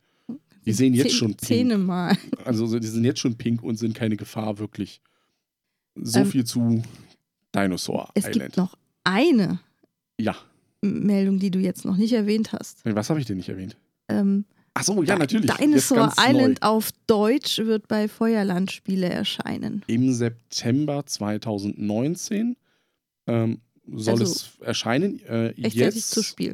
Die 0.64 0.72
sehen 0.72 0.94
jetzt 0.94 1.10
Zeh- 1.12 1.14
schon 1.16 1.28
pink. 1.28 1.40
Zähne 1.44 1.78
mal. 1.78 2.16
Also 2.44 2.66
so, 2.66 2.78
die 2.78 2.86
sind 2.86 3.04
jetzt 3.04 3.20
schon 3.20 3.36
pink 3.36 3.62
und 3.62 3.76
sind 3.76 3.94
keine 3.94 4.16
Gefahr 4.16 4.58
wirklich. 4.58 5.00
So 6.02 6.20
Ähm, 6.20 6.26
viel 6.26 6.44
zu 6.44 6.82
Dinosaur 7.54 8.10
Es 8.14 8.24
Island. 8.26 8.42
gibt 8.44 8.56
noch 8.56 8.76
eine 9.04 9.60
Ja. 10.18 10.36
Meldung, 10.82 11.38
die 11.38 11.50
du 11.50 11.58
jetzt 11.58 11.84
noch 11.84 11.96
nicht 11.96 12.12
erwähnt 12.12 12.52
hast. 12.52 12.84
Was 12.84 13.08
habe 13.10 13.18
ich 13.20 13.26
denn 13.26 13.38
nicht 13.38 13.48
erwähnt? 13.48 13.76
Ähm, 14.08 14.44
Ach 14.74 14.84
so, 14.84 15.02
ja, 15.02 15.16
natürlich. 15.18 15.50
Dinosaur 15.54 16.12
Island 16.18 16.60
Neu. 16.60 16.68
auf 16.68 16.90
Deutsch 17.06 17.58
wird 17.58 17.88
bei 17.88 18.08
Feuerland 18.08 18.70
Spiele 18.70 19.08
erscheinen. 19.08 19.82
Im 19.86 20.12
September 20.12 21.06
2019 21.06 22.56
ähm, 23.26 23.60
soll 23.90 24.12
Also 24.20 24.24
es 24.24 24.50
erscheinen. 24.60 25.20
Äh, 25.24 25.34
Rechtzeitig 25.46 25.74
jetzt, 25.74 26.10
zu 26.10 26.22
Spiel. 26.22 26.52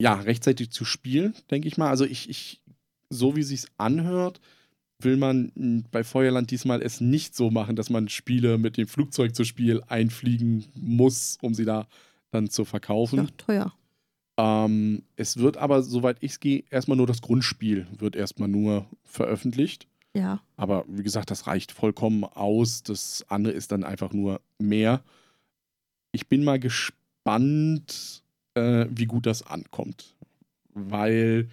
Ja, 0.00 0.14
rechtzeitig 0.14 0.70
zu 0.72 0.84
spielen, 0.84 1.34
denke 1.52 1.68
ich 1.68 1.76
mal. 1.76 1.88
Also 1.88 2.04
ich, 2.04 2.28
ich 2.28 2.60
so 3.10 3.36
wie 3.36 3.44
sich's 3.44 3.66
anhört, 3.78 4.40
will 5.04 5.16
man 5.16 5.52
mh, 5.54 5.84
bei 5.90 6.04
Feuerland 6.04 6.50
diesmal 6.50 6.82
es 6.82 7.00
nicht 7.00 7.34
so 7.34 7.50
machen, 7.50 7.76
dass 7.76 7.90
man 7.90 8.08
Spiele 8.08 8.58
mit 8.58 8.76
dem 8.76 8.88
Flugzeug 8.88 9.34
zu 9.34 9.44
Spiel 9.44 9.82
einfliegen 9.86 10.64
muss, 10.74 11.38
um 11.40 11.54
sie 11.54 11.64
da 11.64 11.86
dann 12.30 12.48
zu 12.48 12.64
verkaufen. 12.64 13.18
Doch 13.18 13.30
teuer. 13.36 13.72
Ähm, 14.38 15.02
es 15.16 15.36
wird 15.36 15.56
aber, 15.56 15.82
soweit 15.82 16.16
ich 16.20 16.32
es 16.32 16.40
gehe, 16.40 16.64
erstmal 16.70 16.96
nur 16.96 17.06
das 17.06 17.20
Grundspiel 17.20 17.86
wird 17.98 18.16
erstmal 18.16 18.48
nur 18.48 18.86
veröffentlicht. 19.04 19.86
Ja. 20.14 20.42
Aber 20.56 20.84
wie 20.88 21.02
gesagt, 21.02 21.30
das 21.30 21.46
reicht 21.46 21.72
vollkommen 21.72 22.24
aus. 22.24 22.82
Das 22.82 23.24
andere 23.28 23.54
ist 23.54 23.72
dann 23.72 23.84
einfach 23.84 24.12
nur 24.12 24.40
mehr. 24.58 25.02
Ich 26.12 26.28
bin 26.28 26.44
mal 26.44 26.58
gespannt, 26.58 28.22
äh, 28.54 28.86
wie 28.90 29.06
gut 29.06 29.26
das 29.26 29.46
ankommt. 29.46 30.14
Weil 30.74 31.48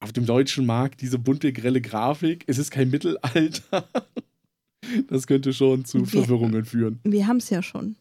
auf 0.00 0.12
dem 0.12 0.26
deutschen 0.26 0.64
Markt 0.66 1.00
diese 1.00 1.18
bunte, 1.18 1.52
grelle 1.52 1.80
Grafik, 1.80 2.44
es 2.46 2.58
ist 2.58 2.70
kein 2.70 2.90
Mittelalter. 2.90 3.88
Das 5.08 5.26
könnte 5.26 5.52
schon 5.52 5.84
zu 5.84 5.98
Wir- 6.00 6.06
Verwirrungen 6.06 6.64
führen. 6.64 7.00
Wir 7.04 7.26
haben 7.26 7.38
es 7.38 7.50
ja 7.50 7.62
schon. 7.62 7.96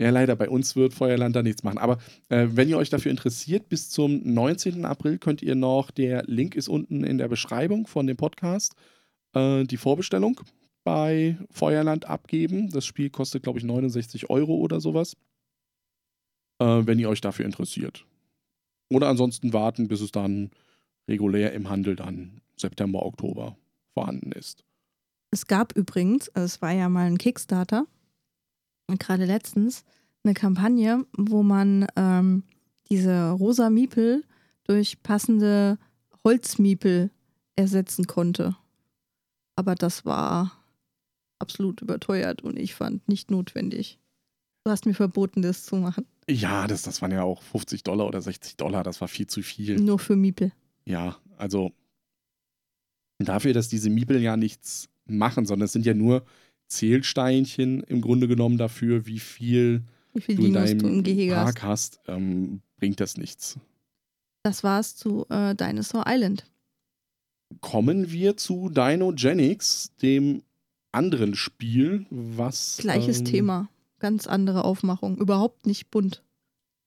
Ja, 0.00 0.10
leider, 0.10 0.34
bei 0.34 0.48
uns 0.48 0.74
wird 0.74 0.94
Feuerland 0.94 1.36
da 1.36 1.42
nichts 1.42 1.62
machen. 1.62 1.78
Aber 1.78 1.98
äh, 2.28 2.48
wenn 2.50 2.68
ihr 2.68 2.76
euch 2.76 2.90
dafür 2.90 3.10
interessiert, 3.12 3.68
bis 3.68 3.88
zum 3.88 4.20
19. 4.24 4.84
April 4.84 5.18
könnt 5.18 5.42
ihr 5.42 5.54
noch, 5.54 5.90
der 5.92 6.24
Link 6.26 6.56
ist 6.56 6.68
unten 6.68 7.04
in 7.04 7.18
der 7.18 7.28
Beschreibung 7.28 7.86
von 7.86 8.06
dem 8.08 8.16
Podcast, 8.16 8.74
äh, 9.34 9.62
die 9.64 9.76
Vorbestellung 9.76 10.40
bei 10.82 11.36
Feuerland 11.50 12.06
abgeben. 12.06 12.68
Das 12.70 12.84
Spiel 12.84 13.10
kostet, 13.10 13.44
glaube 13.44 13.60
ich, 13.60 13.64
69 13.64 14.28
Euro 14.28 14.56
oder 14.56 14.80
sowas. 14.80 15.16
Äh, 16.58 16.82
wenn 16.84 16.98
ihr 16.98 17.08
euch 17.08 17.20
dafür 17.20 17.44
interessiert. 17.46 18.04
Oder 18.90 19.08
ansonsten 19.08 19.52
warten, 19.52 19.86
bis 19.88 20.00
es 20.00 20.10
dann 20.10 20.50
regulär 21.08 21.52
im 21.52 21.68
Handel 21.68 21.96
dann 21.96 22.40
September, 22.56 23.04
Oktober 23.04 23.56
vorhanden 23.94 24.32
ist. 24.32 24.64
Es 25.30 25.46
gab 25.46 25.76
übrigens, 25.76 26.28
also 26.30 26.44
es 26.44 26.62
war 26.62 26.72
ja 26.72 26.88
mal 26.88 27.06
ein 27.06 27.18
Kickstarter, 27.18 27.86
und 28.92 29.00
gerade 29.00 29.24
letztens, 29.24 29.84
eine 30.24 30.34
Kampagne, 30.34 31.06
wo 31.16 31.42
man 31.42 31.86
ähm, 31.96 32.44
diese 32.90 33.30
rosa 33.30 33.70
Miepel 33.70 34.22
durch 34.64 35.02
passende 35.02 35.78
Holzmiepel 36.24 37.10
ersetzen 37.56 38.06
konnte. 38.06 38.56
Aber 39.56 39.74
das 39.74 40.04
war 40.04 40.52
absolut 41.38 41.80
überteuert 41.82 42.42
und 42.42 42.58
ich 42.58 42.74
fand 42.74 43.08
nicht 43.08 43.30
notwendig. 43.30 43.98
Du 44.64 44.70
hast 44.70 44.86
mir 44.86 44.94
verboten, 44.94 45.42
das 45.42 45.64
zu 45.64 45.76
machen. 45.76 46.06
Ja, 46.28 46.66
das, 46.68 46.82
das 46.82 47.02
waren 47.02 47.10
ja 47.10 47.22
auch 47.22 47.42
50 47.42 47.82
Dollar 47.82 48.06
oder 48.06 48.22
60 48.22 48.56
Dollar. 48.56 48.84
Das 48.84 49.00
war 49.00 49.08
viel 49.08 49.26
zu 49.26 49.42
viel. 49.42 49.80
Nur 49.80 49.98
für 49.98 50.14
Miepel. 50.14 50.52
Ja, 50.84 51.16
also 51.36 51.72
dafür, 53.18 53.52
dass 53.52 53.68
diese 53.68 53.90
Miepel 53.90 54.20
ja 54.20 54.36
nichts 54.36 54.88
machen, 55.06 55.46
sondern 55.46 55.66
es 55.66 55.72
sind 55.72 55.86
ja 55.86 55.94
nur 55.94 56.24
Zählsteinchen 56.68 57.82
im 57.84 58.00
Grunde 58.00 58.28
genommen 58.28 58.58
dafür, 58.58 59.06
wie 59.06 59.18
viel 59.18 59.82
Wie 60.14 60.20
viel 60.20 60.36
du 60.36 60.46
in 60.46 60.52
Dinos 60.52 60.70
du 60.70 60.72
im 60.72 60.78
deinem 60.78 61.02
Gehege 61.02 61.36
hast. 61.36 61.44
Park 61.44 61.62
hast, 61.62 62.00
ähm, 62.06 62.62
bringt 62.78 63.00
das 63.00 63.16
nichts. 63.16 63.58
Das 64.42 64.64
war's 64.64 64.96
zu 64.96 65.26
äh, 65.28 65.54
Dinosaur 65.54 66.04
Island. 66.06 66.44
Kommen 67.60 68.10
wir 68.10 68.36
zu 68.36 68.70
Dinogenics, 68.70 69.92
dem 70.00 70.42
anderen 70.90 71.34
Spiel, 71.34 72.06
was. 72.10 72.78
Gleiches 72.78 73.20
ähm, 73.20 73.24
Thema. 73.26 73.68
Ganz 73.98 74.26
andere 74.26 74.64
Aufmachung. 74.64 75.18
Überhaupt 75.18 75.66
nicht 75.66 75.90
bunt. 75.90 76.24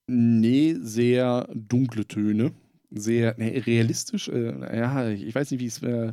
Nee, 0.06 0.76
sehr 0.78 1.48
dunkle 1.54 2.06
Töne. 2.06 2.52
Sehr 2.98 3.34
nee, 3.38 3.58
realistisch. 3.58 4.28
Äh, 4.28 4.76
ja, 4.76 5.08
ich 5.10 5.34
weiß 5.34 5.50
nicht, 5.50 5.60
wie 5.60 5.66
es. 5.66 5.82
Äh, 5.82 6.12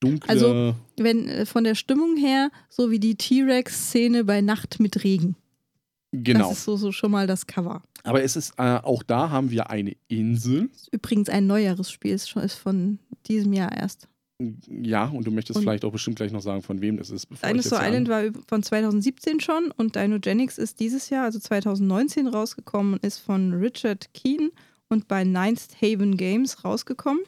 dunkle. 0.00 0.30
Also- 0.30 0.74
Wenn 0.96 1.28
äh, 1.28 1.44
von 1.46 1.64
der 1.64 1.74
Stimmung 1.74 2.16
her, 2.16 2.50
so 2.68 2.90
wie 2.90 2.98
die 2.98 3.16
T-Rex-Szene 3.16 4.24
bei 4.24 4.40
Nacht 4.40 4.80
mit 4.80 5.04
Regen. 5.04 5.36
genau. 6.12 6.48
Das 6.48 6.58
ist 6.58 6.64
so, 6.64 6.76
so 6.76 6.90
schon 6.92 7.10
mal 7.10 7.26
das 7.26 7.46
Cover. 7.46 7.82
Aber 8.02 8.22
es 8.22 8.34
ist, 8.34 8.54
äh, 8.56 8.62
auch 8.82 9.02
da 9.02 9.28
haben 9.30 9.50
wir 9.50 9.68
eine 9.70 9.94
Insel. 10.08 10.70
Ist 10.74 10.88
übrigens 10.92 11.28
ein 11.28 11.46
neueres 11.46 11.90
Spiel, 11.90 12.12
ist, 12.14 12.30
schon, 12.30 12.42
ist 12.42 12.54
von 12.54 12.98
diesem 13.26 13.52
Jahr 13.52 13.76
erst. 13.76 14.08
Ja, 14.70 15.04
und 15.04 15.26
du 15.26 15.30
möchtest 15.30 15.58
Und- 15.58 15.64
vielleicht 15.64 15.84
auch 15.84 15.92
bestimmt 15.92 16.16
gleich 16.16 16.32
noch 16.32 16.40
sagen, 16.40 16.62
von 16.62 16.80
wem 16.80 16.96
das 16.96 17.10
ist. 17.10 17.28
Dinosaur 17.46 17.80
Island 17.82 18.08
an- 18.08 18.34
war 18.34 18.42
von 18.48 18.62
2017 18.62 19.40
schon 19.40 19.70
und 19.76 19.96
Dinogenics 19.96 20.56
ist 20.56 20.80
dieses 20.80 21.10
Jahr, 21.10 21.24
also 21.24 21.38
2019, 21.38 22.26
rausgekommen 22.26 22.94
und 22.94 23.04
ist 23.04 23.18
von 23.18 23.52
Richard 23.52 24.14
Keen 24.14 24.50
und 24.90 25.08
bei 25.08 25.24
Ninth 25.24 25.80
Haven 25.80 26.16
Games 26.16 26.64
rausgekommen 26.64 27.22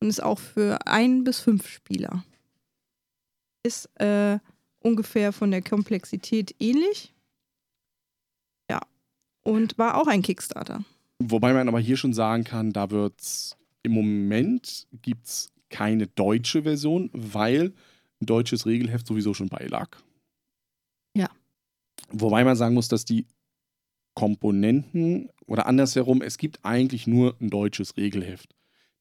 und 0.00 0.08
ist 0.08 0.22
auch 0.22 0.38
für 0.38 0.86
ein 0.86 1.24
bis 1.24 1.40
fünf 1.40 1.66
Spieler. 1.66 2.24
Ist 3.62 3.88
äh, 4.00 4.38
ungefähr 4.80 5.32
von 5.32 5.50
der 5.50 5.62
Komplexität 5.62 6.54
ähnlich. 6.58 7.14
Ja. 8.70 8.80
Und 9.42 9.78
war 9.78 10.00
auch 10.00 10.06
ein 10.06 10.22
Kickstarter. 10.22 10.84
Wobei 11.18 11.54
man 11.54 11.68
aber 11.68 11.80
hier 11.80 11.96
schon 11.96 12.12
sagen 12.12 12.44
kann, 12.44 12.72
da 12.72 12.90
wird's 12.90 13.56
im 13.82 13.92
Moment 13.92 14.86
gibt's 15.02 15.52
keine 15.70 16.08
deutsche 16.08 16.64
Version, 16.64 17.10
weil 17.12 17.72
ein 18.20 18.26
deutsches 18.26 18.66
Regelheft 18.66 19.06
sowieso 19.06 19.32
schon 19.32 19.48
beilag. 19.48 19.96
Ja. 21.16 21.30
Wobei 22.10 22.44
man 22.44 22.56
sagen 22.56 22.74
muss, 22.74 22.88
dass 22.88 23.04
die 23.04 23.26
Komponenten 24.14 25.30
oder 25.46 25.66
andersherum, 25.66 26.22
es 26.22 26.38
gibt 26.38 26.64
eigentlich 26.64 27.06
nur 27.06 27.36
ein 27.40 27.50
deutsches 27.50 27.96
Regelheft. 27.96 28.54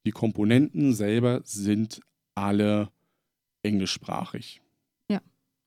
Die 0.05 0.11
Komponenten 0.11 0.93
selber 0.93 1.41
sind 1.43 2.01
alle 2.35 2.89
englischsprachig. 3.63 4.61
Ja. 5.09 5.21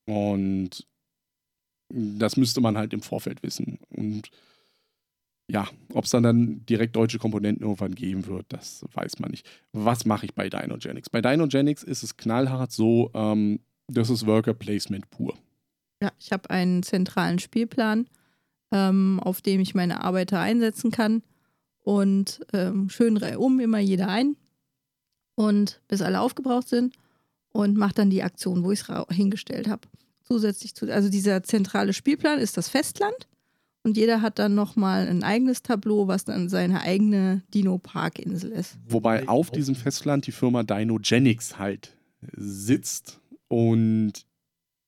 Und 0.07 0.87
das 1.89 2.37
müsste 2.37 2.61
man 2.61 2.77
halt 2.77 2.93
im 2.93 3.03
Vorfeld 3.03 3.43
wissen. 3.43 3.79
Und 3.91 4.31
ja, 5.51 5.67
ob 5.95 6.05
es 6.05 6.11
dann, 6.11 6.23
dann 6.23 6.67
direkt 6.67 6.95
deutsche 6.95 7.19
Komponenten 7.19 7.65
irgendwann 7.65 7.95
geben 7.95 8.27
wird, 8.27 8.47
das 8.51 8.85
weiß 8.93 9.19
man 9.19 9.31
nicht. 9.31 9.49
Was 9.73 10.05
mache 10.05 10.27
ich 10.27 10.35
bei 10.35 10.49
Dinogenics? 10.51 11.09
Bei 11.09 11.23
Dinogenics 11.23 11.83
ist 11.83 12.03
es 12.03 12.17
knallhart 12.17 12.71
so, 12.71 13.11
ähm, 13.15 13.61
das 13.89 14.11
ist 14.11 14.27
Worker 14.27 14.53
Placement 14.53 15.09
pur. 15.11 15.35
Ja, 16.03 16.13
ich 16.21 16.31
habe 16.33 16.51
einen 16.51 16.83
zentralen 16.83 17.39
Spielplan, 17.39 18.09
ähm, 18.73 19.21
auf 19.21 19.41
dem 19.41 19.61
ich 19.61 19.75
meine 19.75 20.03
Arbeiter 20.03 20.41
einsetzen 20.41 20.91
kann. 20.91 21.23
Und 21.81 22.41
ähm, 22.53 22.91
schön 22.91 23.17
reihum 23.17 23.61
immer 23.61 23.79
jeder 23.79 24.09
ein. 24.09 24.37
Und 25.35 25.81
bis 25.89 26.03
alle 26.03 26.21
aufgebraucht 26.21 26.69
sind. 26.69 26.95
und 27.51 27.77
mache 27.77 27.95
dann 27.95 28.11
die 28.11 28.23
Aktion, 28.23 28.63
wo 28.65 28.73
ich 28.73 28.81
es 28.81 29.17
hingestellt 29.17 29.69
habe. 29.69 29.89
Zusätzlich 30.23 30.75
zu, 30.75 30.93
also 30.93 31.09
dieser 31.09 31.43
zentrale 31.43 31.93
Spielplan 31.93 32.39
ist 32.39 32.57
das 32.57 32.69
Festland 32.69 33.27
und 33.83 33.97
jeder 33.97 34.21
hat 34.21 34.39
dann 34.39 34.55
nochmal 34.55 35.09
ein 35.09 35.23
eigenes 35.23 35.63
Tableau, 35.63 36.09
was 36.09 36.25
dann 36.25 36.49
seine 36.49 36.83
eigene 36.83 37.43
Dino-Park-Insel 37.55 38.51
ist. 38.51 38.79
Wobei 38.87 39.27
auf 39.29 39.51
diesem 39.51 39.75
Festland 39.75 40.27
die 40.27 40.33
Firma 40.33 40.63
Dinogenics 40.63 41.59
halt 41.59 41.97
sitzt 42.37 43.21
und 43.49 44.13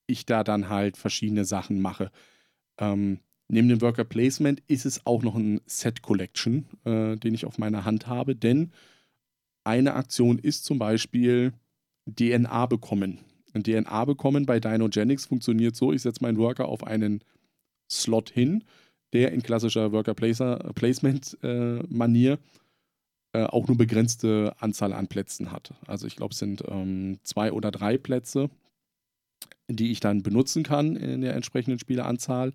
ich 0.07 0.27
da 0.27 0.45
dann 0.45 0.69
halt 0.69 0.97
verschiedene 0.97 1.45
Sachen 1.45 1.81
mache. 1.81 2.11
Ähm, 2.79 3.21
neben 3.51 3.69
dem 3.69 3.81
Worker 3.81 4.05
Placement 4.05 4.63
ist 4.69 4.87
es 4.87 5.05
auch 5.07 5.23
noch 5.23 5.35
ein 5.35 5.61
Set 5.67 6.03
Collection, 6.03 6.67
äh, 6.85 7.17
den 7.17 7.35
ich 7.35 7.45
auf 7.45 7.59
meiner 7.59 7.85
Hand 7.85 8.07
habe, 8.07 8.37
denn 8.37 8.71
eine 9.65 9.95
Aktion 9.95 10.39
ist 10.39 10.65
zum 10.65 10.79
Beispiel 10.79 11.53
DNA 12.07 12.67
bekommen. 12.67 13.19
Ein 13.53 13.65
DNA 13.65 14.05
bekommen 14.05 14.47
bei 14.47 14.61
Dinogenics 14.61 15.27
funktioniert 15.27 15.77
so: 15.77 15.93
ich 15.93 16.03
setze 16.03 16.23
meinen 16.23 16.39
Worker 16.39 16.69
auf 16.69 16.85
einen 16.85 17.23
Slot 17.91 18.31
hin, 18.31 18.65
der 19.13 19.33
in 19.33 19.43
klassischer 19.43 19.93
Worker 19.93 20.15
Placement-Manier 20.15 22.33
äh, 22.33 22.39
äh, 23.33 23.45
auch 23.45 23.69
nur 23.69 23.77
begrenzte 23.77 24.55
Anzahl 24.59 24.93
an 24.93 25.09
Plätzen 25.09 25.53
hat. 25.53 25.75
Also, 25.87 26.07
ich 26.07 26.17
glaube, 26.17 26.33
es 26.33 26.39
sind 26.39 26.65
ähm, 26.69 27.19
zwei 27.23 27.53
oder 27.53 27.71
drei 27.71 27.99
Plätze, 27.99 28.49
die 29.69 29.91
ich 29.91 30.01
dann 30.01 30.23
benutzen 30.23 30.63
kann 30.63 30.97
in 30.97 31.21
der 31.21 31.35
entsprechenden 31.35 31.79
Spieleranzahl. 31.79 32.55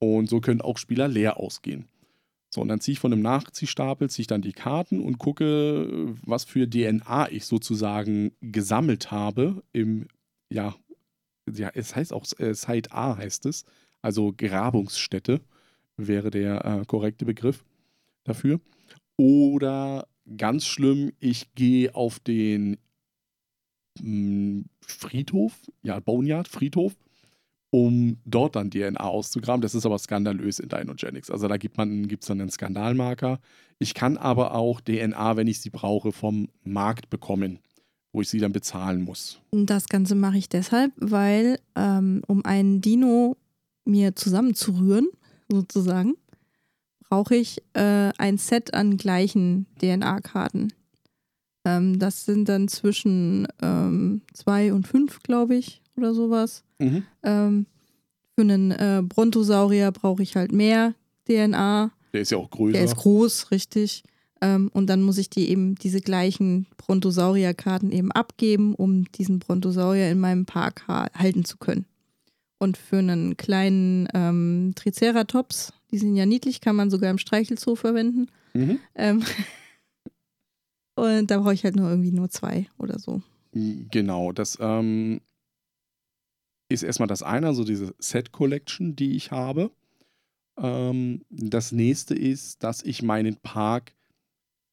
Und 0.00 0.28
so 0.28 0.40
können 0.40 0.62
auch 0.62 0.78
Spieler 0.78 1.06
leer 1.06 1.36
ausgehen. 1.36 1.86
So, 2.52 2.62
und 2.62 2.68
dann 2.68 2.80
ziehe 2.80 2.94
ich 2.94 2.98
von 2.98 3.12
einem 3.12 3.22
Nachziehstapel, 3.22 4.10
ziehe 4.10 4.22
ich 4.22 4.26
dann 4.26 4.42
die 4.42 4.52
Karten 4.52 5.00
und 5.00 5.18
gucke, 5.18 6.16
was 6.24 6.44
für 6.44 6.68
DNA 6.68 7.30
ich 7.30 7.46
sozusagen 7.46 8.32
gesammelt 8.40 9.12
habe 9.12 9.62
im, 9.72 10.08
ja, 10.52 10.74
ja, 11.48 11.70
es 11.74 11.94
heißt 11.94 12.12
auch 12.12 12.26
äh, 12.38 12.54
Site 12.54 12.92
A 12.92 13.16
heißt 13.16 13.46
es, 13.46 13.64
also 14.02 14.32
Grabungsstätte 14.36 15.40
wäre 15.96 16.30
der 16.30 16.64
äh, 16.64 16.84
korrekte 16.86 17.24
Begriff 17.24 17.64
dafür. 18.24 18.60
Oder 19.16 20.08
ganz 20.36 20.66
schlimm, 20.66 21.12
ich 21.20 21.54
gehe 21.54 21.94
auf 21.94 22.18
den 22.18 22.78
mh, 24.00 24.02
hm, 24.02 24.64
Friedhof, 24.80 25.52
ja, 25.82 26.00
Boneyard, 26.00 26.48
Friedhof 26.48 26.96
um 27.70 28.18
dort 28.24 28.56
dann 28.56 28.70
DNA 28.70 29.00
auszugraben. 29.00 29.62
Das 29.62 29.74
ist 29.74 29.86
aber 29.86 29.98
skandalös 29.98 30.58
in 30.58 30.68
Dinogenics. 30.68 31.30
Also 31.30 31.48
da 31.48 31.56
gibt 31.56 31.78
es 31.78 32.26
dann 32.26 32.40
einen 32.40 32.50
Skandalmarker. 32.50 33.40
Ich 33.78 33.94
kann 33.94 34.16
aber 34.16 34.54
auch 34.54 34.80
DNA, 34.80 35.36
wenn 35.36 35.46
ich 35.46 35.60
sie 35.60 35.70
brauche, 35.70 36.12
vom 36.12 36.48
Markt 36.64 37.10
bekommen, 37.10 37.60
wo 38.12 38.20
ich 38.20 38.28
sie 38.28 38.40
dann 38.40 38.52
bezahlen 38.52 39.02
muss. 39.02 39.40
Das 39.52 39.88
Ganze 39.88 40.14
mache 40.14 40.38
ich 40.38 40.48
deshalb, 40.48 40.92
weil 40.96 41.58
ähm, 41.76 42.22
um 42.26 42.44
einen 42.44 42.80
Dino 42.80 43.36
mir 43.84 44.16
zusammenzurühren, 44.16 45.08
sozusagen, 45.50 46.14
brauche 47.08 47.36
ich 47.36 47.62
äh, 47.74 48.10
ein 48.18 48.38
Set 48.38 48.74
an 48.74 48.96
gleichen 48.96 49.66
DNA-Karten. 49.80 50.72
Ähm, 51.64 51.98
das 51.98 52.24
sind 52.24 52.48
dann 52.48 52.68
zwischen 52.68 53.48
ähm, 53.60 54.22
zwei 54.32 54.72
und 54.72 54.86
fünf, 54.86 55.22
glaube 55.22 55.56
ich, 55.56 55.82
oder 56.00 56.14
sowas. 56.14 56.64
Mhm. 56.78 57.04
Ähm, 57.22 57.66
für 58.34 58.42
einen 58.42 58.70
äh, 58.70 59.02
Brontosaurier 59.04 59.92
brauche 59.92 60.22
ich 60.22 60.36
halt 60.36 60.52
mehr 60.52 60.94
DNA. 61.26 61.90
Der 62.12 62.20
ist 62.20 62.30
ja 62.30 62.38
auch 62.38 62.50
größer. 62.50 62.72
Der 62.72 62.84
ist 62.84 62.96
groß, 62.96 63.50
richtig. 63.50 64.02
Ähm, 64.40 64.70
und 64.72 64.88
dann 64.88 65.02
muss 65.02 65.18
ich 65.18 65.30
die 65.30 65.50
eben 65.50 65.74
diese 65.74 66.00
gleichen 66.00 66.66
Brontosaurier-Karten 66.78 67.92
eben 67.92 68.10
abgeben, 68.10 68.74
um 68.74 69.04
diesen 69.12 69.38
Brontosaurier 69.38 70.10
in 70.10 70.18
meinem 70.18 70.46
Park 70.46 70.88
ha 70.88 71.08
halten 71.14 71.44
zu 71.44 71.58
können. 71.58 71.84
Und 72.58 72.76
für 72.76 72.98
einen 72.98 73.36
kleinen 73.36 74.08
ähm, 74.14 74.72
Triceratops, 74.76 75.72
die 75.90 75.98
sind 75.98 76.16
ja 76.16 76.26
niedlich, 76.26 76.60
kann 76.60 76.76
man 76.76 76.90
sogar 76.90 77.10
im 77.10 77.18
Streichelzoo 77.18 77.74
verwenden. 77.74 78.28
Mhm. 78.54 78.78
Ähm, 78.94 79.22
und 80.94 81.30
da 81.30 81.38
brauche 81.38 81.54
ich 81.54 81.64
halt 81.64 81.76
nur 81.76 81.90
irgendwie 81.90 82.12
nur 82.12 82.30
zwei 82.30 82.66
oder 82.78 82.98
so. 82.98 83.22
Genau, 83.52 84.32
das 84.32 84.58
ähm, 84.60 85.20
ist 86.70 86.82
erstmal 86.82 87.08
das 87.08 87.22
eine, 87.22 87.48
also 87.48 87.64
diese 87.64 87.94
Set 87.98 88.32
Collection, 88.32 88.96
die 88.96 89.16
ich 89.16 89.30
habe. 89.30 89.70
Ähm, 90.56 91.22
das 91.28 91.72
nächste 91.72 92.14
ist, 92.14 92.62
dass 92.62 92.82
ich 92.82 93.02
meinen 93.02 93.36
Park 93.36 93.94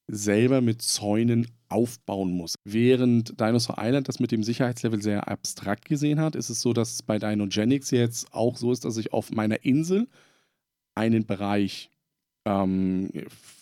selber 0.07 0.61
mit 0.61 0.81
Zäunen 0.81 1.47
aufbauen 1.69 2.31
muss. 2.31 2.55
Während 2.63 3.41
Dinosaur 3.41 3.75
Island 3.79 4.07
das 4.07 4.19
mit 4.19 4.31
dem 4.31 4.43
Sicherheitslevel 4.43 5.01
sehr 5.01 5.27
abstrakt 5.27 5.85
gesehen 5.85 6.21
hat, 6.21 6.35
ist 6.35 6.49
es 6.49 6.61
so, 6.61 6.71
dass 6.71 6.93
es 6.93 7.03
bei 7.03 7.19
Dinogenics 7.19 7.91
jetzt 7.91 8.31
auch 8.33 8.55
so 8.55 8.71
ist, 8.71 8.85
dass 8.85 8.95
ich 8.97 9.11
auf 9.11 9.31
meiner 9.31 9.65
Insel 9.65 10.07
einen 10.95 11.25
Bereich 11.25 11.89
ähm, 12.45 13.09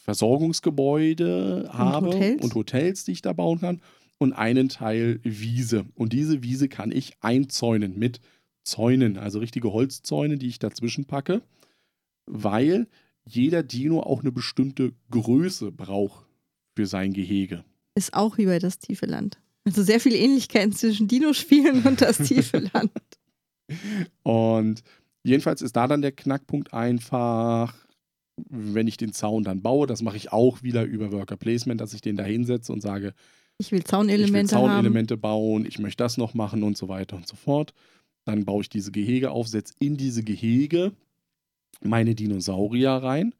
Versorgungsgebäude 0.03 1.63
und 1.63 1.73
habe 1.73 2.07
Hotels. 2.07 2.43
und 2.43 2.53
Hotels, 2.53 3.05
die 3.05 3.13
ich 3.13 3.21
da 3.23 3.33
bauen 3.33 3.59
kann 3.59 3.81
und 4.17 4.33
einen 4.33 4.69
Teil 4.69 5.19
Wiese. 5.23 5.85
Und 5.95 6.13
diese 6.13 6.43
Wiese 6.43 6.69
kann 6.69 6.91
ich 6.91 7.13
einzäunen 7.21 7.97
mit 7.97 8.19
Zäunen, 8.63 9.17
also 9.17 9.39
richtige 9.39 9.71
Holzzäune, 9.71 10.37
die 10.37 10.47
ich 10.47 10.59
dazwischen 10.59 11.05
packe, 11.05 11.41
weil 12.25 12.87
jeder 13.23 13.63
Dino 13.63 14.01
auch 14.01 14.21
eine 14.21 14.31
bestimmte 14.31 14.93
Größe 15.11 15.71
braucht 15.71 16.25
für 16.75 16.87
sein 16.87 17.13
Gehege. 17.13 17.63
Ist 17.95 18.13
auch 18.13 18.37
wie 18.37 18.45
bei 18.45 18.59
das 18.59 18.79
tiefe 18.79 19.05
Land. 19.05 19.39
Also 19.65 19.83
sehr 19.83 19.99
viele 19.99 20.17
Ähnlichkeiten 20.17 20.73
zwischen 20.73 21.07
Dino-Spielen 21.07 21.83
und 21.83 22.01
das 22.01 22.17
tiefe 22.17 22.57
Land. 22.73 22.91
Und 24.23 24.83
jedenfalls 25.23 25.61
ist 25.61 25.75
da 25.75 25.87
dann 25.87 26.01
der 26.01 26.11
Knackpunkt 26.11 26.73
einfach, 26.73 27.75
wenn 28.49 28.87
ich 28.87 28.97
den 28.97 29.13
Zaun 29.13 29.43
dann 29.43 29.61
baue, 29.61 29.87
das 29.87 30.01
mache 30.01 30.17
ich 30.17 30.31
auch 30.31 30.61
wieder 30.61 30.83
über 30.83 31.11
Worker 31.11 31.37
Placement, 31.37 31.81
dass 31.81 31.93
ich 31.93 32.01
den 32.01 32.17
da 32.17 32.23
hinsetze 32.23 32.73
und 32.73 32.81
sage, 32.81 33.13
ich 33.57 33.71
will 33.71 33.83
Zaunelemente, 33.83 34.25
ich 34.25 34.33
will 34.33 34.47
Zaunelemente 34.47 35.17
bauen, 35.17 35.65
ich 35.65 35.79
möchte 35.79 36.03
das 36.03 36.17
noch 36.17 36.33
machen 36.33 36.63
und 36.63 36.77
so 36.77 36.87
weiter 36.87 37.15
und 37.15 37.27
so 37.27 37.35
fort. 37.35 37.73
Dann 38.25 38.45
baue 38.45 38.61
ich 38.61 38.69
diese 38.69 38.91
Gehege 38.91 39.31
auf, 39.31 39.47
setze 39.47 39.73
in 39.79 39.97
diese 39.97 40.23
Gehege 40.23 40.91
meine 41.81 42.15
Dinosaurier 42.15 42.91
rein. 42.91 43.35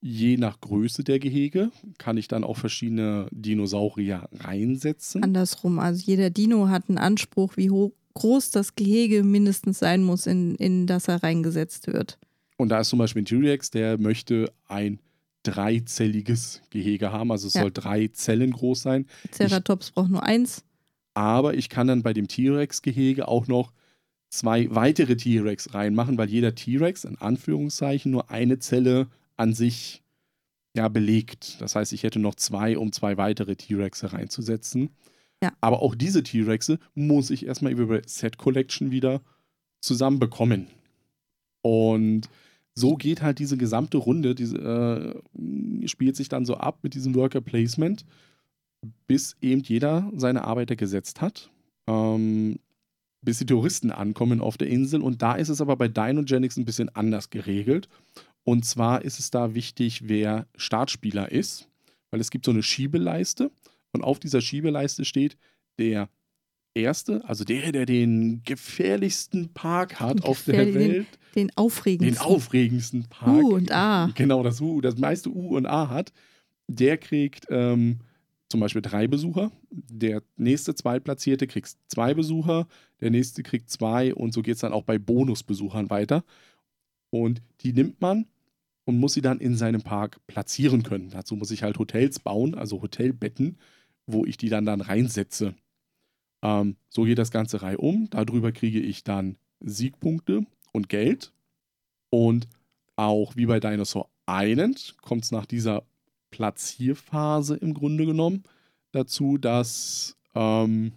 Je 0.00 0.36
nach 0.36 0.60
Größe 0.60 1.02
der 1.02 1.18
Gehege 1.18 1.72
kann 1.96 2.18
ich 2.18 2.28
dann 2.28 2.44
auch 2.44 2.56
verschiedene 2.56 3.26
Dinosaurier 3.32 4.28
reinsetzen. 4.32 5.24
Andersrum, 5.24 5.78
also 5.80 6.04
jeder 6.04 6.30
Dino 6.30 6.68
hat 6.68 6.88
einen 6.88 6.98
Anspruch, 6.98 7.56
wie 7.56 7.70
hoch, 7.70 7.92
groß 8.14 8.50
das 8.50 8.76
Gehege 8.76 9.24
mindestens 9.24 9.78
sein 9.78 10.02
muss, 10.02 10.26
in, 10.26 10.54
in 10.56 10.86
das 10.86 11.08
er 11.08 11.22
reingesetzt 11.22 11.86
wird. 11.88 12.18
Und 12.56 12.68
da 12.70 12.80
ist 12.80 12.88
zum 12.88 12.98
Beispiel 12.98 13.22
ein 13.22 13.26
T-Rex, 13.26 13.70
der 13.70 13.98
möchte 13.98 14.52
ein 14.66 14.98
dreizelliges 15.42 16.62
Gehege 16.70 17.12
haben. 17.12 17.30
Also 17.32 17.48
es 17.48 17.54
ja. 17.54 17.62
soll 17.62 17.72
drei 17.72 18.08
Zellen 18.08 18.52
groß 18.52 18.82
sein. 18.82 19.06
Ceratops 19.32 19.88
ich, 19.88 19.94
braucht 19.94 20.10
nur 20.10 20.22
eins. 20.22 20.64
Aber 21.14 21.54
ich 21.54 21.68
kann 21.68 21.86
dann 21.86 22.02
bei 22.02 22.12
dem 22.12 22.28
T-Rex-Gehege 22.28 23.28
auch 23.28 23.46
noch 23.46 23.72
zwei 24.30 24.72
weitere 24.74 25.16
T-Rex 25.16 25.74
reinmachen, 25.74 26.18
weil 26.18 26.28
jeder 26.28 26.54
T-Rex 26.54 27.04
in 27.04 27.16
Anführungszeichen 27.18 28.10
nur 28.10 28.30
eine 28.30 28.58
Zelle 28.58 29.08
an 29.36 29.54
sich 29.54 30.02
ja, 30.74 30.88
belegt. 30.88 31.60
Das 31.60 31.74
heißt, 31.74 31.92
ich 31.92 32.02
hätte 32.02 32.18
noch 32.18 32.34
zwei, 32.34 32.78
um 32.78 32.92
zwei 32.92 33.16
weitere 33.16 33.56
T-Rexe 33.56 34.12
reinzusetzen. 34.12 34.90
Ja. 35.42 35.52
Aber 35.60 35.82
auch 35.82 35.94
diese 35.94 36.22
T-Rexe 36.22 36.78
muss 36.94 37.30
ich 37.30 37.46
erstmal 37.46 37.72
über 37.72 38.00
Set 38.06 38.38
Collection 38.38 38.90
wieder 38.90 39.20
zusammenbekommen. 39.80 40.66
Und 41.62 42.28
so 42.78 42.96
geht 42.96 43.22
halt 43.22 43.38
diese 43.38 43.56
gesamte 43.56 43.98
Runde, 43.98 44.34
diese, 44.34 44.56
äh, 44.58 45.88
spielt 45.88 46.16
sich 46.16 46.28
dann 46.28 46.44
so 46.44 46.56
ab 46.56 46.78
mit 46.82 46.94
diesem 46.94 47.14
Worker 47.14 47.40
Placement, 47.40 48.04
bis 49.06 49.36
eben 49.40 49.62
jeder 49.62 50.10
seine 50.14 50.44
Arbeiter 50.44 50.76
gesetzt 50.76 51.20
hat. 51.20 51.50
Ähm, 51.88 52.58
bis 53.20 53.38
die 53.38 53.46
Touristen 53.46 53.90
ankommen 53.90 54.40
auf 54.40 54.56
der 54.56 54.68
Insel. 54.68 55.02
Und 55.02 55.22
da 55.22 55.34
ist 55.34 55.48
es 55.48 55.60
aber 55.60 55.76
bei 55.76 55.88
Dinogenics 55.88 56.56
ein 56.56 56.64
bisschen 56.64 56.88
anders 56.94 57.30
geregelt. 57.30 57.88
Und 58.44 58.64
zwar 58.64 59.02
ist 59.02 59.18
es 59.18 59.30
da 59.30 59.54
wichtig, 59.54 60.08
wer 60.08 60.46
Startspieler 60.56 61.30
ist, 61.30 61.68
weil 62.10 62.20
es 62.20 62.30
gibt 62.30 62.44
so 62.44 62.52
eine 62.52 62.62
Schiebeleiste. 62.62 63.50
Und 63.92 64.02
auf 64.04 64.20
dieser 64.20 64.40
Schiebeleiste 64.40 65.04
steht 65.04 65.36
der 65.78 66.08
Erste, 66.78 67.22
also 67.24 67.44
der, 67.44 67.72
der 67.72 67.86
den 67.86 68.42
gefährlichsten 68.44 69.48
Park 69.52 70.00
hat 70.00 70.24
auf 70.24 70.44
der 70.44 70.74
Welt. 70.74 71.06
Den, 71.34 71.48
den, 71.48 71.56
aufregendsten. 71.56 72.14
Den 72.14 72.20
aufregendsten 72.20 73.04
Park. 73.08 73.42
U 73.42 73.54
und 73.54 73.72
A. 73.72 74.10
Genau, 74.14 74.42
das 74.42 74.60
U, 74.60 74.80
das 74.80 74.96
meiste 74.96 75.30
U 75.30 75.56
und 75.56 75.66
A 75.66 75.88
hat. 75.88 76.12
Der 76.68 76.98
kriegt 76.98 77.46
ähm, 77.50 78.00
zum 78.48 78.60
Beispiel 78.60 78.82
drei 78.82 79.06
Besucher. 79.06 79.50
Der 79.70 80.22
nächste 80.36 80.74
Zweitplatzierte 80.74 81.46
kriegt 81.46 81.76
zwei 81.88 82.14
Besucher. 82.14 82.66
Der 83.00 83.10
nächste 83.10 83.42
kriegt 83.42 83.70
zwei. 83.70 84.14
Und 84.14 84.32
so 84.32 84.42
geht 84.42 84.54
es 84.54 84.60
dann 84.60 84.72
auch 84.72 84.84
bei 84.84 84.98
Bonusbesuchern 84.98 85.90
weiter. 85.90 86.24
Und 87.10 87.42
die 87.60 87.72
nimmt 87.72 88.00
man 88.00 88.26
und 88.84 88.98
muss 88.98 89.14
sie 89.14 89.20
dann 89.20 89.38
in 89.38 89.54
seinem 89.54 89.82
Park 89.82 90.18
platzieren 90.26 90.82
können. 90.82 91.10
Dazu 91.10 91.36
muss 91.36 91.50
ich 91.50 91.62
halt 91.62 91.78
Hotels 91.78 92.20
bauen, 92.20 92.54
also 92.54 92.80
Hotelbetten, 92.80 93.58
wo 94.06 94.24
ich 94.24 94.38
die 94.38 94.48
dann 94.48 94.64
dann 94.64 94.80
reinsetze. 94.80 95.54
Ähm, 96.42 96.76
so 96.88 97.04
geht 97.04 97.18
das 97.18 97.30
ganze 97.30 97.62
Reihe 97.62 97.78
um. 97.78 98.08
Darüber 98.10 98.52
kriege 98.52 98.80
ich 98.80 99.04
dann 99.04 99.36
Siegpunkte 99.60 100.46
und 100.72 100.88
Geld. 100.88 101.32
Und 102.10 102.48
auch 102.96 103.36
wie 103.36 103.46
bei 103.46 103.60
Dinosaur 103.60 104.08
Island 104.28 104.96
kommt 105.02 105.24
es 105.24 105.32
nach 105.32 105.46
dieser 105.46 105.84
Platzierphase 106.30 107.56
im 107.56 107.74
Grunde 107.74 108.06
genommen 108.06 108.44
dazu, 108.92 109.38
dass 109.38 110.16
ähm, 110.34 110.92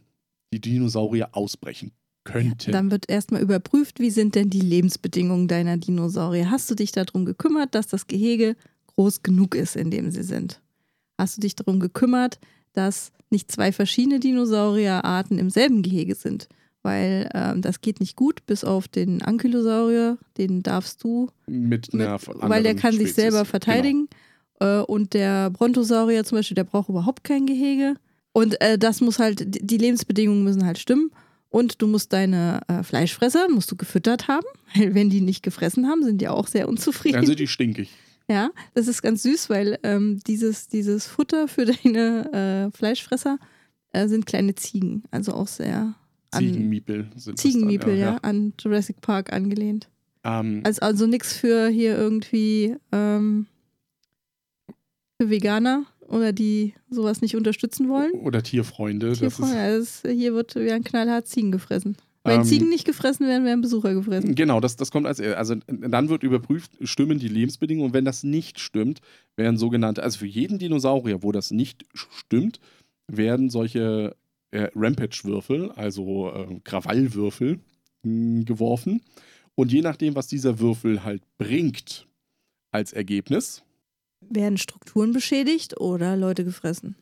die 0.53 0.59
Dinosaurier 0.59 1.29
ausbrechen 1.31 1.91
könnten. 2.23 2.71
Dann 2.71 2.91
wird 2.91 3.09
erstmal 3.09 3.41
überprüft, 3.41 3.99
wie 3.99 4.11
sind 4.11 4.35
denn 4.35 4.49
die 4.49 4.61
Lebensbedingungen 4.61 5.47
deiner 5.47 5.77
Dinosaurier. 5.77 6.51
Hast 6.51 6.69
du 6.69 6.75
dich 6.75 6.91
darum 6.91 7.25
gekümmert, 7.25 7.73
dass 7.73 7.87
das 7.87 8.07
Gehege 8.07 8.55
groß 8.87 9.23
genug 9.23 9.55
ist, 9.55 9.75
in 9.75 9.91
dem 9.91 10.11
sie 10.11 10.23
sind? 10.23 10.61
Hast 11.17 11.37
du 11.37 11.41
dich 11.41 11.55
darum 11.55 11.79
gekümmert, 11.79 12.39
dass 12.73 13.11
nicht 13.29 13.51
zwei 13.51 13.71
verschiedene 13.71 14.19
Dinosaurierarten 14.19 15.37
im 15.39 15.49
selben 15.49 15.81
Gehege 15.81 16.15
sind? 16.15 16.47
Weil 16.83 17.29
ähm, 17.35 17.61
das 17.61 17.81
geht 17.81 17.99
nicht 17.99 18.15
gut, 18.15 18.45
bis 18.47 18.63
auf 18.63 18.87
den 18.87 19.21
Ankylosaurier, 19.21 20.17
den 20.37 20.63
darfst 20.63 21.03
du. 21.03 21.29
Mit 21.45 21.93
einer 21.93 22.13
mit, 22.13 22.27
weil 22.49 22.63
der 22.63 22.73
kann 22.75 22.93
Spezies. 22.93 23.09
sich 23.09 23.15
selber 23.15 23.37
Genau. 23.39 23.49
verteidigen. 23.49 24.07
Äh, 24.59 24.79
und 24.79 25.13
der 25.13 25.51
Brontosaurier 25.51 26.23
zum 26.23 26.39
Beispiel, 26.39 26.55
der 26.55 26.63
braucht 26.63 26.89
überhaupt 26.89 27.23
kein 27.23 27.45
Gehege. 27.45 27.95
Und 28.33 28.59
äh, 28.61 28.79
das 28.79 28.99
muss 29.01 29.19
halt, 29.19 29.43
die 29.45 29.77
Lebensbedingungen 29.77 30.43
müssen 30.43 30.65
halt 30.65 30.79
stimmen. 30.79 31.11
Und 31.49 31.81
du 31.81 31.87
musst 31.87 32.13
deine 32.13 32.61
äh, 32.67 32.81
Fleischfresser, 32.81 33.47
musst 33.49 33.69
du 33.71 33.75
gefüttert 33.75 34.27
haben. 34.27 34.45
Weil 34.75 34.95
wenn 34.95 35.09
die 35.11 35.21
nicht 35.21 35.43
gefressen 35.43 35.87
haben, 35.87 36.03
sind 36.03 36.19
die 36.21 36.29
auch 36.29 36.47
sehr 36.47 36.67
unzufrieden. 36.67 37.17
Dann 37.17 37.25
sind 37.27 37.39
die 37.39 37.47
stinkig. 37.47 37.89
Ja, 38.31 38.51
das 38.73 38.87
ist 38.87 39.01
ganz 39.01 39.23
süß, 39.23 39.49
weil 39.49 39.77
ähm, 39.83 40.21
dieses, 40.25 40.69
dieses 40.69 41.05
Futter 41.05 41.49
für 41.49 41.65
deine 41.83 42.69
äh, 42.71 42.77
Fleischfresser 42.77 43.37
äh, 43.91 44.07
sind 44.07 44.25
kleine 44.25 44.55
Ziegen. 44.55 45.03
Also 45.11 45.33
auch 45.33 45.47
sehr 45.47 45.95
an 46.31 46.39
Ziegenmiepel 46.39 47.09
sind 47.17 47.37
das 47.37 47.41
Ziegenmiepel, 47.41 47.89
dann, 47.89 47.99
ja, 47.99 48.17
an 48.21 48.53
Jurassic 48.57 49.01
Park 49.01 49.33
angelehnt. 49.33 49.89
Ähm, 50.23 50.61
Also, 50.63 50.81
also 50.81 51.07
nichts 51.07 51.33
für 51.33 51.67
hier 51.67 51.97
irgendwie 51.97 52.75
ähm, 52.93 53.47
für 55.19 55.29
Veganer 55.29 55.85
oder 56.07 56.31
die 56.31 56.73
sowas 56.89 57.21
nicht 57.21 57.35
unterstützen 57.35 57.89
wollen. 57.89 58.11
oder 58.13 58.41
Tierfreunde. 58.43 59.09
Das 59.09 59.19
Tierfreunde, 59.19 59.75
ist, 59.75 60.05
also 60.05 60.15
hier 60.17 60.33
wird 60.33 60.55
werden 60.55 60.85
knallhart 60.85 61.27
Ziegen 61.27 61.51
gefressen. 61.51 61.97
Wenn 62.23 62.41
Ähm, 62.41 62.45
Ziegen 62.45 62.69
nicht 62.69 62.85
gefressen 62.85 63.27
werden, 63.27 63.45
werden 63.45 63.61
Besucher 63.61 63.93
gefressen. 63.93 64.35
Genau, 64.35 64.59
das, 64.59 64.75
das 64.75 64.91
kommt 64.91 65.07
als 65.07 65.19
also 65.19 65.55
dann 65.67 66.09
wird 66.09 66.23
überprüft, 66.23 66.71
stimmen 66.81 67.17
die 67.17 67.27
Lebensbedingungen 67.27 67.87
und 67.89 67.93
wenn 67.93 68.05
das 68.05 68.23
nicht 68.23 68.59
stimmt, 68.59 69.01
werden 69.35 69.57
sogenannte, 69.57 70.03
also 70.03 70.19
für 70.19 70.27
jeden 70.27 70.59
Dinosaurier, 70.59 71.23
wo 71.23 71.31
das 71.31 71.49
nicht 71.51 71.85
stimmt, 71.93 72.59
werden 73.07 73.49
solche 73.49 74.15
äh, 74.51 74.67
Rampage-Würfel, 74.75 75.71
also 75.71 76.31
äh, 76.31 76.59
Krawallwürfel, 76.63 77.59
mh, 78.03 78.43
geworfen. 78.43 79.01
Und 79.55 79.71
je 79.71 79.81
nachdem, 79.81 80.15
was 80.15 80.27
dieser 80.27 80.59
Würfel 80.59 81.03
halt 81.03 81.23
bringt 81.37 82.07
als 82.71 82.93
Ergebnis, 82.93 83.63
Werden 84.21 84.57
Strukturen 84.57 85.11
beschädigt 85.13 85.79
oder 85.79 86.15
Leute 86.15 86.43
gefressen? 86.45 86.95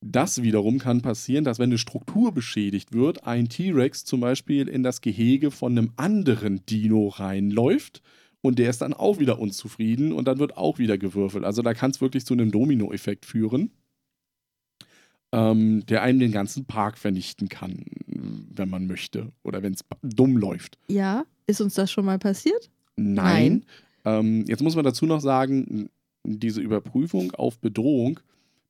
Das 0.00 0.42
wiederum 0.42 0.78
kann 0.78 1.00
passieren, 1.00 1.44
dass 1.44 1.58
wenn 1.58 1.70
eine 1.70 1.78
Struktur 1.78 2.32
beschädigt 2.32 2.92
wird, 2.92 3.26
ein 3.26 3.48
T-Rex 3.48 4.04
zum 4.04 4.20
Beispiel 4.20 4.68
in 4.68 4.82
das 4.82 5.00
Gehege 5.00 5.50
von 5.50 5.72
einem 5.72 5.92
anderen 5.96 6.64
Dino 6.66 7.08
reinläuft 7.08 8.02
und 8.42 8.58
der 8.58 8.70
ist 8.70 8.82
dann 8.82 8.92
auch 8.92 9.18
wieder 9.18 9.38
unzufrieden 9.38 10.12
und 10.12 10.28
dann 10.28 10.38
wird 10.38 10.56
auch 10.56 10.78
wieder 10.78 10.98
gewürfelt. 10.98 11.44
Also 11.44 11.62
da 11.62 11.74
kann 11.74 11.90
es 11.90 12.00
wirklich 12.00 12.26
zu 12.26 12.34
einem 12.34 12.50
Domino-Effekt 12.50 13.24
führen, 13.24 13.72
ähm, 15.32 15.84
der 15.86 16.02
einem 16.02 16.20
den 16.20 16.32
ganzen 16.32 16.66
Park 16.66 16.98
vernichten 16.98 17.48
kann, 17.48 17.84
wenn 18.06 18.68
man 18.68 18.86
möchte 18.86 19.32
oder 19.42 19.62
wenn 19.62 19.72
es 19.72 19.84
dumm 20.02 20.36
läuft. 20.36 20.78
Ja, 20.88 21.24
ist 21.46 21.60
uns 21.60 21.74
das 21.74 21.90
schon 21.90 22.04
mal 22.04 22.18
passiert? 22.18 22.70
Nein. 22.96 23.64
Ähm, 24.04 24.44
jetzt 24.46 24.62
muss 24.62 24.76
man 24.76 24.84
dazu 24.84 25.06
noch 25.06 25.20
sagen, 25.20 25.88
diese 26.22 26.60
Überprüfung 26.60 27.32
auf 27.32 27.58
Bedrohung 27.58 28.20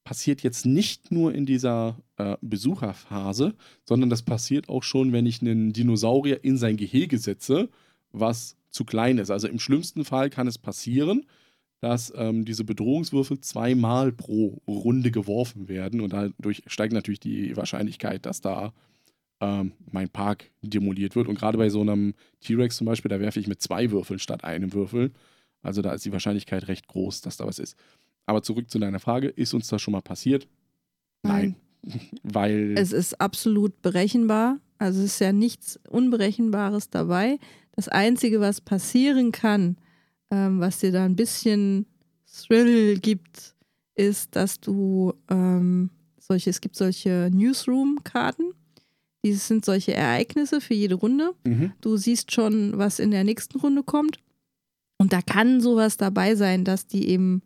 passiert 0.07 0.45
jetzt 0.45 0.65
nicht 0.65 1.11
nur 1.11 1.35
in 1.35 1.47
dieser 1.47 1.97
äh, 2.17 2.37
Besucherphase, 2.41 3.55
sondern 3.85 4.09
das 4.09 4.23
passiert 4.23 4.69
auch 4.69 4.85
schon, 4.85 5.13
wenn 5.13 5.27
ich 5.27 5.43
einen 5.43 5.73
Dinosaurier 5.73 6.45
in 6.45 6.57
sein 6.57 6.77
Gehege 6.77 7.19
setze, 7.19 7.69
was 8.13 8.57
zu 8.71 8.85
klein 8.85 9.19
ist. 9.19 9.31
Also 9.31 9.49
im 9.49 9.59
schlimmsten 9.59 10.05
Fall 10.05 10.31
kann 10.31 10.47
es 10.47 10.59
passieren, 10.59 11.27
dass 11.81 12.13
ähm, 12.17 12.45
diese 12.45 12.63
Bedrohungswürfel 12.63 13.41
zweimal 13.41 14.13
pro 14.13 14.63
Runde 14.69 15.11
geworfen 15.11 15.69
werden 15.69 16.01
und 16.01 16.13
dadurch 16.13 16.63
steigt 16.69 16.93
natürlich 16.93 17.21
die 17.21 17.57
Wahrscheinlichkeit, 17.57 18.27
dass 18.27 18.41
da 18.41 18.73
ähm, 19.41 19.73
mein 19.91 20.09
Park 20.09 20.53
demoliert 20.63 21.17
wird. 21.17 21.27
Und 21.27 21.37
gerade 21.37 21.59
bei 21.59 21.69
so 21.69 21.81
einem 21.81 22.15
T-Rex 22.43 22.77
zum 22.77 22.87
Beispiel, 22.87 23.09
da 23.09 23.19
werfe 23.19 23.41
ich 23.41 23.49
mit 23.49 23.61
zwei 23.61 23.91
Würfeln 23.91 24.21
statt 24.21 24.45
einem 24.45 24.73
Würfel. 24.73 25.11
Also 25.63 25.83
da 25.83 25.93
ist 25.93 26.05
die 26.05 26.13
Wahrscheinlichkeit 26.13 26.69
recht 26.69 26.87
groß, 26.87 27.23
dass 27.23 27.39
da 27.39 27.45
was 27.45 27.59
ist. 27.59 27.77
Aber 28.27 28.43
zurück 28.43 28.71
zu 28.71 28.79
deiner 28.79 28.99
Frage, 28.99 29.29
ist 29.29 29.55
uns 29.55 29.69
das 29.69 29.81
schon 29.81 29.93
mal 29.93 30.03
passiert? 30.03 30.49
Nein. 31.23 31.57
Weil 32.23 32.75
Es 32.77 32.93
ist 32.93 33.21
absolut 33.21 33.81
berechenbar. 33.83 34.59
Also 34.79 35.01
es 35.01 35.15
ist 35.15 35.21
ja 35.21 35.33
nichts 35.33 35.79
Unberechenbares 35.89 36.91
dabei. 36.91 37.39
Das 37.73 37.89
Einzige, 37.89 38.41
was 38.41 38.61
passieren 38.61 39.33
kann, 39.33 39.77
ähm, 40.31 40.61
was 40.61 40.81
dir 40.81 40.93
da 40.93 41.05
ein 41.05 41.17
bisschen 41.17 41.87
Thrill 42.27 42.99
gibt, 42.99 43.55
ist, 43.95 44.37
dass 44.37 44.61
du 44.61 45.15
ähm, 45.31 45.91
solche, 46.19 46.51
es 46.51 46.61
gibt 46.61 46.77
solche 46.77 47.31
Newsroom-Karten. 47.33 48.53
Dieses 49.25 49.49
sind 49.49 49.65
solche 49.65 49.95
Ereignisse 49.95 50.61
für 50.61 50.75
jede 50.75 50.97
Runde. 50.97 51.33
mhm. 51.45 51.73
Du 51.81 51.97
siehst 51.97 52.33
schon, 52.33 52.77
was 52.77 52.99
in 52.99 53.11
der 53.11 53.25
nächsten 53.25 53.59
Runde 53.59 53.83
kommt. 53.83 54.19
Und 54.99 55.13
da 55.13 55.23
kann 55.23 55.61
sowas 55.61 55.97
dabei 55.97 56.35
sein, 56.35 56.65
dass 56.65 56.87
die 56.87 57.09
eben 57.09 57.43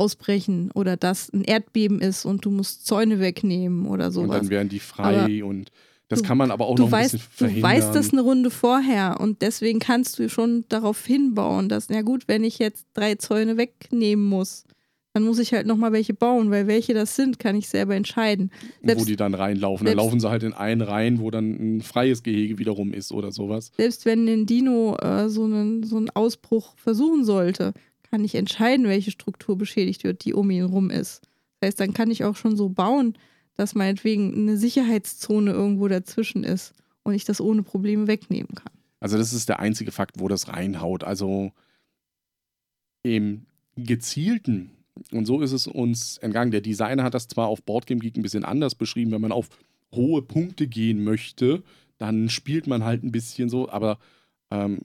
ausbrechen 0.00 0.70
oder 0.74 0.96
dass 0.96 1.30
ein 1.32 1.44
Erdbeben 1.44 2.00
ist 2.00 2.24
und 2.24 2.44
du 2.44 2.50
musst 2.50 2.86
Zäune 2.86 3.20
wegnehmen 3.20 3.86
oder 3.86 4.06
und 4.06 4.12
sowas. 4.12 4.38
dann 4.38 4.50
werden 4.50 4.68
die 4.68 4.80
frei 4.80 5.44
und 5.44 5.70
das 6.08 6.22
du- 6.22 6.28
kann 6.28 6.38
man 6.38 6.50
aber 6.50 6.66
auch 6.66 6.74
du 6.74 6.82
noch 6.82 6.88
ein 6.88 6.92
weißt, 6.92 7.12
bisschen 7.12 7.28
du 7.30 7.36
verhindern. 7.44 7.70
weißt 7.70 7.94
das 7.94 8.12
eine 8.12 8.22
Runde 8.22 8.50
vorher 8.50 9.20
und 9.20 9.42
deswegen 9.42 9.78
kannst 9.78 10.18
du 10.18 10.28
schon 10.28 10.64
darauf 10.68 11.04
hinbauen, 11.06 11.68
dass, 11.68 11.88
na 11.88 12.02
gut, 12.02 12.24
wenn 12.26 12.42
ich 12.42 12.58
jetzt 12.58 12.86
drei 12.94 13.14
Zäune 13.14 13.56
wegnehmen 13.56 14.26
muss, 14.28 14.64
dann 15.12 15.24
muss 15.24 15.40
ich 15.40 15.52
halt 15.52 15.66
nochmal 15.66 15.92
welche 15.92 16.14
bauen, 16.14 16.50
weil 16.52 16.68
welche 16.68 16.94
das 16.94 17.16
sind, 17.16 17.40
kann 17.40 17.56
ich 17.56 17.68
selber 17.68 17.96
entscheiden. 17.96 18.50
wo 18.80 18.86
selbst- 18.88 19.08
die 19.08 19.16
dann 19.16 19.34
reinlaufen. 19.34 19.84
Dann 19.86 19.96
laufen 19.96 20.20
sie 20.20 20.30
halt 20.30 20.44
in 20.44 20.52
einen 20.52 20.82
rein, 20.82 21.18
wo 21.20 21.32
dann 21.32 21.50
ein 21.78 21.80
freies 21.80 22.22
Gehege 22.22 22.58
wiederum 22.58 22.92
ist 22.92 23.10
oder 23.12 23.32
sowas. 23.32 23.72
Selbst 23.76 24.04
wenn 24.04 24.28
ein 24.28 24.46
Dino 24.46 24.96
äh, 25.02 25.28
so, 25.28 25.44
einen, 25.44 25.82
so 25.82 25.96
einen 25.96 26.10
Ausbruch 26.10 26.74
versuchen 26.76 27.24
sollte, 27.24 27.72
kann 28.10 28.24
ich 28.24 28.34
entscheiden, 28.34 28.86
welche 28.86 29.10
Struktur 29.10 29.56
beschädigt 29.56 30.04
wird, 30.04 30.24
die 30.24 30.34
um 30.34 30.50
ihn 30.50 30.64
rum 30.64 30.90
ist. 30.90 31.22
Das 31.60 31.68
heißt, 31.68 31.80
dann 31.80 31.94
kann 31.94 32.10
ich 32.10 32.24
auch 32.24 32.36
schon 32.36 32.56
so 32.56 32.68
bauen, 32.68 33.16
dass 33.54 33.74
meinetwegen 33.74 34.34
eine 34.34 34.56
Sicherheitszone 34.56 35.52
irgendwo 35.52 35.88
dazwischen 35.88 36.44
ist 36.44 36.72
und 37.02 37.14
ich 37.14 37.24
das 37.24 37.40
ohne 37.40 37.62
Probleme 37.62 38.06
wegnehmen 38.06 38.54
kann. 38.54 38.72
Also 39.00 39.16
das 39.16 39.32
ist 39.32 39.48
der 39.48 39.60
einzige 39.60 39.92
Fakt, 39.92 40.20
wo 40.20 40.28
das 40.28 40.48
reinhaut. 40.48 41.04
Also 41.04 41.52
im 43.02 43.46
gezielten, 43.76 44.70
und 45.12 45.26
so 45.26 45.40
ist 45.40 45.52
es 45.52 45.66
uns 45.66 46.18
entgangen. 46.18 46.50
Der 46.50 46.60
Designer 46.60 47.04
hat 47.04 47.14
das 47.14 47.28
zwar 47.28 47.48
auf 47.48 47.62
Boardgame 47.62 48.00
Geek 48.00 48.16
ein 48.16 48.22
bisschen 48.22 48.44
anders 48.44 48.74
beschrieben, 48.74 49.12
wenn 49.12 49.20
man 49.20 49.32
auf 49.32 49.48
hohe 49.94 50.22
Punkte 50.22 50.66
gehen 50.66 51.02
möchte, 51.02 51.62
dann 51.98 52.28
spielt 52.28 52.66
man 52.66 52.84
halt 52.84 53.02
ein 53.02 53.12
bisschen 53.12 53.48
so, 53.48 53.68
aber 53.68 53.98
ähm, 54.50 54.80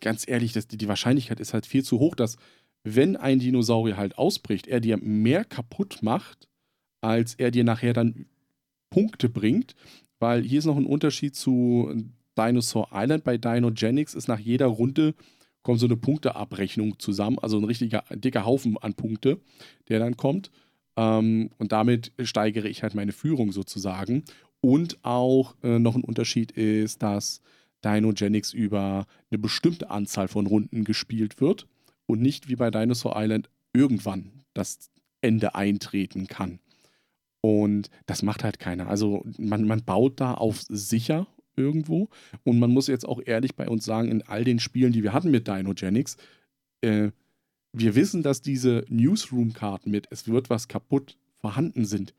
ganz 0.00 0.26
ehrlich, 0.28 0.52
das, 0.52 0.66
die, 0.66 0.76
die 0.76 0.88
Wahrscheinlichkeit 0.88 1.40
ist 1.40 1.54
halt 1.54 1.66
viel 1.66 1.84
zu 1.84 1.98
hoch, 1.98 2.14
dass 2.14 2.36
wenn 2.84 3.16
ein 3.16 3.38
Dinosaurier 3.38 3.96
halt 3.96 4.18
ausbricht, 4.18 4.66
er 4.66 4.80
dir 4.80 4.96
mehr 4.96 5.44
kaputt 5.44 5.98
macht, 6.02 6.48
als 7.00 7.34
er 7.34 7.50
dir 7.50 7.64
nachher 7.64 7.92
dann 7.92 8.26
Punkte 8.90 9.28
bringt, 9.28 9.74
weil 10.18 10.42
hier 10.42 10.58
ist 10.58 10.66
noch 10.66 10.76
ein 10.76 10.86
Unterschied 10.86 11.34
zu 11.34 11.92
Dinosaur 12.36 12.88
Island. 12.92 13.24
Bei 13.24 13.38
Dinogenics 13.38 14.14
ist 14.14 14.28
nach 14.28 14.38
jeder 14.38 14.66
Runde 14.66 15.14
kommt 15.62 15.78
so 15.78 15.86
eine 15.86 15.96
Punkteabrechnung 15.96 16.98
zusammen, 16.98 17.38
also 17.38 17.56
ein 17.56 17.64
richtiger 17.64 18.04
dicker 18.10 18.44
Haufen 18.44 18.76
an 18.78 18.94
Punkte, 18.94 19.40
der 19.88 20.00
dann 20.00 20.16
kommt. 20.16 20.50
Ähm, 20.96 21.50
und 21.58 21.72
damit 21.72 22.12
steigere 22.22 22.68
ich 22.68 22.82
halt 22.82 22.94
meine 22.94 23.12
Führung 23.12 23.52
sozusagen. 23.52 24.24
Und 24.60 25.04
auch 25.04 25.54
äh, 25.62 25.78
noch 25.78 25.94
ein 25.94 26.04
Unterschied 26.04 26.52
ist, 26.52 27.02
dass 27.02 27.40
Dinogenics 27.84 28.52
über 28.52 29.06
eine 29.30 29.38
bestimmte 29.38 29.90
Anzahl 29.90 30.28
von 30.28 30.46
Runden 30.46 30.84
gespielt 30.84 31.40
wird 31.40 31.66
und 32.06 32.20
nicht 32.20 32.48
wie 32.48 32.56
bei 32.56 32.70
Dinosaur 32.70 33.14
Island 33.16 33.48
irgendwann 33.72 34.32
das 34.54 34.90
Ende 35.20 35.54
eintreten 35.54 36.26
kann. 36.26 36.58
Und 37.40 37.90
das 38.06 38.22
macht 38.22 38.44
halt 38.44 38.58
keiner. 38.58 38.88
Also 38.88 39.24
man, 39.38 39.66
man 39.66 39.82
baut 39.84 40.20
da 40.20 40.34
auf 40.34 40.62
sicher 40.68 41.26
irgendwo. 41.56 42.08
Und 42.44 42.58
man 42.58 42.70
muss 42.70 42.86
jetzt 42.86 43.06
auch 43.06 43.20
ehrlich 43.24 43.54
bei 43.54 43.68
uns 43.68 43.84
sagen, 43.84 44.08
in 44.08 44.22
all 44.22 44.44
den 44.44 44.58
Spielen, 44.58 44.92
die 44.92 45.02
wir 45.02 45.12
hatten 45.12 45.30
mit 45.30 45.48
Dinogenics, 45.48 46.16
äh, 46.82 47.10
wir 47.72 47.94
wissen, 47.94 48.22
dass 48.22 48.42
diese 48.42 48.84
Newsroom-Karten 48.88 49.90
mit 49.90 50.06
Es 50.10 50.28
wird 50.28 50.50
was 50.50 50.68
kaputt 50.68 51.16
vorhanden 51.40 51.84
sind. 51.84 52.14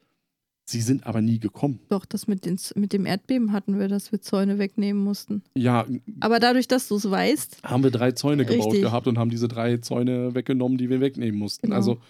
Sie 0.65 0.79
sind 0.79 1.05
aber 1.05 1.21
nie 1.21 1.39
gekommen. 1.39 1.79
Doch, 1.89 2.05
das 2.05 2.27
mit, 2.27 2.45
den, 2.45 2.57
mit 2.75 2.93
dem 2.93 3.05
Erdbeben 3.05 3.51
hatten 3.51 3.79
wir, 3.79 3.89
dass 3.89 4.11
wir 4.13 4.21
Zäune 4.21 4.59
wegnehmen 4.59 5.03
mussten. 5.03 5.43
Ja, 5.55 5.85
Aber 6.21 6.39
dadurch, 6.39 6.69
dass 6.69 6.87
du 6.87 6.95
es 6.95 7.09
weißt, 7.09 7.63
haben 7.63 7.83
wir 7.83 7.91
drei 7.91 8.13
Zäune 8.13 8.45
gebaut 8.45 8.67
Richtig. 8.67 8.81
gehabt 8.83 9.07
und 9.07 9.17
haben 9.17 9.29
diese 9.29 9.49
drei 9.49 9.77
Zäune 9.77 10.35
weggenommen, 10.35 10.77
die 10.77 10.89
wir 10.89 11.01
wegnehmen 11.01 11.37
mussten. 11.37 11.67
Genau. 11.67 11.75
Also 11.75 12.01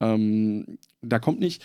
ähm, 0.00 0.78
da 1.02 1.18
kommt 1.18 1.38
nicht, 1.38 1.62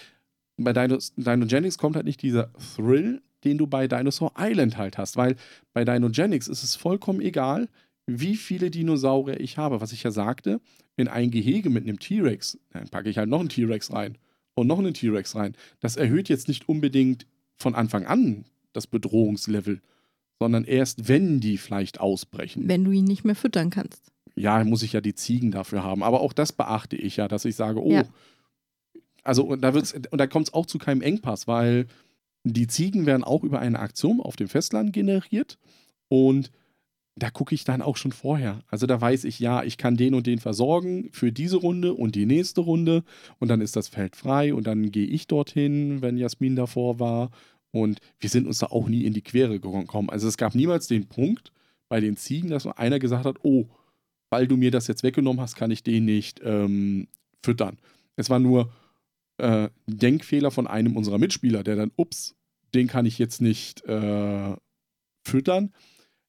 bei 0.57 0.73
Dinos, 0.73 1.13
Dinogenics 1.15 1.77
kommt 1.77 1.95
halt 1.95 2.05
nicht 2.05 2.21
dieser 2.21 2.51
Thrill, 2.75 3.21
den 3.45 3.57
du 3.57 3.65
bei 3.65 3.87
Dinosaur 3.87 4.33
Island 4.37 4.77
halt 4.77 4.97
hast, 4.97 5.15
weil 5.15 5.37
bei 5.73 5.85
Dinogenics 5.85 6.47
ist 6.49 6.63
es 6.63 6.75
vollkommen 6.75 7.21
egal, 7.21 7.69
wie 8.05 8.35
viele 8.35 8.69
Dinosaurier 8.69 9.39
ich 9.39 9.57
habe. 9.57 9.79
Was 9.79 9.93
ich 9.93 10.03
ja 10.03 10.11
sagte, 10.11 10.59
in 10.97 11.07
ein 11.07 11.31
Gehege 11.31 11.69
mit 11.69 11.85
einem 11.85 11.99
T-Rex, 11.99 12.59
dann 12.71 12.89
packe 12.89 13.09
ich 13.09 13.17
halt 13.17 13.29
noch 13.29 13.39
einen 13.39 13.49
T-Rex 13.49 13.93
rein 13.93 14.17
und 14.55 14.67
noch 14.67 14.79
einen 14.79 14.93
T-Rex 14.93 15.35
rein. 15.35 15.55
Das 15.79 15.95
erhöht 15.95 16.29
jetzt 16.29 16.47
nicht 16.47 16.67
unbedingt 16.69 17.25
von 17.57 17.75
Anfang 17.75 18.05
an 18.05 18.45
das 18.73 18.87
Bedrohungslevel, 18.87 19.81
sondern 20.39 20.63
erst, 20.63 21.07
wenn 21.07 21.39
die 21.39 21.57
vielleicht 21.57 21.99
ausbrechen 21.99 22.67
wenn 22.67 22.83
du 22.83 22.91
ihn 22.91 23.05
nicht 23.05 23.23
mehr 23.23 23.35
füttern 23.35 23.69
kannst. 23.69 24.11
ja, 24.35 24.63
muss 24.63 24.83
ich 24.83 24.93
ja 24.93 25.01
die 25.01 25.13
Ziegen 25.15 25.51
dafür 25.51 25.83
haben. 25.83 26.01
Aber 26.03 26.21
auch 26.21 26.33
das 26.33 26.51
beachte 26.51 26.95
ich 26.95 27.17
ja, 27.17 27.27
dass 27.27 27.45
ich 27.45 27.55
sage, 27.55 27.81
oh, 27.83 27.91
Ja. 27.91 28.03
also 29.23 29.43
und 29.43 29.61
da 29.61 29.73
wird's, 29.73 29.93
und 29.93 30.17
da 30.17 30.27
kommt 30.27 30.47
es 30.47 30.53
auch 30.53 30.65
zu 30.65 30.77
keinem 30.79 31.01
Engpass, 31.01 31.47
weil 31.47 31.85
die 32.43 32.67
Ziegen 32.67 33.05
werden 33.05 33.23
auch 33.23 33.43
über 33.43 33.59
eine 33.59 33.79
Aktion 33.79 34.19
auf 34.19 34.35
dem 34.35 34.49
Festland 34.49 34.91
generiert 34.91 35.57
und 36.09 36.51
da 37.15 37.29
gucke 37.29 37.53
ich 37.53 37.63
dann 37.63 37.81
auch 37.81 37.97
schon 37.97 38.11
vorher. 38.11 38.59
Also 38.67 38.87
da 38.87 38.99
weiß 38.99 39.23
ich, 39.25 39.39
ja, 39.39 39.63
ich 39.63 39.77
kann 39.77 39.97
den 39.97 40.15
und 40.15 40.25
den 40.25 40.39
versorgen 40.39 41.09
für 41.11 41.31
diese 41.31 41.57
Runde 41.57 41.93
und 41.93 42.15
die 42.15 42.25
nächste 42.25 42.61
Runde 42.61 43.03
und 43.39 43.49
dann 43.49 43.61
ist 43.61 43.75
das 43.75 43.87
Feld 43.87 44.15
frei 44.15 44.53
und 44.53 44.65
dann 44.65 44.91
gehe 44.91 45.05
ich 45.05 45.27
dorthin, 45.27 46.01
wenn 46.01 46.17
Jasmin 46.17 46.55
davor 46.55 46.99
war 46.99 47.29
und 47.71 47.99
wir 48.19 48.29
sind 48.29 48.47
uns 48.47 48.59
da 48.59 48.67
auch 48.67 48.87
nie 48.87 49.03
in 49.03 49.13
die 49.13 49.21
Quere 49.21 49.59
gekommen. 49.59 50.09
Also 50.09 50.27
es 50.27 50.37
gab 50.37 50.55
niemals 50.55 50.87
den 50.87 51.07
Punkt 51.07 51.51
bei 51.87 51.99
den 51.99 52.17
Ziegen, 52.17 52.49
dass 52.49 52.65
einer 52.65 52.99
gesagt 52.99 53.25
hat, 53.25 53.37
oh, 53.43 53.67
weil 54.29 54.47
du 54.47 54.57
mir 54.57 54.71
das 54.71 54.87
jetzt 54.87 55.03
weggenommen 55.03 55.41
hast, 55.41 55.55
kann 55.55 55.69
ich 55.69 55.83
den 55.83 56.05
nicht 56.05 56.41
ähm, 56.43 57.07
füttern. 57.43 57.77
Es 58.15 58.31
war 58.31 58.39
nur 58.39 58.71
äh, 59.37 59.69
Denkfehler 59.85 60.49
von 60.49 60.65
einem 60.65 60.97
unserer 60.97 61.19
Mitspieler, 61.19 61.63
der 61.63 61.75
dann, 61.75 61.91
ups, 61.95 62.35
den 62.73 62.87
kann 62.87 63.05
ich 63.05 63.19
jetzt 63.19 63.41
nicht 63.41 63.83
äh, 63.85 64.55
füttern. 65.23 65.71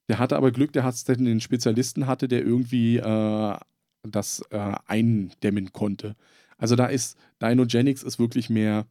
Der 0.09 0.19
hatte 0.19 0.37
aber 0.37 0.51
Glück, 0.51 0.73
der 0.73 0.85
hat 0.85 1.09
den 1.09 1.41
Spezialisten 1.41 2.07
hatte, 2.07 2.29
der 2.29 2.45
irgendwie 2.45 2.99
äh, 2.99 3.57
das 4.03 4.43
äh, 4.51 4.73
eindämmen 4.87 5.73
konnte. 5.73 6.15
Also 6.59 6.77
da 6.77 6.87
ist 6.87 7.19
Dinogenics 7.43 8.03
ist 8.03 8.19
wirklich 8.19 8.51
mehr 8.51 8.87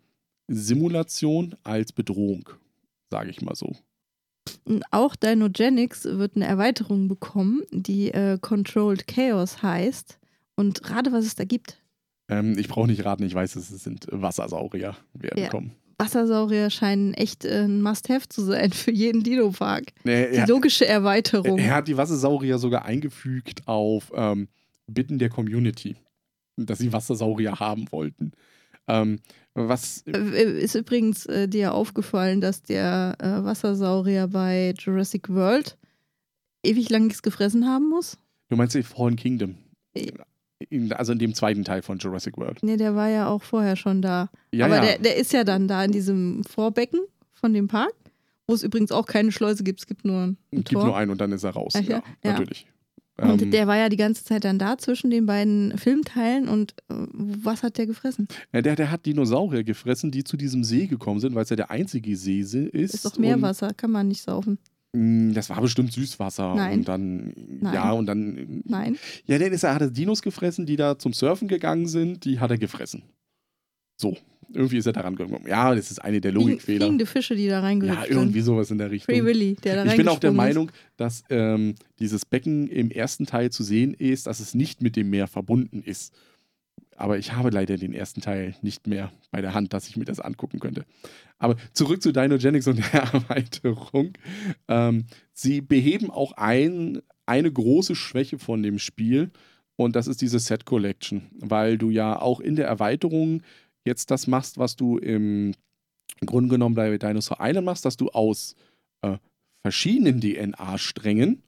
Simulation 0.47 1.55
als 1.63 1.91
Bedrohung, 1.93 2.49
sage 3.09 3.29
ich 3.29 3.41
mal 3.41 3.55
so. 3.55 3.75
Und 4.65 4.83
auch 4.91 5.15
Dinogenics 5.15 6.05
wird 6.05 6.35
eine 6.35 6.45
Erweiterung 6.45 7.07
bekommen, 7.07 7.61
die 7.71 8.11
äh, 8.11 8.37
Controlled 8.41 9.07
Chaos 9.07 9.61
heißt. 9.61 10.19
Und 10.55 10.89
rate, 10.89 11.11
was 11.11 11.25
es 11.25 11.35
da 11.35 11.45
gibt. 11.45 11.81
Ähm, 12.29 12.57
ich 12.57 12.67
brauche 12.67 12.87
nicht 12.87 13.05
raten, 13.05 13.23
ich 13.23 13.33
weiß, 13.33 13.55
es 13.55 13.69
sind 13.69 14.07
Wassersaurier 14.11 14.95
werden 15.13 15.43
Ja. 15.43 15.49
kommen. 15.49 15.71
Wassersaurier 15.97 16.69
scheinen 16.69 17.13
echt 17.13 17.45
äh, 17.45 17.63
ein 17.65 17.81
Must-Have 17.81 18.27
zu 18.29 18.41
sein 18.43 18.71
für 18.71 18.91
jeden 18.91 19.23
Dino-Park. 19.23 19.93
Nee, 20.03 20.29
Die 20.31 20.37
er, 20.37 20.47
logische 20.47 20.85
Erweiterung. 20.87 21.57
er 21.59 21.75
hat 21.75 21.87
die 21.87 21.97
Wassersaurier 21.97 22.57
sogar 22.57 22.85
eingefügt 22.85 23.67
auf 23.67 24.11
ähm, 24.15 24.47
Bitten 24.87 25.19
der 25.19 25.29
Community, 25.29 25.95
dass 26.57 26.79
sie 26.79 26.91
Wassersaurier 26.93 27.59
haben 27.59 27.91
wollten. 27.91 28.31
Ähm, 28.87 29.19
was 29.53 30.03
Äh, 30.07 30.59
Ist 30.61 30.75
übrigens 30.75 31.25
äh, 31.27 31.47
dir 31.47 31.73
aufgefallen, 31.73 32.41
dass 32.41 32.63
der 32.63 33.15
äh, 33.19 33.43
Wassersaurier 33.45 34.27
bei 34.27 34.73
Jurassic 34.77 35.29
World 35.29 35.77
ewig 36.65 36.89
lang 36.89 37.03
nichts 37.07 37.21
gefressen 37.21 37.65
haben 37.67 37.89
muss? 37.89 38.17
du 38.49 38.57
meinst 38.57 38.75
die 38.75 38.83
Fallen 38.83 39.15
Kingdom? 39.15 39.55
In, 40.69 40.91
also 40.93 41.11
in 41.13 41.19
dem 41.19 41.33
zweiten 41.33 41.63
Teil 41.63 41.81
von 41.81 41.97
Jurassic 41.97 42.37
World. 42.37 42.59
Nee, 42.63 42.77
der 42.77 42.95
war 42.95 43.09
ja 43.09 43.27
auch 43.27 43.43
vorher 43.43 43.75
schon 43.75 44.01
da. 44.01 44.29
Ja, 44.51 44.65
Aber 44.65 44.75
ja. 44.77 44.81
Der, 44.81 44.97
der 44.99 45.15
ist 45.17 45.33
ja 45.33 45.43
dann 45.43 45.67
da 45.67 45.83
in 45.83 45.91
diesem 45.91 46.43
Vorbecken 46.43 46.99
von 47.33 47.53
dem 47.53 47.67
Park, 47.67 47.93
wo 48.47 48.53
es 48.53 48.63
übrigens 48.63 48.91
auch 48.91 49.05
keine 49.05 49.31
Schleuse 49.31 49.63
gibt. 49.63 49.79
Es 49.81 49.87
gibt 49.87 50.05
nur 50.05 50.21
ein 50.21 50.37
Es 50.51 50.57
gibt 50.59 50.71
Tor. 50.71 50.85
nur 50.85 50.97
einen 50.97 51.11
und 51.11 51.19
dann 51.21 51.31
ist 51.31 51.43
er 51.43 51.51
raus. 51.51 51.73
Ach 51.75 51.81
ja, 51.81 51.97
ja, 51.97 52.03
ja. 52.23 52.31
natürlich. 52.33 52.67
Und 53.15 53.43
Ähm, 53.43 53.51
der 53.51 53.67
war 53.67 53.77
ja 53.77 53.89
die 53.89 53.95
ganze 53.97 54.23
Zeit 54.23 54.43
dann 54.43 54.57
da 54.57 54.75
zwischen 54.79 55.11
den 55.11 55.27
beiden 55.27 55.77
Filmteilen 55.77 56.47
und 56.47 56.71
äh, 56.89 56.95
was 57.13 57.61
hat 57.61 57.77
der 57.77 57.85
gefressen? 57.85 58.27
ja, 58.51 58.63
der, 58.63 58.75
der 58.75 58.89
hat 58.89 59.05
Dinosaurier 59.05 59.63
gefressen, 59.63 60.09
die 60.09 60.23
zu 60.23 60.35
diesem 60.35 60.63
See 60.63 60.87
gekommen 60.87 61.19
sind, 61.19 61.35
weil 61.35 61.43
es 61.43 61.49
ja 61.51 61.55
der 61.55 61.69
einzige 61.69 62.17
See 62.17 62.39
ist. 62.39 62.73
Ist 62.73 63.05
doch 63.05 63.15
Meerwasser, 63.19 63.71
kann 63.75 63.91
man 63.91 64.07
nicht 64.07 64.23
saufen. 64.23 64.57
Mh, 64.93 65.33
das 65.33 65.49
war 65.49 65.59
bestimmt 65.61 65.91
Süßwasser. 65.91 66.55
Nein. 66.55 66.79
Und 66.79 66.87
dann, 66.87 67.33
Nein. 67.61 67.73
ja, 67.73 67.91
und 67.91 68.05
dann. 68.05 68.61
Nein. 68.65 68.97
Ja, 69.25 69.37
dann 69.39 69.51
ist 69.51 69.63
er, 69.63 69.73
hat 69.75 69.81
er 69.81 69.89
Dinos 69.89 70.21
gefressen, 70.21 70.65
die 70.65 70.75
da 70.75 70.97
zum 70.97 71.13
Surfen 71.13 71.47
gegangen 71.47 71.87
sind, 71.87 72.25
die 72.25 72.39
hat 72.39 72.51
er 72.51 72.57
gefressen. 72.57 73.03
So. 73.99 74.17
Irgendwie 74.55 74.77
ist 74.77 74.85
er 74.85 74.93
daran 74.93 75.15
gekommen. 75.15 75.45
Ja, 75.47 75.73
das 75.73 75.89
ist 75.89 75.97
eine 76.03 76.21
der 76.21 76.31
Logikfehler. 76.31 76.81
Fliegende 76.81 77.05
Fische, 77.07 77.35
die 77.35 77.47
da 77.47 77.53
Ja, 77.53 77.59
reingehüpft 77.61 78.09
irgendwie 78.09 78.41
sind. 78.41 78.45
sowas 78.45 78.69
in 78.69 78.77
der 78.77 78.91
Richtung. 78.91 79.15
Free 79.15 79.23
Willy, 79.23 79.55
der 79.55 79.83
da 79.83 79.85
Ich 79.89 79.97
bin 79.97 80.07
auch 80.07 80.19
der 80.19 80.31
Meinung, 80.31 80.69
dass 80.95 81.23
ähm, 81.31 81.73
dieses 81.97 82.23
Becken 82.25 82.67
im 82.67 82.91
ersten 82.91 83.25
Teil 83.25 83.49
zu 83.51 83.63
sehen 83.63 83.95
ist, 83.95 84.27
dass 84.27 84.39
es 84.39 84.53
nicht 84.53 84.83
mit 84.83 84.95
dem 84.95 85.09
Meer 85.09 85.27
verbunden 85.27 85.81
ist. 85.81 86.13
Aber 86.97 87.17
ich 87.17 87.33
habe 87.33 87.49
leider 87.49 87.77
den 87.77 87.93
ersten 87.93 88.21
Teil 88.21 88.55
nicht 88.61 88.87
mehr 88.87 89.11
bei 89.31 89.41
der 89.41 89.53
Hand, 89.53 89.73
dass 89.73 89.87
ich 89.87 89.97
mir 89.97 90.05
das 90.05 90.19
angucken 90.19 90.59
könnte. 90.59 90.85
Aber 91.37 91.55
zurück 91.73 92.01
zu 92.01 92.11
Dinogenics 92.11 92.67
und 92.67 92.77
der 92.77 93.01
Erweiterung. 93.13 94.13
Ähm, 94.67 95.05
sie 95.33 95.61
beheben 95.61 96.09
auch 96.11 96.33
ein, 96.33 97.01
eine 97.25 97.51
große 97.51 97.95
Schwäche 97.95 98.39
von 98.39 98.63
dem 98.63 98.79
Spiel 98.79 99.31
und 99.75 99.95
das 99.95 100.07
ist 100.07 100.21
diese 100.21 100.39
Set 100.39 100.65
Collection, 100.65 101.23
weil 101.39 101.77
du 101.77 101.89
ja 101.89 102.21
auch 102.21 102.39
in 102.39 102.55
der 102.55 102.67
Erweiterung 102.67 103.41
jetzt 103.85 104.11
das 104.11 104.27
machst, 104.27 104.57
was 104.57 104.75
du 104.75 104.97
im 104.97 105.53
Grunde 106.25 106.49
genommen 106.49 106.75
bei 106.75 106.97
Dinosaur 106.97 107.37
Island 107.41 107.65
machst, 107.65 107.85
dass 107.85 107.97
du 107.97 108.09
aus 108.09 108.55
äh, 109.01 109.17
verschiedenen 109.61 110.21
DNA-Strängen 110.21 111.41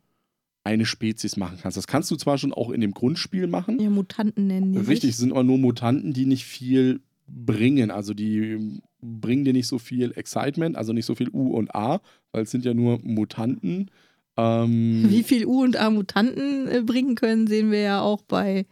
eine 0.66 0.86
Spezies 0.86 1.38
machen 1.38 1.60
kannst. 1.62 1.78
Das 1.78 1.88
kannst 1.88 2.10
du 2.12 2.16
zwar 2.16 2.38
schon 2.38 2.52
auch 2.52 2.72
in 2.72 2.82
dem 2.82 2.92
Grundspiel 2.92 3.48
machen. 3.48 3.80
Ja, 3.80 3.90
Mutanten 3.90 4.48
nennen 4.48 4.74
die 4.74 4.80
Richtig, 4.80 5.12
es 5.12 5.18
sind 5.18 5.32
aber 5.32 5.44
nur 5.44 5.58
Mutanten, 5.58 6.12
die 6.12 6.26
nicht 6.26 6.46
viel 6.46 7.02
bringen. 7.28 7.92
Also 7.92 8.14
die 8.14 8.82
bringen 9.02 9.46
dir 9.46 9.54
nicht 9.54 9.68
so 9.68 9.78
viel 9.78 10.12
Excitement, 10.16 10.76
also 10.76 10.92
nicht 10.92 11.06
so 11.06 11.16
viel 11.16 11.30
U 11.30 11.56
und 11.56 11.74
A, 11.76 12.02
weil 12.32 12.44
es 12.44 12.52
sind 12.52 12.66
ja 12.66 12.74
nur 12.74 13.00
Mutanten. 13.04 13.92
Ähm, 14.38 15.06
Wie 15.10 15.24
viel 15.24 15.46
U 15.46 15.64
und 15.64 15.78
A 15.78 15.90
Mutanten 15.92 16.68
äh, 16.68 16.82
bringen 16.82 17.16
können, 17.16 17.48
sehen 17.48 17.72
wir 17.72 17.82
ja 17.82 18.02
auch 18.02 18.22
bei 18.24 18.66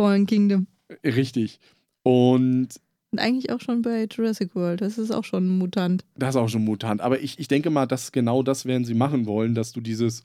Fallen 0.00 0.26
Kingdom. 0.26 0.68
Richtig. 1.04 1.58
Und 2.04 2.68
Und 3.10 3.18
eigentlich 3.18 3.50
auch 3.50 3.60
schon 3.60 3.82
bei 3.82 4.06
Jurassic 4.10 4.54
World. 4.54 4.80
Das 4.82 4.98
ist 4.98 5.10
auch 5.10 5.24
schon 5.24 5.46
ein 5.46 5.58
Mutant. 5.58 6.04
Das 6.16 6.30
ist 6.30 6.36
auch 6.36 6.48
schon 6.48 6.64
Mutant. 6.64 7.00
Aber 7.00 7.20
ich, 7.20 7.38
ich 7.40 7.48
denke 7.48 7.70
mal, 7.70 7.86
dass 7.86 8.12
genau 8.12 8.44
das 8.44 8.66
werden 8.66 8.84
sie 8.84 8.94
machen 8.94 9.26
wollen, 9.26 9.54
dass 9.54 9.72
du 9.72 9.80
dieses, 9.80 10.24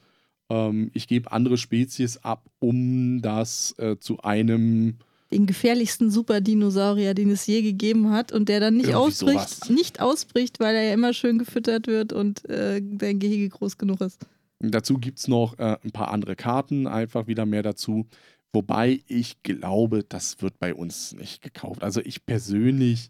ähm, 0.49 0.91
ich 0.93 1.07
gebe 1.07 1.31
andere 1.31 1.57
Spezies 1.57 2.17
ab, 2.17 2.49
um 2.59 3.21
das 3.21 3.75
äh, 3.77 3.97
zu 3.97 4.19
einem. 4.21 4.97
Den 5.31 5.45
gefährlichsten 5.47 6.11
Superdinosaurier, 6.11 7.13
den 7.15 7.31
es 7.31 7.47
je 7.47 7.61
gegeben 7.61 8.11
hat 8.11 8.31
und 8.31 8.49
der 8.49 8.59
dann 8.59 8.75
nicht 8.75 8.89
Irgendwie 8.89 9.07
ausbricht, 9.07 9.49
sowas. 9.49 9.69
nicht 9.69 9.99
ausbricht, 9.99 10.59
weil 10.59 10.75
er 10.75 10.83
ja 10.83 10.93
immer 10.93 11.13
schön 11.13 11.39
gefüttert 11.39 11.87
wird 11.87 12.13
und 12.13 12.47
äh, 12.49 12.81
dein 12.83 13.19
Gehege 13.19 13.49
groß 13.49 13.77
genug 13.77 14.01
ist. 14.01 14.19
Dazu 14.59 14.97
gibt 14.97 15.19
es 15.19 15.27
noch 15.27 15.57
äh, 15.57 15.77
ein 15.83 15.91
paar 15.91 16.11
andere 16.11 16.35
Karten, 16.35 16.87
einfach 16.87 17.27
wieder 17.27 17.45
mehr 17.45 17.63
dazu. 17.63 18.05
Wobei 18.53 19.01
ich 19.07 19.41
glaube, 19.41 20.03
das 20.07 20.41
wird 20.41 20.59
bei 20.59 20.75
uns 20.75 21.13
nicht 21.13 21.41
gekauft. 21.41 21.81
Also 21.83 21.99
ich 22.01 22.25
persönlich 22.25 23.09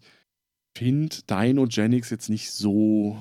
finde 0.74 1.16
Dinogenics 1.28 2.10
jetzt 2.10 2.30
nicht 2.30 2.50
so 2.50 3.20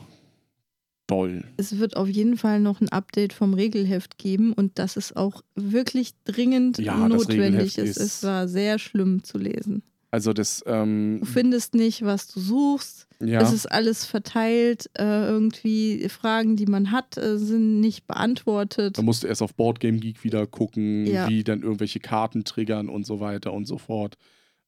doll. 1.07 1.43
Es 1.57 1.77
wird 1.79 1.95
auf 1.97 2.07
jeden 2.07 2.37
Fall 2.37 2.59
noch 2.59 2.81
ein 2.81 2.89
Update 2.89 3.33
vom 3.33 3.53
Regelheft 3.53 4.17
geben 4.17 4.53
und 4.53 4.79
das 4.79 4.97
ist 4.97 5.15
auch 5.17 5.41
wirklich 5.55 6.11
dringend 6.23 6.77
Ja, 6.79 7.07
notwendig. 7.07 7.77
Es, 7.77 7.97
ist- 7.97 7.97
es 7.97 8.23
war 8.23 8.47
sehr 8.47 8.79
schlimm 8.79 9.23
zu 9.23 9.37
lesen. 9.37 9.83
Also 10.11 10.31
das, 10.31 10.63
ähm, 10.67 11.17
Du 11.21 11.25
findest 11.25 11.73
nicht, 11.73 12.03
was 12.03 12.27
du 12.27 12.39
suchst. 12.39 13.07
ja. 13.19 13.41
Es 13.41 13.51
ist 13.51 13.65
alles 13.71 14.05
verteilt. 14.05 14.87
Äh, 14.95 15.03
irgendwie 15.27 16.07
Fragen, 16.07 16.55
die 16.55 16.67
man 16.67 16.91
hat, 16.91 17.17
äh, 17.17 17.39
sind 17.39 17.79
nicht 17.79 18.05
beantwortet. 18.05 18.97
Da 18.99 19.01
musst 19.01 19.23
du 19.23 19.27
erst 19.27 19.41
auf 19.41 19.55
Boardgame 19.55 19.97
Geek 19.97 20.23
wieder 20.23 20.45
gucken, 20.45 21.07
Ja. 21.07 21.27
wie 21.27 21.43
dann 21.43 21.63
irgendwelche 21.63 21.99
Karten 21.99 22.43
triggern 22.43 22.89
und 22.89 23.07
so 23.07 23.19
weiter 23.19 23.53
und 23.53 23.65
so 23.65 23.79
fort. 23.79 24.17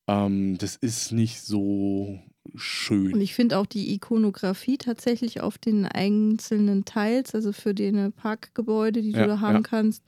Ähm, 0.08 0.58
das 0.58 0.76
ist 0.78 1.12
nicht 1.12 1.42
so 1.42 2.20
Und 2.54 2.60
schön. 2.60 3.22
ich 3.22 3.34
finde 3.34 3.58
auch 3.58 3.66
die 3.66 3.93
Ikonografie 3.93 4.78
tatsächlich 4.78 5.41
auf 5.41 5.58
den 5.58 5.86
einzelnen 5.86 6.86
Teils, 6.86 7.34
also 7.34 7.52
für 7.52 7.74
die 7.74 7.91
Parkgebäude, 8.16 9.02
die 9.02 9.12
du 9.12 9.20
Ja, 9.20 9.28
da 9.28 9.39
haben 9.39 9.56
ja. 9.56 9.62
kannst, 9.62 10.04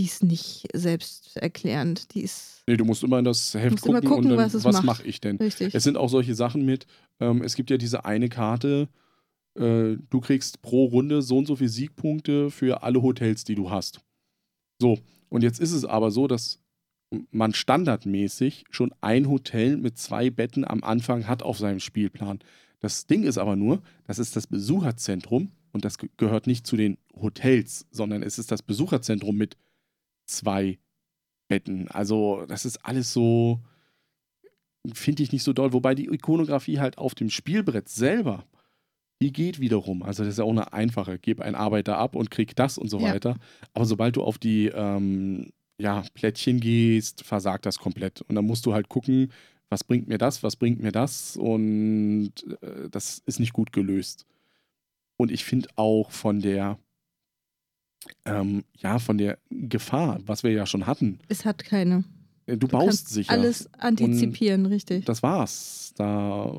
die 0.00 0.06
ist 0.06 0.22
nicht 0.22 0.66
selbsterklärend. 0.72 2.14
Die 2.14 2.22
ist 2.22 2.62
Nee, 2.66 2.76
du 2.76 2.84
musst 2.84 3.02
immer 3.02 3.18
in 3.18 3.24
das 3.24 3.54
Heft 3.54 3.70
Musst 3.72 3.86
immer 3.86 4.00
gucken, 4.00 4.08
gucken, 4.16 4.32
und 4.32 4.36
dann, 4.38 4.52
was 4.52 4.64
was 4.64 4.82
mache 4.82 5.04
ich 5.06 5.20
denn? 5.20 5.36
richtig. 5.36 5.74
Es 5.74 5.82
sind 5.84 5.96
auch 5.96 6.08
solche 6.08 6.34
Sachen 6.34 6.64
mit, 6.64 6.86
ähm, 7.20 7.42
es 7.42 7.54
gibt 7.54 7.70
ja 7.70 7.78
diese 7.78 8.04
eine 8.04 8.28
Karte, 8.28 8.88
äh, 9.58 9.96
du 10.10 10.20
kriegst 10.20 10.62
pro 10.62 10.84
Runde 10.84 11.22
so 11.22 11.38
und 11.38 11.46
so 11.46 11.56
viele 11.56 11.70
Siegpunkte 11.70 12.50
für 12.50 12.82
alle 12.82 13.02
Hotels, 13.02 13.44
die 13.44 13.54
du 13.54 13.70
hast. 13.70 14.00
So, 14.80 14.98
und 15.30 15.42
jetzt 15.42 15.60
ist 15.60 15.72
es 15.72 15.84
aber 15.84 16.10
so, 16.10 16.26
dass 16.28 16.60
man 17.30 17.54
standardmäßig 17.54 18.64
schon 18.70 18.94
ein 19.00 19.28
Hotel 19.28 19.76
mit 19.76 19.98
zwei 19.98 20.30
Betten 20.30 20.66
am 20.66 20.84
Anfang 20.84 21.26
hat 21.26 21.42
auf 21.42 21.58
seinem 21.58 21.80
Spielplan. 21.80 22.40
Das 22.80 23.06
Ding 23.06 23.24
ist 23.24 23.38
aber 23.38 23.56
nur, 23.56 23.82
das 24.06 24.18
ist 24.18 24.36
das 24.36 24.46
Besucherzentrum 24.46 25.52
und 25.72 25.84
das 25.84 25.96
gehört 26.16 26.46
nicht 26.46 26.66
zu 26.66 26.76
den 26.76 26.98
Hotels, 27.14 27.86
sondern 27.90 28.22
es 28.22 28.38
ist 28.38 28.50
das 28.50 28.62
Besucherzentrum 28.62 29.36
mit 29.36 29.56
zwei 30.26 30.78
Betten. 31.48 31.88
Also, 31.88 32.44
das 32.46 32.64
ist 32.64 32.84
alles 32.84 33.12
so, 33.12 33.60
finde 34.92 35.22
ich 35.22 35.32
nicht 35.32 35.42
so 35.42 35.52
doll. 35.52 35.72
Wobei 35.72 35.94
die 35.94 36.06
Ikonografie 36.06 36.78
halt 36.78 36.98
auf 36.98 37.14
dem 37.14 37.30
Spielbrett 37.30 37.88
selber, 37.88 38.44
die 39.20 39.32
geht 39.32 39.58
wiederum. 39.58 40.02
Also, 40.02 40.22
das 40.22 40.34
ist 40.34 40.38
ja 40.38 40.44
auch 40.44 40.50
eine 40.50 40.72
einfache. 40.72 41.18
Gib 41.18 41.40
einen 41.40 41.56
Arbeiter 41.56 41.98
ab 41.98 42.14
und 42.14 42.30
krieg 42.30 42.54
das 42.54 42.78
und 42.78 42.88
so 42.88 43.00
ja. 43.00 43.14
weiter. 43.14 43.36
Aber 43.72 43.86
sobald 43.86 44.16
du 44.16 44.22
auf 44.22 44.38
die 44.38 44.66
ähm, 44.66 45.50
ja, 45.78 46.02
Plättchen 46.14 46.60
gehst, 46.60 47.24
versagt 47.24 47.66
das 47.66 47.78
komplett. 47.78 48.22
Und 48.22 48.34
dann 48.34 48.44
musst 48.44 48.66
du 48.66 48.74
halt 48.74 48.88
gucken, 48.88 49.32
was 49.68 49.84
bringt 49.84 50.08
mir 50.08 50.18
das, 50.18 50.42
was 50.42 50.56
bringt 50.56 50.80
mir 50.80 50.92
das. 50.92 51.36
Und 51.36 52.32
äh, 52.60 52.88
das 52.90 53.22
ist 53.26 53.40
nicht 53.40 53.52
gut 53.52 53.72
gelöst. 53.72 54.26
Und 55.16 55.30
ich 55.30 55.44
finde 55.44 55.68
auch 55.76 56.10
von 56.10 56.40
der, 56.40 56.78
ähm, 58.24 58.64
ja, 58.76 58.98
von 58.98 59.18
der 59.18 59.38
Gefahr, 59.50 60.20
was 60.26 60.42
wir 60.42 60.52
ja 60.52 60.66
schon 60.66 60.86
hatten. 60.86 61.20
Es 61.28 61.44
hat 61.44 61.64
keine. 61.64 62.04
Äh, 62.46 62.56
du, 62.56 62.66
du 62.66 62.68
baust 62.68 63.08
sicher. 63.08 63.32
Alles 63.32 63.72
antizipieren, 63.74 64.66
Und 64.66 64.72
richtig. 64.72 65.04
Das 65.04 65.22
war's. 65.22 65.92
Da 65.96 66.52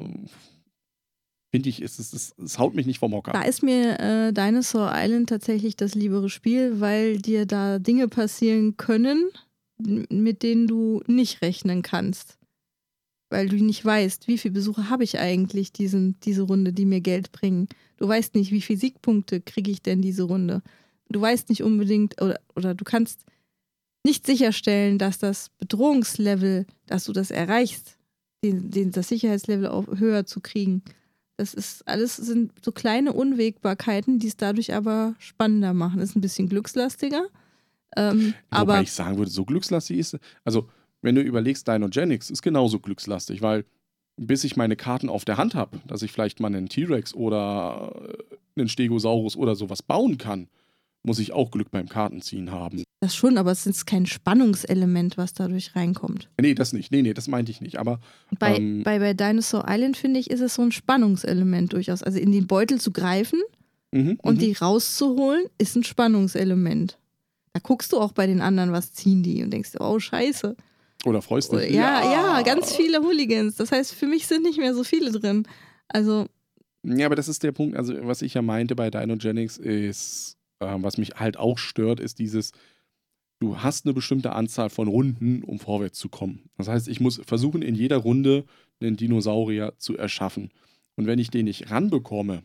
finde 1.52 1.70
ich, 1.70 1.82
es, 1.82 2.00
es, 2.00 2.34
es, 2.38 2.60
haut 2.60 2.76
mich 2.76 2.86
nicht 2.86 3.00
vom 3.00 3.14
Hocker. 3.14 3.32
Da 3.32 3.42
ist 3.42 3.64
mir 3.64 4.00
äh, 4.00 4.34
Dinosaur 4.34 4.92
Island 4.94 5.30
tatsächlich 5.30 5.76
das 5.76 5.96
liebere 5.96 6.30
Spiel, 6.30 6.80
weil 6.80 7.18
dir 7.18 7.46
da 7.46 7.80
Dinge 7.80 8.08
passieren 8.08 8.78
können, 8.78 9.30
mit 9.78 10.44
denen 10.44 10.68
du 10.68 11.02
nicht 11.08 11.42
rechnen 11.42 11.82
kannst. 11.82 12.38
Weil 13.32 13.48
du 13.48 13.56
nicht 13.58 13.84
weißt, 13.86 14.28
wie 14.28 14.38
viele 14.38 14.54
Besucher 14.54 14.90
habe 14.90 15.04
ich 15.04 15.20
eigentlich 15.20 15.72
diesen, 15.72 16.20
diese 16.22 16.44
Runde, 16.44 16.74
die 16.74 16.86
mir 16.86 17.02
Geld 17.02 17.32
bringen. 17.32 17.68
Du 17.98 18.08
weißt 18.08 18.36
nicht, 18.36 18.52
wie 18.52 18.62
viele 18.62 18.80
Siegpunkte 18.80 19.42
kriege 19.42 19.72
ich 19.72 19.82
denn 19.82 20.02
diese 20.02 20.24
Runde. 20.24 20.62
Du 21.10 21.22
weißt 21.22 21.50
nicht 21.50 21.64
unbedingt, 21.64 22.22
oder, 22.22 22.40
oder 22.56 22.74
du 22.74 22.84
kannst 22.84 23.26
nicht 24.06 24.26
sicherstellen, 24.26 24.98
dass 24.98 25.20
das 25.20 25.50
Bedrohungslevel, 25.58 26.66
dass 26.88 27.06
du 27.06 27.14
das 27.14 27.32
erreichst, 27.32 27.98
den, 28.44 28.72
den, 28.72 28.92
das 28.92 29.10
Sicherheitslevel 29.10 29.68
auch 29.68 29.88
höher 29.88 30.26
zu 30.26 30.40
kriegen. 30.40 30.84
Das 31.40 31.54
ist 31.54 31.88
alles 31.88 32.18
sind 32.18 32.52
so 32.62 32.74
kleine 32.74 33.14
Unwägbarkeiten, 33.14 34.20
die 34.20 34.28
es 34.28 34.36
dadurch 34.36 34.74
aber 34.74 35.16
spannender 35.20 35.74
machen. 35.74 36.02
Ist 36.02 36.18
ein 36.18 36.22
bisschen 36.22 36.50
glückslastiger. 36.50 37.28
Ähm, 37.96 38.34
Wobei 38.52 38.62
aber 38.62 38.82
ich 38.82 38.92
sagen 38.92 39.18
würde, 39.18 39.32
so 39.32 39.46
glückslastig 39.46 40.00
ist. 40.00 40.18
Also, 40.44 40.68
wenn 41.02 41.16
du 41.16 41.22
überlegst, 41.22 41.66
Dynogenics 41.66 42.30
ist 42.30 42.42
genauso 42.42 42.80
glückslastig, 42.82 43.42
weil 43.42 43.64
bis 44.18 44.44
ich 44.44 44.58
meine 44.58 44.76
Karten 44.76 45.08
auf 45.08 45.24
der 45.24 45.38
Hand 45.38 45.56
habe, 45.56 45.80
dass 45.88 46.02
ich 46.02 46.12
vielleicht 46.12 46.42
mal 46.42 46.48
einen 46.48 46.68
T-Rex 46.68 47.14
oder 47.14 47.96
einen 48.58 48.68
Stegosaurus 48.68 49.38
oder 49.38 49.56
sowas 49.56 49.82
bauen 49.82 50.18
kann, 50.18 50.50
muss 51.04 51.20
ich 51.20 51.34
auch 51.34 51.52
Glück 51.52 51.72
beim 51.72 51.88
Kartenziehen 51.88 52.52
haben. 52.52 52.84
Das 53.02 53.16
schon, 53.16 53.38
aber 53.38 53.52
es 53.52 53.66
ist 53.66 53.86
kein 53.86 54.06
Spannungselement, 54.06 55.18
was 55.18 55.34
dadurch 55.34 55.76
reinkommt. 55.76 56.30
Nee, 56.40 56.54
das 56.54 56.74
nicht. 56.74 56.92
Nee, 56.92 57.02
nee, 57.02 57.14
das 57.14 57.30
meinte 57.30 57.52
ich 57.52 57.62
nicht. 57.62 57.80
Aber 57.80 58.00
bei, 58.38 58.58
ähm, 58.58 58.84
bei, 58.84 59.00
bei 59.00 59.14
Dinosaur 59.14 59.66
Island, 59.70 59.96
finde 59.96 60.20
ich, 60.20 60.30
ist 60.30 60.42
es 60.42 60.56
so 60.56 60.62
ein 60.62 60.74
Spannungselement 60.74 61.72
durchaus. 61.72 62.04
Also 62.04 62.20
in 62.20 62.34
den 62.34 62.48
Beutel 62.48 62.80
zu 62.82 62.92
greifen 62.92 63.42
mhm, 63.92 64.20
und 64.22 64.36
mhm. 64.36 64.40
die 64.40 64.52
rauszuholen, 64.54 65.46
ist 65.58 65.78
ein 65.78 65.86
Spannungselement. 65.86 66.98
Da 67.54 67.62
guckst 67.62 67.94
du 67.94 68.00
auch 68.00 68.12
bei 68.12 68.28
den 68.28 68.42
anderen, 68.42 68.74
was 68.74 68.92
ziehen 68.92 69.24
die 69.24 69.44
und 69.44 69.52
denkst, 69.52 69.72
oh, 69.80 69.98
scheiße. 69.98 70.58
Oder 71.06 71.22
freust 71.22 71.54
dich. 71.54 71.72
Ja, 71.72 72.04
ja, 72.04 72.12
ja, 72.12 72.42
ganz 72.42 72.76
viele 72.76 73.00
Hooligans. 73.00 73.56
Das 73.56 73.72
heißt, 73.72 73.94
für 73.94 74.08
mich 74.08 74.28
sind 74.28 74.44
nicht 74.44 74.58
mehr 74.58 74.74
so 74.76 74.84
viele 74.84 75.12
drin. 75.12 75.48
Also. 75.88 76.28
Ja, 76.84 77.06
aber 77.06 77.16
das 77.16 77.30
ist 77.30 77.44
der 77.44 77.54
Punkt, 77.54 77.78
also 77.78 77.94
was 78.02 78.22
ich 78.22 78.34
ja 78.34 78.42
meinte 78.42 78.76
bei 78.76 78.90
Dinogenics 78.90 79.58
ist, 79.58 80.38
äh, 80.60 80.76
was 80.78 80.98
mich 80.98 81.16
halt 81.16 81.38
auch 81.38 81.58
stört, 81.58 82.00
ist 82.00 82.20
dieses, 82.20 82.52
du 83.40 83.58
hast 83.58 83.86
eine 83.86 83.94
bestimmte 83.94 84.34
Anzahl 84.34 84.70
von 84.70 84.88
Runden, 84.88 85.44
um 85.44 85.60
vorwärts 85.60 86.00
zu 86.00 86.10
kommen. 86.10 86.50
Das 86.58 86.68
heißt, 86.68 86.88
ich 86.88 87.00
muss 87.00 87.22
versuchen, 87.26 87.62
in 87.62 87.76
jeder 87.76 87.98
Runde 87.98 88.46
einen 88.82 88.98
Dinosaurier 88.98 89.74
zu 89.78 89.98
erschaffen. 89.98 90.52
Und 90.96 91.08
wenn 91.08 91.20
ich 91.20 91.30
den 91.30 91.46
nicht 91.46 91.72
ranbekomme, 91.72 92.44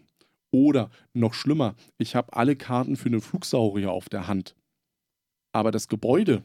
oder 0.54 0.90
noch 1.12 1.34
schlimmer, 1.34 1.74
ich 1.98 2.14
habe 2.14 2.32
alle 2.32 2.54
Karten 2.54 2.96
für 2.96 3.08
einen 3.08 3.20
Flugsaurier 3.20 3.90
auf 3.90 4.08
der 4.08 4.28
Hand, 4.28 4.54
aber 5.52 5.72
das 5.72 5.88
Gebäude 5.88 6.44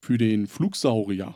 für 0.00 0.16
den 0.16 0.46
Flugsaurier 0.46 1.34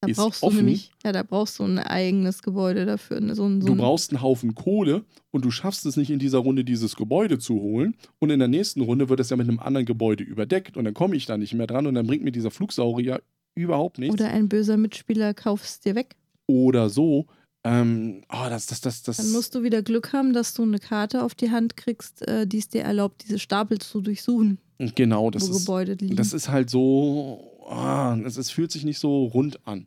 da 0.00 0.08
brauchst 0.12 0.42
offen. 0.42 0.58
du 0.58 0.62
nämlich, 0.62 0.92
ja, 1.04 1.12
da 1.12 1.22
brauchst 1.22 1.58
du 1.58 1.64
ein 1.64 1.78
eigenes 1.78 2.42
Gebäude 2.42 2.86
dafür. 2.86 3.20
Ne? 3.20 3.34
So, 3.34 3.48
so 3.60 3.66
du 3.66 3.74
brauchst 3.74 4.12
einen 4.12 4.22
Haufen 4.22 4.54
Kohle 4.54 5.04
und 5.32 5.44
du 5.44 5.50
schaffst 5.50 5.84
es 5.86 5.96
nicht 5.96 6.10
in 6.10 6.20
dieser 6.20 6.38
Runde, 6.38 6.64
dieses 6.64 6.94
Gebäude 6.94 7.38
zu 7.38 7.54
holen. 7.54 7.96
Und 8.20 8.30
in 8.30 8.38
der 8.38 8.48
nächsten 8.48 8.80
Runde 8.80 9.08
wird 9.08 9.18
es 9.18 9.30
ja 9.30 9.36
mit 9.36 9.48
einem 9.48 9.58
anderen 9.58 9.86
Gebäude 9.86 10.22
überdeckt 10.22 10.76
und 10.76 10.84
dann 10.84 10.94
komme 10.94 11.16
ich 11.16 11.26
da 11.26 11.36
nicht 11.36 11.54
mehr 11.54 11.66
dran 11.66 11.86
und 11.86 11.94
dann 11.94 12.06
bringt 12.06 12.22
mir 12.22 12.32
dieser 12.32 12.50
Flugsaurier 12.50 13.20
überhaupt 13.56 13.98
nichts. 13.98 14.14
Oder 14.14 14.30
ein 14.30 14.48
böser 14.48 14.76
Mitspieler 14.76 15.34
kaufst 15.34 15.84
dir 15.84 15.96
weg. 15.96 16.14
Oder 16.46 16.90
so. 16.90 17.26
Ähm, 17.64 18.22
oh, 18.28 18.46
das, 18.48 18.66
das, 18.66 18.80
das, 18.80 19.02
das. 19.02 19.16
Dann 19.16 19.32
musst 19.32 19.54
du 19.54 19.64
wieder 19.64 19.82
Glück 19.82 20.12
haben, 20.12 20.32
dass 20.32 20.54
du 20.54 20.62
eine 20.62 20.78
Karte 20.78 21.24
auf 21.24 21.34
die 21.34 21.50
Hand 21.50 21.76
kriegst, 21.76 22.26
äh, 22.26 22.46
die 22.46 22.58
es 22.58 22.68
dir 22.68 22.82
erlaubt, 22.82 23.24
diese 23.26 23.40
Stapel 23.40 23.78
zu 23.78 24.00
durchsuchen. 24.00 24.58
Genau, 24.94 25.30
das 25.32 25.48
ist, 25.48 25.68
das 25.68 26.32
ist 26.32 26.48
halt 26.48 26.70
so 26.70 27.57
oh, 27.68 28.16
es, 28.24 28.50
fühlt 28.50 28.72
sich 28.72 28.84
nicht 28.84 28.98
so 28.98 29.24
rund 29.26 29.66
an 29.66 29.86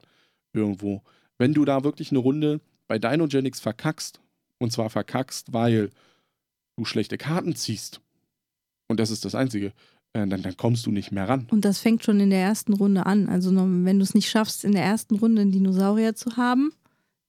irgendwo. 0.53 1.01
Wenn 1.37 1.53
du 1.53 1.65
da 1.65 1.83
wirklich 1.83 2.11
eine 2.11 2.19
Runde 2.19 2.61
bei 2.87 2.99
Dinogenics 2.99 3.59
verkackst, 3.59 4.21
und 4.59 4.71
zwar 4.71 4.89
verkackst, 4.89 5.53
weil 5.53 5.89
du 6.77 6.85
schlechte 6.85 7.17
Karten 7.17 7.55
ziehst, 7.55 8.01
und 8.87 8.99
das 8.99 9.09
ist 9.09 9.25
das 9.25 9.35
Einzige, 9.35 9.67
äh, 10.13 10.27
dann, 10.27 10.41
dann 10.41 10.57
kommst 10.57 10.85
du 10.85 10.91
nicht 10.91 11.11
mehr 11.11 11.27
ran. 11.27 11.47
Und 11.49 11.65
das 11.65 11.79
fängt 11.79 12.03
schon 12.03 12.19
in 12.19 12.29
der 12.29 12.41
ersten 12.41 12.73
Runde 12.73 13.05
an. 13.05 13.29
Also 13.29 13.55
wenn 13.55 13.97
du 13.97 14.03
es 14.03 14.13
nicht 14.13 14.29
schaffst, 14.29 14.63
in 14.63 14.73
der 14.73 14.83
ersten 14.83 15.15
Runde 15.15 15.41
einen 15.41 15.51
Dinosaurier 15.51 16.15
zu 16.15 16.37
haben, 16.37 16.73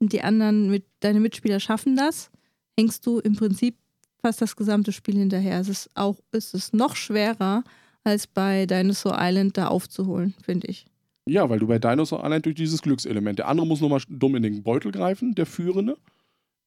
und 0.03 0.13
die 0.13 0.23
anderen, 0.23 0.69
mit, 0.69 0.85
deine 0.99 1.21
Mitspieler 1.21 1.61
schaffen 1.61 1.95
das, 1.95 2.33
hängst 2.77 3.07
du 3.07 3.21
im 3.21 3.37
Prinzip 3.37 3.77
fast 4.21 4.43
das 4.43 4.57
gesamte 4.57 4.91
Spiel 4.91 5.17
hinterher. 5.17 5.61
Es 5.61 5.69
ist 5.69 5.91
auch, 5.95 6.17
es 6.33 6.55
ist 6.55 6.75
noch 6.75 6.97
schwerer, 6.97 7.63
als 8.05 8.27
bei 8.27 8.67
Dinosaur 8.67 9.17
Island 9.19 9.57
da 9.57 9.69
aufzuholen, 9.69 10.35
finde 10.45 10.69
ich. 10.69 10.87
Ja, 11.27 11.49
weil 11.49 11.61
du 11.61 11.67
bei 11.67 11.79
Dinosaur 11.79 12.25
Island 12.25 12.47
durch 12.47 12.57
dieses 12.57 12.83
Glückselement. 12.83 13.39
Der 13.39 13.49
andere 13.49 13.67
muss 13.67 13.81
nochmal 13.81 14.01
dumm 14.09 14.35
in 14.35 14.43
den 14.43 14.63
Beutel 14.63 14.91
greifen, 14.91 15.35
der 15.35 15.47
Führende. 15.47 15.97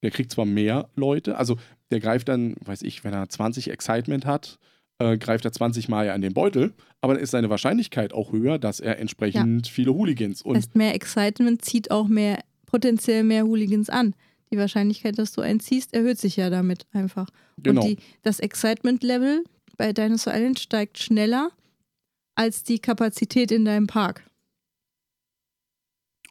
Der 0.01 0.11
kriegt 0.11 0.31
zwar 0.31 0.45
mehr 0.45 0.89
Leute, 0.95 1.37
also 1.37 1.57
der 1.91 1.99
greift 1.99 2.27
dann, 2.27 2.55
weiß 2.63 2.83
ich, 2.83 3.03
wenn 3.03 3.13
er 3.13 3.27
20 3.27 3.71
Excitement 3.71 4.25
hat, 4.25 4.59
äh, 4.99 5.17
greift 5.17 5.45
er 5.45 5.51
20 5.51 5.89
Mal 5.89 6.05
ja 6.05 6.15
in 6.15 6.21
den 6.21 6.33
Beutel, 6.33 6.73
aber 7.01 7.13
dann 7.13 7.23
ist 7.23 7.31
seine 7.31 7.49
Wahrscheinlichkeit 7.49 8.13
auch 8.13 8.31
höher, 8.31 8.59
dass 8.59 8.79
er 8.79 8.99
entsprechend 8.99 9.67
ja. 9.67 9.73
viele 9.73 9.93
Hooligans 9.93 10.41
und. 10.41 10.55
Das 10.55 10.65
heißt, 10.65 10.75
mehr 10.75 10.93
Excitement 10.95 11.63
zieht 11.63 11.91
auch 11.91 12.07
mehr, 12.07 12.39
potenziell 12.65 13.23
mehr 13.23 13.43
Hooligans 13.43 13.89
an. 13.89 14.13
Die 14.51 14.57
Wahrscheinlichkeit, 14.57 15.17
dass 15.17 15.31
du 15.31 15.41
einen 15.41 15.59
ziehst, 15.59 15.93
erhöht 15.93 16.19
sich 16.19 16.35
ja 16.35 16.49
damit 16.49 16.85
einfach. 16.93 17.27
Genau. 17.57 17.81
Und 17.81 17.89
die, 17.89 17.97
das 18.21 18.39
Excitement-Level 18.39 19.43
bei 19.77 19.93
Dinosaur 19.93 20.33
Island 20.33 20.59
steigt 20.59 20.97
schneller 20.97 21.49
als 22.35 22.63
die 22.63 22.79
Kapazität 22.79 23.51
in 23.51 23.65
deinem 23.65 23.87
Park. 23.87 24.23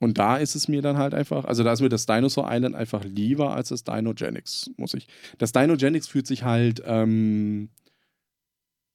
Und 0.01 0.18
da 0.18 0.36
ist 0.36 0.55
es 0.55 0.68
mir 0.68 0.82
dann 0.82 0.99
halt 0.99 1.14
einfach, 1.14 1.45
also 1.45 1.62
da 1.62 1.72
ist 1.72 1.80
mir 1.80 1.88
das 1.88 2.07
Dinosaur 2.07 2.47
Island 2.51 2.74
einfach 2.74 3.05
lieber 3.05 3.55
als 3.55 3.68
das 3.68 3.84
Dinogenics, 3.84 4.70
muss 4.76 4.95
ich. 4.95 5.07
Das 5.38 5.53
Dinogenics 5.53 6.09
fühlt 6.09 6.26
sich 6.26 6.42
halt 6.42 6.82
ähm, 6.84 7.70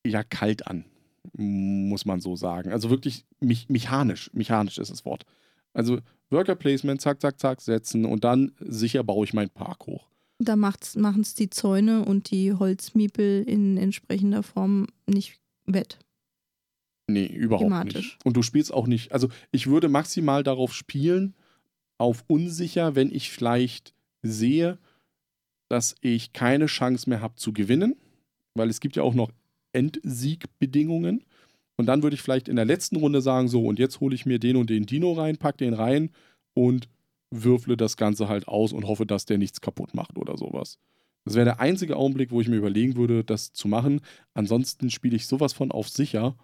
ja 0.05 0.23
kalt 0.23 0.67
an, 0.67 0.85
muss 1.33 2.05
man 2.05 2.19
so 2.19 2.35
sagen. 2.35 2.71
Also 2.71 2.89
wirklich 2.89 3.25
mich, 3.39 3.69
mechanisch, 3.69 4.29
mechanisch 4.33 4.77
ist 4.77 4.91
das 4.91 5.05
Wort. 5.05 5.25
Also 5.73 5.99
Worker 6.29 6.55
Placement, 6.55 7.01
zack, 7.01 7.21
zack, 7.21 7.39
zack, 7.39 7.61
setzen 7.61 8.05
und 8.05 8.23
dann 8.23 8.51
sicher 8.59 9.03
baue 9.03 9.25
ich 9.25 9.33
meinen 9.33 9.49
Park 9.49 9.87
hoch. 9.87 10.09
Da 10.39 10.55
machen 10.55 11.21
es 11.21 11.35
die 11.35 11.49
Zäune 11.49 12.05
und 12.05 12.31
die 12.31 12.53
Holzmiepel 12.53 13.43
in 13.43 13.77
entsprechender 13.77 14.41
Form 14.41 14.87
nicht 15.05 15.39
wett. 15.65 15.99
Nee, 17.07 17.25
überhaupt 17.25 17.65
Thematisch. 17.65 17.95
nicht. 17.95 18.25
Und 18.25 18.37
du 18.37 18.41
spielst 18.41 18.73
auch 18.73 18.87
nicht. 18.87 19.11
Also 19.11 19.29
ich 19.51 19.67
würde 19.67 19.89
maximal 19.89 20.43
darauf 20.43 20.73
spielen, 20.73 21.35
auf 21.97 22.23
unsicher, 22.27 22.95
wenn 22.95 23.11
ich 23.11 23.31
vielleicht 23.31 23.93
sehe, 24.21 24.77
dass 25.67 25.95
ich 26.01 26.33
keine 26.33 26.67
Chance 26.67 27.09
mehr 27.09 27.21
habe 27.21 27.35
zu 27.35 27.51
gewinnen, 27.51 27.95
weil 28.53 28.69
es 28.69 28.79
gibt 28.79 28.95
ja 28.95 29.03
auch 29.03 29.13
noch 29.13 29.31
Endsiegbedingungen. 29.73 31.25
Und 31.75 31.85
dann 31.85 32.03
würde 32.03 32.15
ich 32.15 32.21
vielleicht 32.21 32.47
in 32.47 32.55
der 32.55 32.65
letzten 32.65 32.95
Runde 32.97 33.21
sagen, 33.21 33.47
so, 33.47 33.65
und 33.65 33.79
jetzt 33.79 33.99
hole 33.99 34.15
ich 34.15 34.25
mir 34.25 34.39
den 34.39 34.55
und 34.55 34.69
den 34.69 34.85
Dino 34.85 35.13
rein, 35.13 35.37
pack 35.37 35.57
den 35.57 35.73
rein 35.73 36.11
und 36.53 36.89
würfle 37.31 37.77
das 37.77 37.97
Ganze 37.97 38.27
halt 38.27 38.47
aus 38.47 38.73
und 38.73 38.87
hoffe, 38.87 39.05
dass 39.05 39.25
der 39.25 39.37
nichts 39.37 39.61
kaputt 39.61 39.93
macht 39.93 40.17
oder 40.17 40.37
sowas. 40.37 40.79
Das 41.25 41.35
wäre 41.35 41.45
der 41.45 41.59
einzige 41.59 41.97
Augenblick, 41.97 42.31
wo 42.31 42.41
ich 42.41 42.47
mir 42.47 42.55
überlegen 42.55 42.95
würde, 42.95 43.23
das 43.23 43.53
zu 43.53 43.67
machen. 43.67 44.01
Ansonsten 44.33 44.89
spiele 44.89 45.15
ich 45.15 45.27
sowas 45.27 45.53
von 45.53 45.71
auf 45.71 45.89
sicher, 45.89 46.35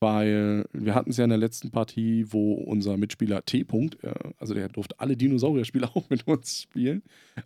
weil 0.00 0.66
wir 0.72 0.94
hatten 0.94 1.10
es 1.10 1.16
ja 1.16 1.24
in 1.24 1.30
der 1.30 1.38
letzten 1.38 1.70
Partie, 1.70 2.26
wo 2.28 2.52
unser 2.54 2.96
Mitspieler 2.96 3.44
T. 3.44 3.62
-Punkt, 3.62 4.02
äh, 4.04 4.32
also 4.38 4.52
der 4.52 4.68
durfte 4.68 5.00
alle 5.00 5.16
Dinosaurier-Spiele 5.16 5.88
auch 5.94 6.10
mit 6.10 6.26
uns 6.26 6.62
spielen, 6.62 7.02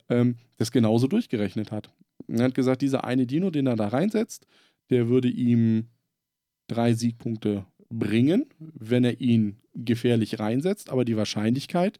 ähm, 0.08 0.36
das 0.56 0.72
genauso 0.72 1.06
durchgerechnet 1.06 1.70
hat. 1.70 1.90
Er 2.28 2.44
hat 2.44 2.54
gesagt, 2.54 2.82
dieser 2.82 3.04
eine 3.04 3.26
Dino, 3.26 3.50
den 3.50 3.66
er 3.66 3.76
da 3.76 3.88
reinsetzt, 3.88 4.46
der 4.90 5.08
würde 5.08 5.28
ihm 5.28 5.86
drei 6.66 6.92
Siegpunkte 6.94 7.66
bringen, 7.88 8.46
wenn 8.58 9.04
er 9.04 9.20
ihn 9.20 9.56
gefährlich 9.74 10.38
reinsetzt, 10.38 10.90
aber 10.90 11.04
die 11.04 11.16
Wahrscheinlichkeit, 11.16 11.98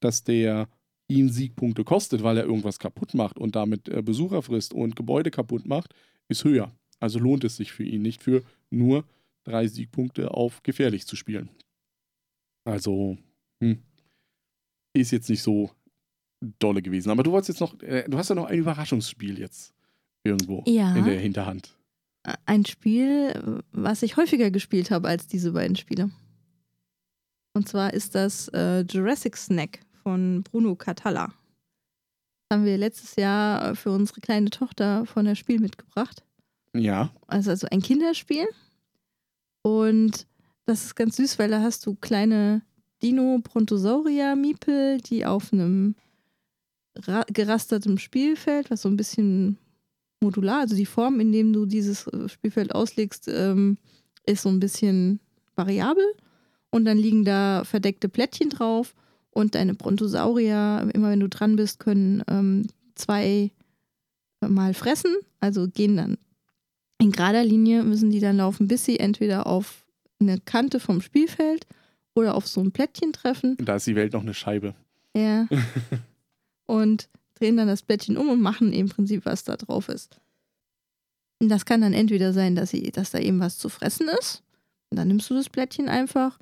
dass 0.00 0.24
der 0.24 0.68
ihn 1.08 1.30
Siegpunkte 1.30 1.84
kostet, 1.84 2.22
weil 2.22 2.36
er 2.36 2.44
irgendwas 2.44 2.78
kaputt 2.78 3.14
macht 3.14 3.38
und 3.38 3.56
damit 3.56 3.88
äh, 3.88 4.02
Besucher 4.02 4.42
frisst 4.42 4.74
und 4.74 4.94
Gebäude 4.96 5.30
kaputt 5.30 5.66
macht, 5.66 5.94
ist 6.28 6.44
höher. 6.44 6.70
Also 7.00 7.18
lohnt 7.18 7.44
es 7.44 7.56
sich 7.56 7.72
für 7.72 7.84
ihn 7.84 8.02
nicht 8.02 8.22
für 8.22 8.42
nur 8.70 9.04
drei 9.44 9.66
Siegpunkte 9.66 10.32
auf 10.32 10.62
gefährlich 10.62 11.06
zu 11.06 11.16
spielen. 11.16 11.48
Also, 12.64 13.16
hm, 13.62 13.78
ist 14.92 15.10
jetzt 15.12 15.30
nicht 15.30 15.42
so 15.42 15.70
dolle 16.58 16.82
gewesen. 16.82 17.10
Aber 17.10 17.22
du 17.22 17.30
wolltest 17.32 17.48
jetzt 17.48 17.60
noch, 17.60 17.80
äh, 17.82 18.04
du 18.08 18.18
hast 18.18 18.28
ja 18.28 18.34
noch 18.34 18.46
ein 18.46 18.58
Überraschungsspiel 18.58 19.38
jetzt 19.38 19.72
irgendwo 20.24 20.62
Ja. 20.66 20.94
in 20.94 21.04
der 21.04 21.18
Hinterhand. 21.18 21.74
Ein 22.44 22.66
Spiel, 22.66 23.62
was 23.72 24.02
ich 24.02 24.16
häufiger 24.18 24.50
gespielt 24.50 24.90
habe 24.90 25.08
als 25.08 25.26
diese 25.26 25.52
beiden 25.52 25.76
Spiele. 25.76 26.10
Und 27.54 27.68
zwar 27.68 27.94
ist 27.94 28.14
das 28.14 28.48
äh, 28.48 28.80
Jurassic 28.80 29.36
Snack 29.36 29.80
von 30.08 30.42
Bruno 30.42 30.74
Catalla. 30.74 31.26
Das 32.48 32.56
haben 32.56 32.64
wir 32.64 32.78
letztes 32.78 33.16
Jahr 33.16 33.76
für 33.76 33.90
unsere 33.90 34.22
kleine 34.22 34.48
Tochter 34.48 35.04
von 35.04 35.26
der 35.26 35.34
Spiel 35.34 35.60
mitgebracht. 35.60 36.24
Ja, 36.74 37.12
Also, 37.26 37.50
also 37.50 37.66
ein 37.70 37.82
Kinderspiel. 37.82 38.46
Und 39.62 40.26
das 40.64 40.86
ist 40.86 40.94
ganz 40.94 41.16
süß, 41.16 41.38
weil 41.38 41.50
da 41.50 41.60
hast 41.60 41.84
du 41.84 41.94
kleine 41.94 42.62
Dino-Brontosaurier-Miepel, 43.02 45.02
die 45.02 45.26
auf 45.26 45.52
einem 45.52 45.94
ra- 47.06 47.26
gerastertem 47.30 47.98
Spielfeld, 47.98 48.70
was 48.70 48.80
so 48.82 48.88
ein 48.88 48.96
bisschen 48.96 49.58
modular, 50.22 50.60
also 50.60 50.74
die 50.74 50.86
Form, 50.86 51.20
in 51.20 51.32
dem 51.32 51.52
du 51.52 51.66
dieses 51.66 52.06
äh, 52.06 52.30
Spielfeld 52.30 52.74
auslegst, 52.74 53.28
ähm, 53.28 53.76
ist 54.24 54.40
so 54.42 54.48
ein 54.48 54.58
bisschen 54.58 55.20
variabel. 55.54 56.06
Und 56.70 56.86
dann 56.86 56.96
liegen 56.96 57.26
da 57.26 57.64
verdeckte 57.64 58.08
Plättchen 58.08 58.48
drauf 58.48 58.94
und 59.38 59.54
deine 59.54 59.74
Brontosaurier, 59.74 60.90
immer 60.92 61.10
wenn 61.10 61.20
du 61.20 61.28
dran 61.28 61.54
bist, 61.54 61.78
können 61.78 62.24
ähm, 62.28 62.66
zwei 62.96 63.52
mal 64.40 64.74
fressen, 64.74 65.14
also 65.40 65.68
gehen 65.68 65.96
dann 65.96 66.18
in 67.00 67.12
gerader 67.12 67.44
Linie 67.44 67.84
müssen 67.84 68.10
die 68.10 68.18
dann 68.18 68.38
laufen, 68.38 68.66
bis 68.66 68.84
sie 68.84 68.98
entweder 68.98 69.46
auf 69.46 69.84
eine 70.20 70.40
Kante 70.40 70.80
vom 70.80 71.00
Spielfeld 71.00 71.64
oder 72.16 72.34
auf 72.34 72.48
so 72.48 72.60
ein 72.60 72.72
Plättchen 72.72 73.12
treffen. 73.12 73.56
da 73.60 73.76
ist 73.76 73.86
die 73.86 73.94
Welt 73.94 74.12
noch 74.12 74.22
eine 74.22 74.34
Scheibe. 74.34 74.74
Ja. 75.16 75.46
und 76.66 77.08
drehen 77.36 77.56
dann 77.56 77.68
das 77.68 77.82
Plättchen 77.82 78.16
um 78.16 78.28
und 78.28 78.40
machen 78.40 78.72
im 78.72 78.88
Prinzip, 78.88 79.24
was 79.24 79.44
da 79.44 79.56
drauf 79.56 79.88
ist. 79.88 80.20
Und 81.40 81.48
das 81.48 81.64
kann 81.64 81.80
dann 81.80 81.92
entweder 81.92 82.32
sein, 82.32 82.56
dass, 82.56 82.70
sie, 82.70 82.90
dass 82.90 83.12
da 83.12 83.20
eben 83.20 83.38
was 83.38 83.58
zu 83.58 83.68
fressen 83.68 84.08
ist. 84.18 84.42
Und 84.90 84.96
dann 84.96 85.06
nimmst 85.06 85.30
du 85.30 85.34
das 85.34 85.48
Plättchen 85.48 85.88
einfach. 85.88 86.36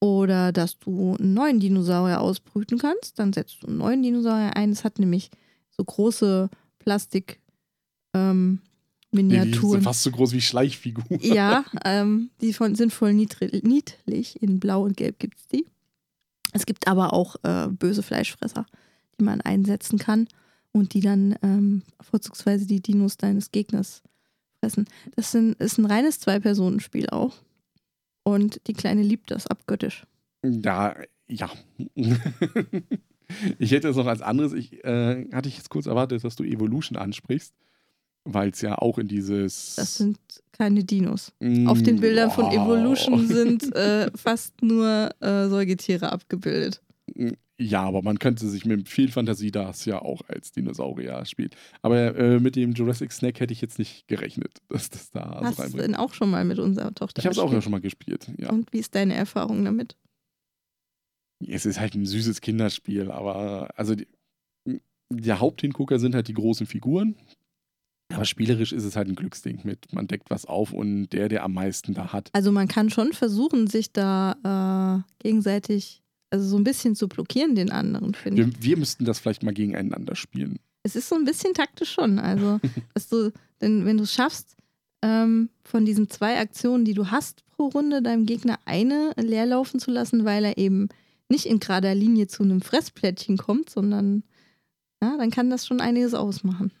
Oder 0.00 0.52
dass 0.52 0.78
du 0.78 1.16
einen 1.18 1.34
neuen 1.34 1.60
Dinosaurier 1.60 2.20
ausbrüten 2.20 2.78
kannst. 2.78 3.18
Dann 3.18 3.32
setzt 3.32 3.62
du 3.62 3.66
einen 3.66 3.78
neuen 3.78 4.02
Dinosaurier 4.02 4.56
ein. 4.56 4.70
Es 4.70 4.84
hat 4.84 4.98
nämlich 4.98 5.30
so 5.70 5.84
große 5.84 6.48
Plastik 6.78 7.40
ähm, 8.14 8.60
Nee, 9.10 9.22
die 9.22 9.26
Miniaturen. 9.28 9.72
sind 9.72 9.84
fast 9.84 10.02
so 10.02 10.10
groß 10.10 10.32
wie 10.32 10.40
Schleichfiguren. 10.40 11.18
Ja, 11.22 11.64
ähm, 11.84 12.30
die 12.40 12.52
von, 12.52 12.74
sind 12.74 12.92
voll 12.92 13.14
niedlich. 13.14 14.42
In 14.42 14.60
Blau 14.60 14.84
und 14.84 14.96
Gelb 14.96 15.18
gibt 15.18 15.38
es 15.38 15.46
die. 15.48 15.66
Es 16.52 16.66
gibt 16.66 16.86
aber 16.86 17.12
auch 17.12 17.36
äh, 17.42 17.68
böse 17.68 18.02
Fleischfresser, 18.02 18.66
die 19.18 19.24
man 19.24 19.40
einsetzen 19.40 19.98
kann 19.98 20.28
und 20.72 20.94
die 20.94 21.00
dann 21.00 21.36
ähm, 21.42 21.82
vorzugsweise 22.00 22.66
die 22.66 22.80
Dinos 22.80 23.16
deines 23.16 23.50
Gegners 23.50 24.02
fressen. 24.60 24.86
Das 25.16 25.32
sind, 25.32 25.58
ist 25.58 25.78
ein 25.78 25.86
reines 25.86 26.20
Zwei-Personen-Spiel 26.20 27.08
auch. 27.10 27.34
Und 28.28 28.60
die 28.66 28.74
Kleine 28.74 29.00
liebt 29.00 29.30
das 29.30 29.46
abgöttisch. 29.46 30.04
Ja, 30.44 30.94
ja. 31.28 31.50
ich 33.58 33.72
hätte 33.72 33.88
es 33.88 33.96
noch 33.96 34.04
als 34.04 34.20
anderes, 34.20 34.52
ich 34.52 34.84
äh, 34.84 35.26
hatte 35.32 35.48
ich 35.48 35.56
jetzt 35.56 35.70
kurz 35.70 35.86
erwartet, 35.86 36.22
dass 36.22 36.36
du 36.36 36.44
Evolution 36.44 36.98
ansprichst, 36.98 37.54
weil 38.24 38.50
es 38.50 38.60
ja 38.60 38.76
auch 38.76 38.98
in 38.98 39.08
dieses. 39.08 39.76
Das 39.76 39.96
sind 39.96 40.18
keine 40.52 40.84
Dinos. 40.84 41.32
Mm, 41.40 41.68
Auf 41.68 41.82
den 41.82 42.00
Bildern 42.00 42.30
von 42.30 42.44
wow. 42.44 42.54
Evolution 42.54 43.26
sind 43.28 43.74
äh, 43.74 44.10
fast 44.14 44.60
nur 44.60 45.08
äh, 45.20 45.48
Säugetiere 45.48 46.12
abgebildet. 46.12 46.82
Ja, 47.60 47.82
aber 47.82 48.02
man 48.02 48.20
könnte 48.20 48.46
sich 48.48 48.64
mit 48.64 48.88
viel 48.88 49.10
Fantasie 49.10 49.50
das 49.50 49.84
ja 49.84 50.00
auch 50.00 50.22
als 50.28 50.52
Dinosaurier 50.52 51.24
spielen. 51.24 51.50
Aber 51.82 52.16
äh, 52.16 52.38
mit 52.38 52.54
dem 52.54 52.72
Jurassic 52.72 53.10
Snack 53.10 53.40
hätte 53.40 53.52
ich 53.52 53.60
jetzt 53.60 53.78
nicht 53.80 54.06
gerechnet, 54.06 54.58
dass 54.68 54.90
das 54.90 55.10
da 55.10 55.40
Hast 55.42 55.56
so 55.56 55.62
du 55.62 55.62
reinbringt. 55.62 55.84
denn 55.88 55.94
auch 55.96 56.14
schon 56.14 56.30
mal 56.30 56.44
mit 56.44 56.60
unserer 56.60 56.94
Tochter 56.94 57.18
Ich 57.20 57.26
habe 57.26 57.32
es 57.32 57.38
auch 57.38 57.52
ja 57.52 57.58
gespielt? 57.58 57.64
schon 57.64 57.72
mal 57.72 57.80
gespielt, 57.80 58.30
ja. 58.38 58.50
Und 58.50 58.72
wie 58.72 58.78
ist 58.78 58.94
deine 58.94 59.14
Erfahrung 59.14 59.64
damit? 59.64 59.96
Es 61.46 61.66
ist 61.66 61.78
halt 61.80 61.94
ein 61.94 62.06
süßes 62.06 62.40
Kinderspiel, 62.40 63.10
aber 63.10 63.70
also 63.76 63.94
die, 63.94 64.08
der 65.12 65.40
Haupthingucker 65.40 65.98
sind 65.98 66.14
halt 66.14 66.28
die 66.28 66.34
großen 66.34 66.66
Figuren. 66.66 67.16
Aber 68.12 68.24
spielerisch 68.24 68.72
ist 68.72 68.84
es 68.84 68.96
halt 68.96 69.08
ein 69.08 69.14
Glücksding 69.16 69.60
mit, 69.64 69.92
man 69.92 70.06
deckt 70.06 70.30
was 70.30 70.46
auf 70.46 70.72
und 70.72 71.10
der, 71.10 71.28
der 71.28 71.44
am 71.44 71.52
meisten 71.52 71.92
da 71.92 72.12
hat. 72.12 72.30
Also 72.32 72.50
man 72.52 72.66
kann 72.66 72.88
schon 72.88 73.12
versuchen, 73.12 73.66
sich 73.66 73.92
da 73.92 75.04
äh, 75.04 75.22
gegenseitig, 75.22 76.02
also 76.30 76.46
so 76.46 76.56
ein 76.56 76.64
bisschen 76.64 76.94
zu 76.94 77.08
blockieren, 77.08 77.54
den 77.54 77.70
anderen, 77.70 78.14
finde 78.14 78.42
ich. 78.42 78.48
Wir, 78.48 78.70
wir 78.70 78.76
müssten 78.78 79.04
das 79.04 79.18
vielleicht 79.18 79.42
mal 79.42 79.54
gegeneinander 79.54 80.14
spielen. 80.14 80.58
Es 80.82 80.96
ist 80.96 81.08
so 81.08 81.16
ein 81.16 81.24
bisschen 81.24 81.54
taktisch 81.54 81.92
schon. 81.92 82.18
Also, 82.18 82.60
dass 82.94 83.08
du, 83.08 83.32
denn 83.60 83.84
wenn 83.86 83.96
du 83.96 84.04
es 84.04 84.12
schaffst, 84.12 84.56
ähm, 85.02 85.48
von 85.64 85.84
diesen 85.84 86.08
zwei 86.10 86.38
Aktionen, 86.38 86.84
die 86.84 86.94
du 86.94 87.10
hast 87.10 87.44
pro 87.50 87.66
Runde, 87.66 88.02
deinem 88.02 88.26
Gegner 88.26 88.58
eine 88.64 89.12
leer 89.16 89.46
laufen 89.46 89.80
zu 89.80 89.90
lassen, 89.90 90.24
weil 90.24 90.44
er 90.44 90.58
eben 90.58 90.88
nicht 91.28 91.46
in 91.46 91.60
gerader 91.60 91.94
Linie 91.94 92.26
zu 92.26 92.42
einem 92.42 92.60
Fressplättchen 92.60 93.36
kommt, 93.36 93.70
sondern 93.70 94.22
ja, 95.02 95.16
dann 95.16 95.30
kann 95.30 95.50
das 95.50 95.66
schon 95.66 95.80
einiges 95.80 96.14
ausmachen. 96.14 96.72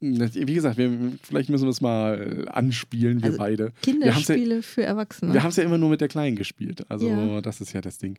Wie 0.00 0.54
gesagt, 0.54 0.78
wir, 0.78 1.12
vielleicht 1.22 1.48
müssen 1.48 1.64
wir 1.64 1.70
es 1.70 1.80
mal 1.80 2.48
anspielen, 2.50 3.20
wir 3.20 3.26
Also, 3.26 3.38
beide. 3.38 3.72
Wir 3.84 4.12
haben's 4.12 4.26
Kinderspiele 4.26 4.62
für 4.62 4.82
Erwachsene. 4.82 5.32
Wir 5.32 5.42
haben 5.42 5.50
es 5.50 5.56
ja 5.56 5.62
immer 5.62 5.78
nur 5.78 5.90
mit 5.90 6.00
der 6.00 6.08
Kleinen 6.08 6.34
gespielt. 6.36 6.90
Also, 6.90 7.08
Ja. 7.08 7.40
das 7.40 7.60
ist 7.60 7.72
ja 7.72 7.80
das 7.80 7.98
Ding. 7.98 8.18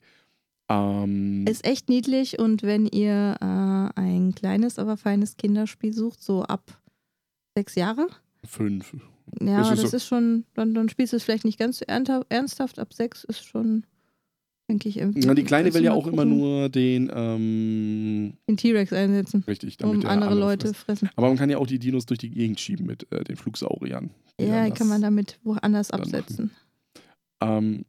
Ähm, 0.69 1.45
Ist 1.47 1.65
echt 1.65 1.87
niedlich 1.89 2.39
und 2.39 2.61
wenn 2.63 2.87
ihr 2.87 3.37
äh, 3.39 3.99
ein 3.99 4.33
kleines, 4.35 4.79
aber 4.79 4.97
feines 4.97 5.37
Kinderspiel 5.37 5.93
sucht, 5.93 6.21
so 6.21 6.43
ab 6.43 6.81
sechs 7.57 7.75
Jahre, 7.75 8.07
fünf. 8.45 8.93
ja, 9.41 9.59
Das 9.59 9.71
ist 9.71 9.83
das 9.83 9.91
so- 9.91 9.97
ist 9.97 10.05
schon, 10.07 10.43
dann, 10.55 10.73
dann 10.73 10.89
spielst 10.89 11.13
du 11.13 11.17
es 11.17 11.23
vielleicht 11.23 11.45
nicht 11.45 11.57
ganz 11.57 11.79
so 11.79 11.85
ernsthaft, 11.87 12.79
ab 12.79 12.93
sechs 12.93 13.23
ist 13.23 13.45
schon, 13.45 13.85
denke 14.69 14.89
ich, 14.89 14.99
Na, 15.15 15.33
die 15.33 15.43
Kleine 15.45 15.73
will 15.73 15.83
ja 15.85 15.93
auch 15.93 16.05
immer 16.05 16.25
nur 16.25 16.67
den, 16.67 17.09
ähm, 17.15 18.33
den 18.49 18.57
T-Rex 18.57 18.91
einsetzen, 18.91 19.45
richtig, 19.47 19.77
damit 19.77 19.95
um 19.95 20.01
der 20.01 20.09
andere 20.09 20.35
Leute 20.35 20.67
frisst. 20.67 20.81
fressen. 20.81 21.09
Aber 21.15 21.29
man 21.29 21.37
kann 21.37 21.49
ja 21.49 21.59
auch 21.59 21.67
die 21.67 21.79
Dinos 21.79 22.05
durch 22.05 22.19
die 22.19 22.29
Gegend 22.29 22.59
schieben 22.59 22.85
mit 22.85 23.09
äh, 23.13 23.23
den 23.23 23.37
Flugsauriern. 23.37 24.09
Ja, 24.39 24.65
die 24.65 24.71
kann 24.71 24.89
man 24.89 25.01
damit 25.01 25.39
woanders 25.43 25.91
absetzen. 25.91 26.51
Ähm, 27.41 27.85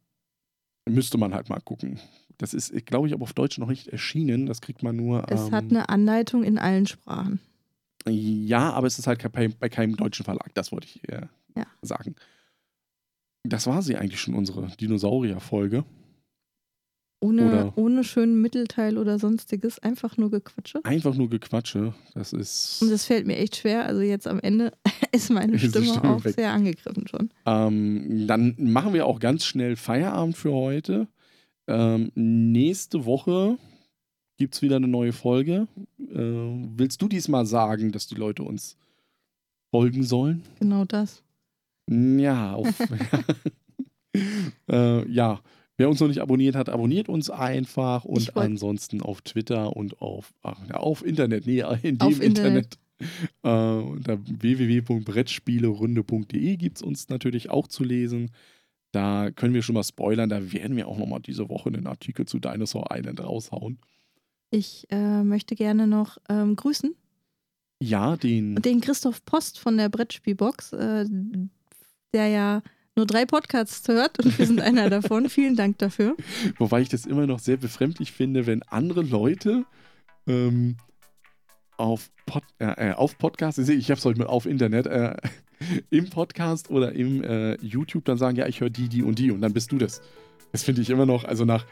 müsste 0.88 1.18
man 1.18 1.34
halt 1.34 1.48
mal 1.48 1.60
gucken. 1.60 1.98
Das 2.38 2.54
ist, 2.54 2.72
glaube 2.86 3.08
ich, 3.08 3.14
aber 3.14 3.24
auf 3.24 3.32
Deutsch 3.32 3.58
noch 3.58 3.68
nicht 3.68 3.88
erschienen. 3.88 4.46
Das 4.46 4.60
kriegt 4.60 4.82
man 4.82 4.94
nur. 4.96 5.26
Es 5.30 5.46
ähm, 5.48 5.52
hat 5.52 5.64
eine 5.64 5.88
Anleitung 5.88 6.44
in 6.44 6.56
allen 6.58 6.86
Sprachen. 6.86 7.40
Ja, 8.08 8.70
aber 8.72 8.86
es 8.86 8.98
ist 8.98 9.06
halt 9.06 9.30
bei, 9.32 9.48
bei 9.48 9.68
keinem 9.68 9.96
deutschen 9.96 10.24
Verlag, 10.24 10.54
das 10.54 10.70
wollte 10.72 10.86
ich 10.86 11.06
äh, 11.08 11.26
Ja. 11.56 11.66
sagen. 11.82 12.14
Das 13.44 13.66
war 13.66 13.82
sie 13.82 13.96
eigentlich 13.96 14.20
schon, 14.20 14.34
unsere 14.34 14.68
Dinosaurier-Folge. 14.80 15.84
Ohne, 17.20 17.46
Oder- 17.48 17.72
ohne 17.76 18.04
schönen 18.04 18.40
Mittelteil 18.40 18.96
oder 18.96 19.18
sonstiges, 19.18 19.80
einfach 19.80 20.16
nur 20.16 20.30
Gequatsche. 20.30 20.84
Einfach 20.84 21.16
nur 21.16 21.28
Gequatsche. 21.28 21.92
Das 22.14 22.32
ist. 22.32 22.80
Und 22.80 22.90
das 22.90 23.06
fällt 23.06 23.26
mir 23.26 23.36
echt 23.36 23.56
schwer. 23.56 23.86
Also 23.86 24.00
jetzt 24.02 24.28
am 24.28 24.38
Ende 24.38 24.72
ist 25.12 25.28
meine 25.30 25.54
Ist 25.56 25.68
Stimme, 25.70 25.86
Stimme 25.86 26.10
auch 26.14 26.24
weg. 26.24 26.36
sehr 26.36 26.52
angegriffen 26.52 27.08
schon. 27.08 27.30
Ähm, 27.44 28.26
dann 28.28 28.54
machen 28.58 28.94
wir 28.94 29.04
auch 29.06 29.18
ganz 29.18 29.44
schnell 29.44 29.74
Feierabend 29.74 30.36
für 30.36 30.52
heute. 30.52 31.08
Ähm, 31.68 32.10
nächste 32.14 33.04
Woche 33.04 33.58
gibt 34.38 34.54
es 34.54 34.62
wieder 34.62 34.76
eine 34.76 34.88
neue 34.88 35.12
Folge. 35.12 35.68
Äh, 36.00 36.16
willst 36.16 37.02
du 37.02 37.08
diesmal 37.08 37.44
sagen, 37.44 37.92
dass 37.92 38.06
die 38.06 38.14
Leute 38.14 38.42
uns 38.42 38.78
folgen 39.70 40.02
sollen? 40.02 40.42
Genau 40.58 40.86
das. 40.86 41.22
Ja, 41.90 42.54
auf, 42.54 42.68
äh, 44.70 45.10
ja. 45.10 45.40
Wer 45.76 45.88
uns 45.88 46.00
noch 46.00 46.08
nicht 46.08 46.20
abonniert 46.20 46.56
hat, 46.56 46.68
abonniert 46.68 47.08
uns 47.08 47.30
einfach 47.30 48.04
und 48.04 48.36
ansonsten 48.36 49.00
auf 49.00 49.22
Twitter 49.22 49.76
und 49.76 50.02
auf, 50.02 50.34
ach, 50.42 50.58
ja, 50.68 50.74
auf 50.74 51.06
Internet, 51.06 51.46
nee, 51.46 51.62
in 51.82 51.98
dem 51.98 52.08
Auf 52.08 52.20
Internet. 52.20 52.80
Äh, 53.44 53.48
unter 53.48 54.18
www.brettspielerunde.de 54.26 56.56
gibt 56.56 56.78
es 56.78 56.82
uns 56.82 57.08
natürlich 57.08 57.50
auch 57.50 57.68
zu 57.68 57.84
lesen. 57.84 58.32
Da 58.98 59.30
können 59.30 59.54
wir 59.54 59.62
schon 59.62 59.76
mal 59.76 59.84
spoilern, 59.84 60.28
da 60.28 60.52
werden 60.52 60.76
wir 60.76 60.88
auch 60.88 60.98
nochmal 60.98 61.20
diese 61.20 61.48
Woche 61.48 61.68
einen 61.68 61.86
Artikel 61.86 62.26
zu 62.26 62.40
Dinosaur 62.40 62.86
Island 62.92 63.20
raushauen. 63.22 63.78
Ich 64.50 64.88
äh, 64.90 65.22
möchte 65.22 65.54
gerne 65.54 65.86
noch 65.86 66.18
ähm, 66.28 66.56
grüßen. 66.56 66.96
Ja, 67.80 68.16
den, 68.16 68.56
Den 68.56 68.80
Christoph 68.80 69.24
Post 69.24 69.60
von 69.60 69.76
der 69.76 69.88
Brettspielbox, 69.88 70.72
äh, 70.72 71.04
der 72.12 72.26
ja 72.26 72.60
nur 72.96 73.06
drei 73.06 73.24
Podcasts 73.24 73.86
hört 73.86 74.18
und 74.18 74.36
wir 74.36 74.46
sind 74.48 74.60
einer 74.60 74.90
davon. 74.90 75.28
Vielen 75.28 75.54
Dank 75.54 75.78
dafür. 75.78 76.16
wobei 76.58 76.80
ich 76.80 76.88
das 76.88 77.06
immer 77.06 77.28
noch 77.28 77.38
sehr 77.38 77.56
befremdlich 77.56 78.10
finde, 78.10 78.46
wenn 78.46 78.64
andere 78.64 79.02
Leute 79.02 79.64
ähm, 80.26 80.76
auf, 81.78 82.10
Pod, 82.26 82.42
äh, 82.58 82.90
äh, 82.90 82.92
auf 82.92 83.16
Podcast, 83.18 83.58
ich, 83.58 83.90
habe 83.90 83.98
es 83.98 84.04
heute 84.04 84.18
mit 84.18 84.28
auf 84.28 84.46
Internet, 84.46 84.86
äh, 84.86 85.16
im 85.90 86.10
Podcast 86.10 86.70
oder 86.70 86.92
im 86.92 87.22
äh, 87.24 87.54
YouTube 87.64 88.04
dann 88.04 88.18
sagen, 88.18 88.36
ja, 88.36 88.46
ich 88.46 88.60
höre 88.60 88.70
die, 88.70 88.88
die 88.88 89.02
und 89.02 89.18
die 89.18 89.30
und 89.30 89.40
dann 89.40 89.52
bist 89.52 89.72
du 89.72 89.78
das. 89.78 90.02
Das 90.52 90.62
finde 90.62 90.82
ich 90.82 90.90
immer 90.90 91.06
noch, 91.06 91.24
also 91.24 91.44
nach 91.44 91.66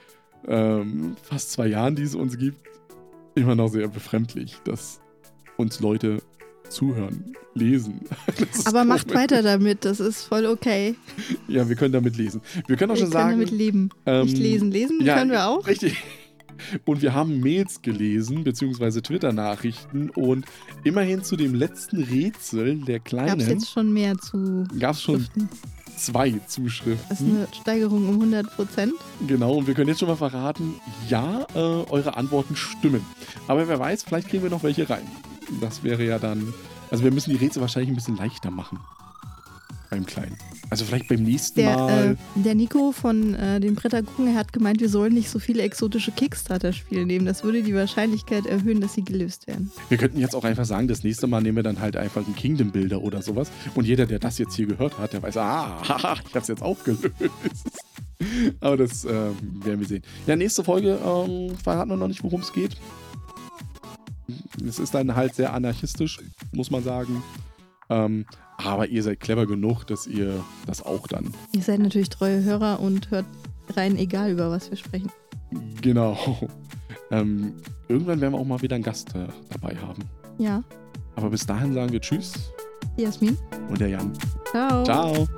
ähm, 0.47 1.17
fast 1.23 1.53
zwei 1.53 1.67
Jahren, 1.67 1.97
die 1.97 2.03
es 2.03 2.15
uns 2.15 2.39
gibt, 2.39 2.59
immer 3.35 3.55
noch 3.55 3.69
sehr 3.69 3.89
befremdlich, 3.89 4.57
dass 4.65 5.01
uns 5.57 5.81
Leute 5.81 6.23
zuhören, 6.69 7.37
lesen. 7.55 8.01
Aber 8.65 8.85
macht 8.85 9.09
komisch. 9.09 9.23
weiter 9.23 9.43
damit, 9.43 9.85
das 9.85 10.01
ist 10.01 10.23
voll 10.23 10.47
okay. 10.47 10.95
Ja, 11.49 11.69
wir 11.69 11.77
können 11.77 11.93
damit 11.93 12.17
lesen. 12.17 12.41
Wir 12.67 12.77
können 12.77 12.91
auch 12.91 12.97
Wir 12.97 13.03
schon 13.03 13.13
können 13.13 13.25
sagen, 13.25 13.41
damit 13.41 13.51
leben. 13.51 13.91
ähm, 14.05 14.27
Nicht 14.27 14.39
lesen. 14.39 14.71
Lesen 14.71 15.05
ja, 15.05 15.17
können 15.17 15.31
wir 15.31 15.47
auch. 15.47 15.67
Richtig. 15.67 15.97
Und 16.85 17.03
wir 17.03 17.15
haben 17.15 17.41
Mails 17.41 17.83
gelesen, 17.83 18.45
beziehungsweise 18.45 19.03
Twitter-Nachrichten. 19.03 20.11
Und 20.11 20.47
immerhin 20.85 21.23
zu 21.23 21.37
dem 21.37 21.55
letzten 21.55 22.03
Rätsel 22.03 22.81
der 22.81 22.99
Gab 23.01 23.07
es 23.07 23.11
Kleinen 23.11 23.41
jetzt 23.41 23.71
schon 23.71 23.93
mehr 23.93 24.17
zu 24.19 24.65
gab 24.79 24.95
es 24.95 25.03
schon 25.03 25.21
Schriften? 25.21 25.49
zwei 25.97 26.31
Das 26.31 26.41
ist 26.43 26.51
Zuschriften. 26.51 27.37
eine 27.37 27.49
Steigerung 27.61 28.09
um 28.09 28.15
100 28.17 28.55
Prozent. 28.55 28.93
Genau, 29.27 29.55
und 29.55 29.67
wir 29.67 29.75
können 29.75 29.89
jetzt 29.89 30.01
schon 30.01 30.09
mal 30.09 30.17
verraten, 30.17 30.75
ja, 31.09 31.47
äh, 31.55 31.59
eure 31.59 32.17
Antworten 32.17 32.57
stimmen. 32.57 33.05
Aber 33.49 33.67
wer 33.69 33.79
weiß, 33.79 34.03
vielleicht 34.03 34.29
kriegen 34.29 34.43
wir 34.43 34.51
noch 34.51 34.63
welche 34.63 34.89
rein. 34.89 35.07
Das 35.61 35.83
wäre 35.85 36.05
ja 36.05 36.19
dann. 36.19 36.53
Also 36.91 37.05
wir 37.05 37.13
müssen 37.13 37.31
die 37.31 37.37
Rätsel 37.37 37.61
wahrscheinlich 37.63 37.91
ein 37.91 37.97
bisschen 37.97 38.17
leichter 38.17 38.51
machen. 38.51 38.79
Beim 39.91 40.05
Kleinen. 40.07 40.37
Also 40.69 40.85
vielleicht 40.85 41.09
beim 41.09 41.23
nächsten 41.23 41.61
Der, 41.61 41.77
Mal. 41.77 42.17
äh, 42.37 42.43
der 42.43 42.55
Nico 42.55 42.91
von 42.93 43.35
äh, 43.35 43.61
den 43.61 43.77
Brettagucken 43.77 44.35
hat 44.35 44.53
gemeint, 44.53 44.81
wir 44.81 44.89
sollen 44.89 45.15
nicht 45.15 45.31
so 45.31 45.39
viele 45.39 45.63
exotische 45.63 46.11
Kickstarter-Spiele 46.11 47.07
nehmen. 47.07 47.25
Das 47.25 47.45
würde 47.45 47.63
die 47.63 47.75
Wahrscheinlichkeit 47.75 48.47
erhöhen, 48.47 48.81
dass 48.81 48.95
sie 48.95 49.03
gelöst 49.05 49.47
werden. 49.47 49.71
Wir 49.89 49.99
könnten 49.99 50.19
jetzt 50.19 50.35
auch 50.35 50.45
einfach 50.45 50.65
sagen, 50.65 50.89
das 50.89 51.05
nächste 51.05 51.29
Mal 51.29 51.41
nehmen 51.41 51.57
wir 51.57 51.63
dann 51.63 51.81
halt 51.81 51.97
einfach 51.97 52.25
einen 52.27 52.35
Kingdom 52.35 52.73
Builder 52.73 53.01
oder 53.01 53.23
sowas. 53.23 53.51
Und 53.75 53.87
jeder, 53.87 54.07
der 54.07 54.19
das 54.19 54.39
jetzt 54.39 54.55
hier 54.55 54.67
gehört 54.67 54.99
hat, 54.99 55.13
der 55.13 55.23
weiß, 55.23 55.37
ah, 55.37 55.83
haha, 55.89 56.17
ich 56.29 56.35
hab's 56.35 56.49
jetzt 56.49 56.63
auch 56.63 56.83
gelöst. 56.83 57.11
Aber 58.61 58.77
das 58.77 59.05
ähm, 59.05 59.37
werden 59.63 59.81
wir 59.81 59.87
sehen. 59.87 60.03
Ja, 60.27 60.35
nächste 60.35 60.65
Folge 60.65 60.99
ähm, 61.05 61.57
verraten 61.63 61.91
wir 61.91 61.97
noch 61.97 62.09
nicht, 62.09 62.25
worum 62.25 62.41
es 62.41 62.53
geht. 62.53 62.77
Es 64.67 64.79
ist 64.81 64.95
dann 64.95 65.15
halt 65.15 65.35
sehr 65.35 65.53
anarchistisch, 65.53 66.19
muss 66.53 66.71
man 66.71 66.83
sagen. 66.83 67.23
Ähm, 67.89 68.27
aber 68.59 68.89
ihr 68.89 69.03
seid 69.03 69.21
clever 69.21 69.47
genug, 69.47 69.85
dass 69.85 70.07
ihr 70.07 70.43
das 70.67 70.83
auch 70.85 71.07
dann. 71.07 71.33
Ihr 71.53 71.63
seid 71.63 71.81
natürlich 71.81 72.09
treue 72.09 72.43
Hörer 72.43 72.81
und 72.81 73.11
hört 73.11 73.27
rein, 73.77 73.97
egal 73.97 74.31
über 74.31 74.51
was 74.51 74.71
wir 74.71 74.77
sprechen. 74.77 75.11
Genau. 75.83 76.17
Ähm, 77.13 77.55
irgendwann 77.87 78.21
werden 78.21 78.33
wir 78.33 78.41
auch 78.41 78.45
mal 78.45 78.61
wieder 78.63 78.75
einen 78.75 78.83
Gast 78.83 79.15
äh, 79.15 79.29
dabei 79.51 79.77
haben. 79.77 80.03
Ja. 80.39 80.65
Aber 81.15 81.31
bis 81.31 81.47
dahin 81.47 81.73
sagen 81.73 81.93
wir 81.93 82.01
Tschüss. 82.01 82.53
Jasmin. 82.97 83.39
Und 83.69 83.81
der 83.81 83.91
Jan. 83.91 84.13
Ciao. 84.51 84.83
Ciao. 84.83 85.29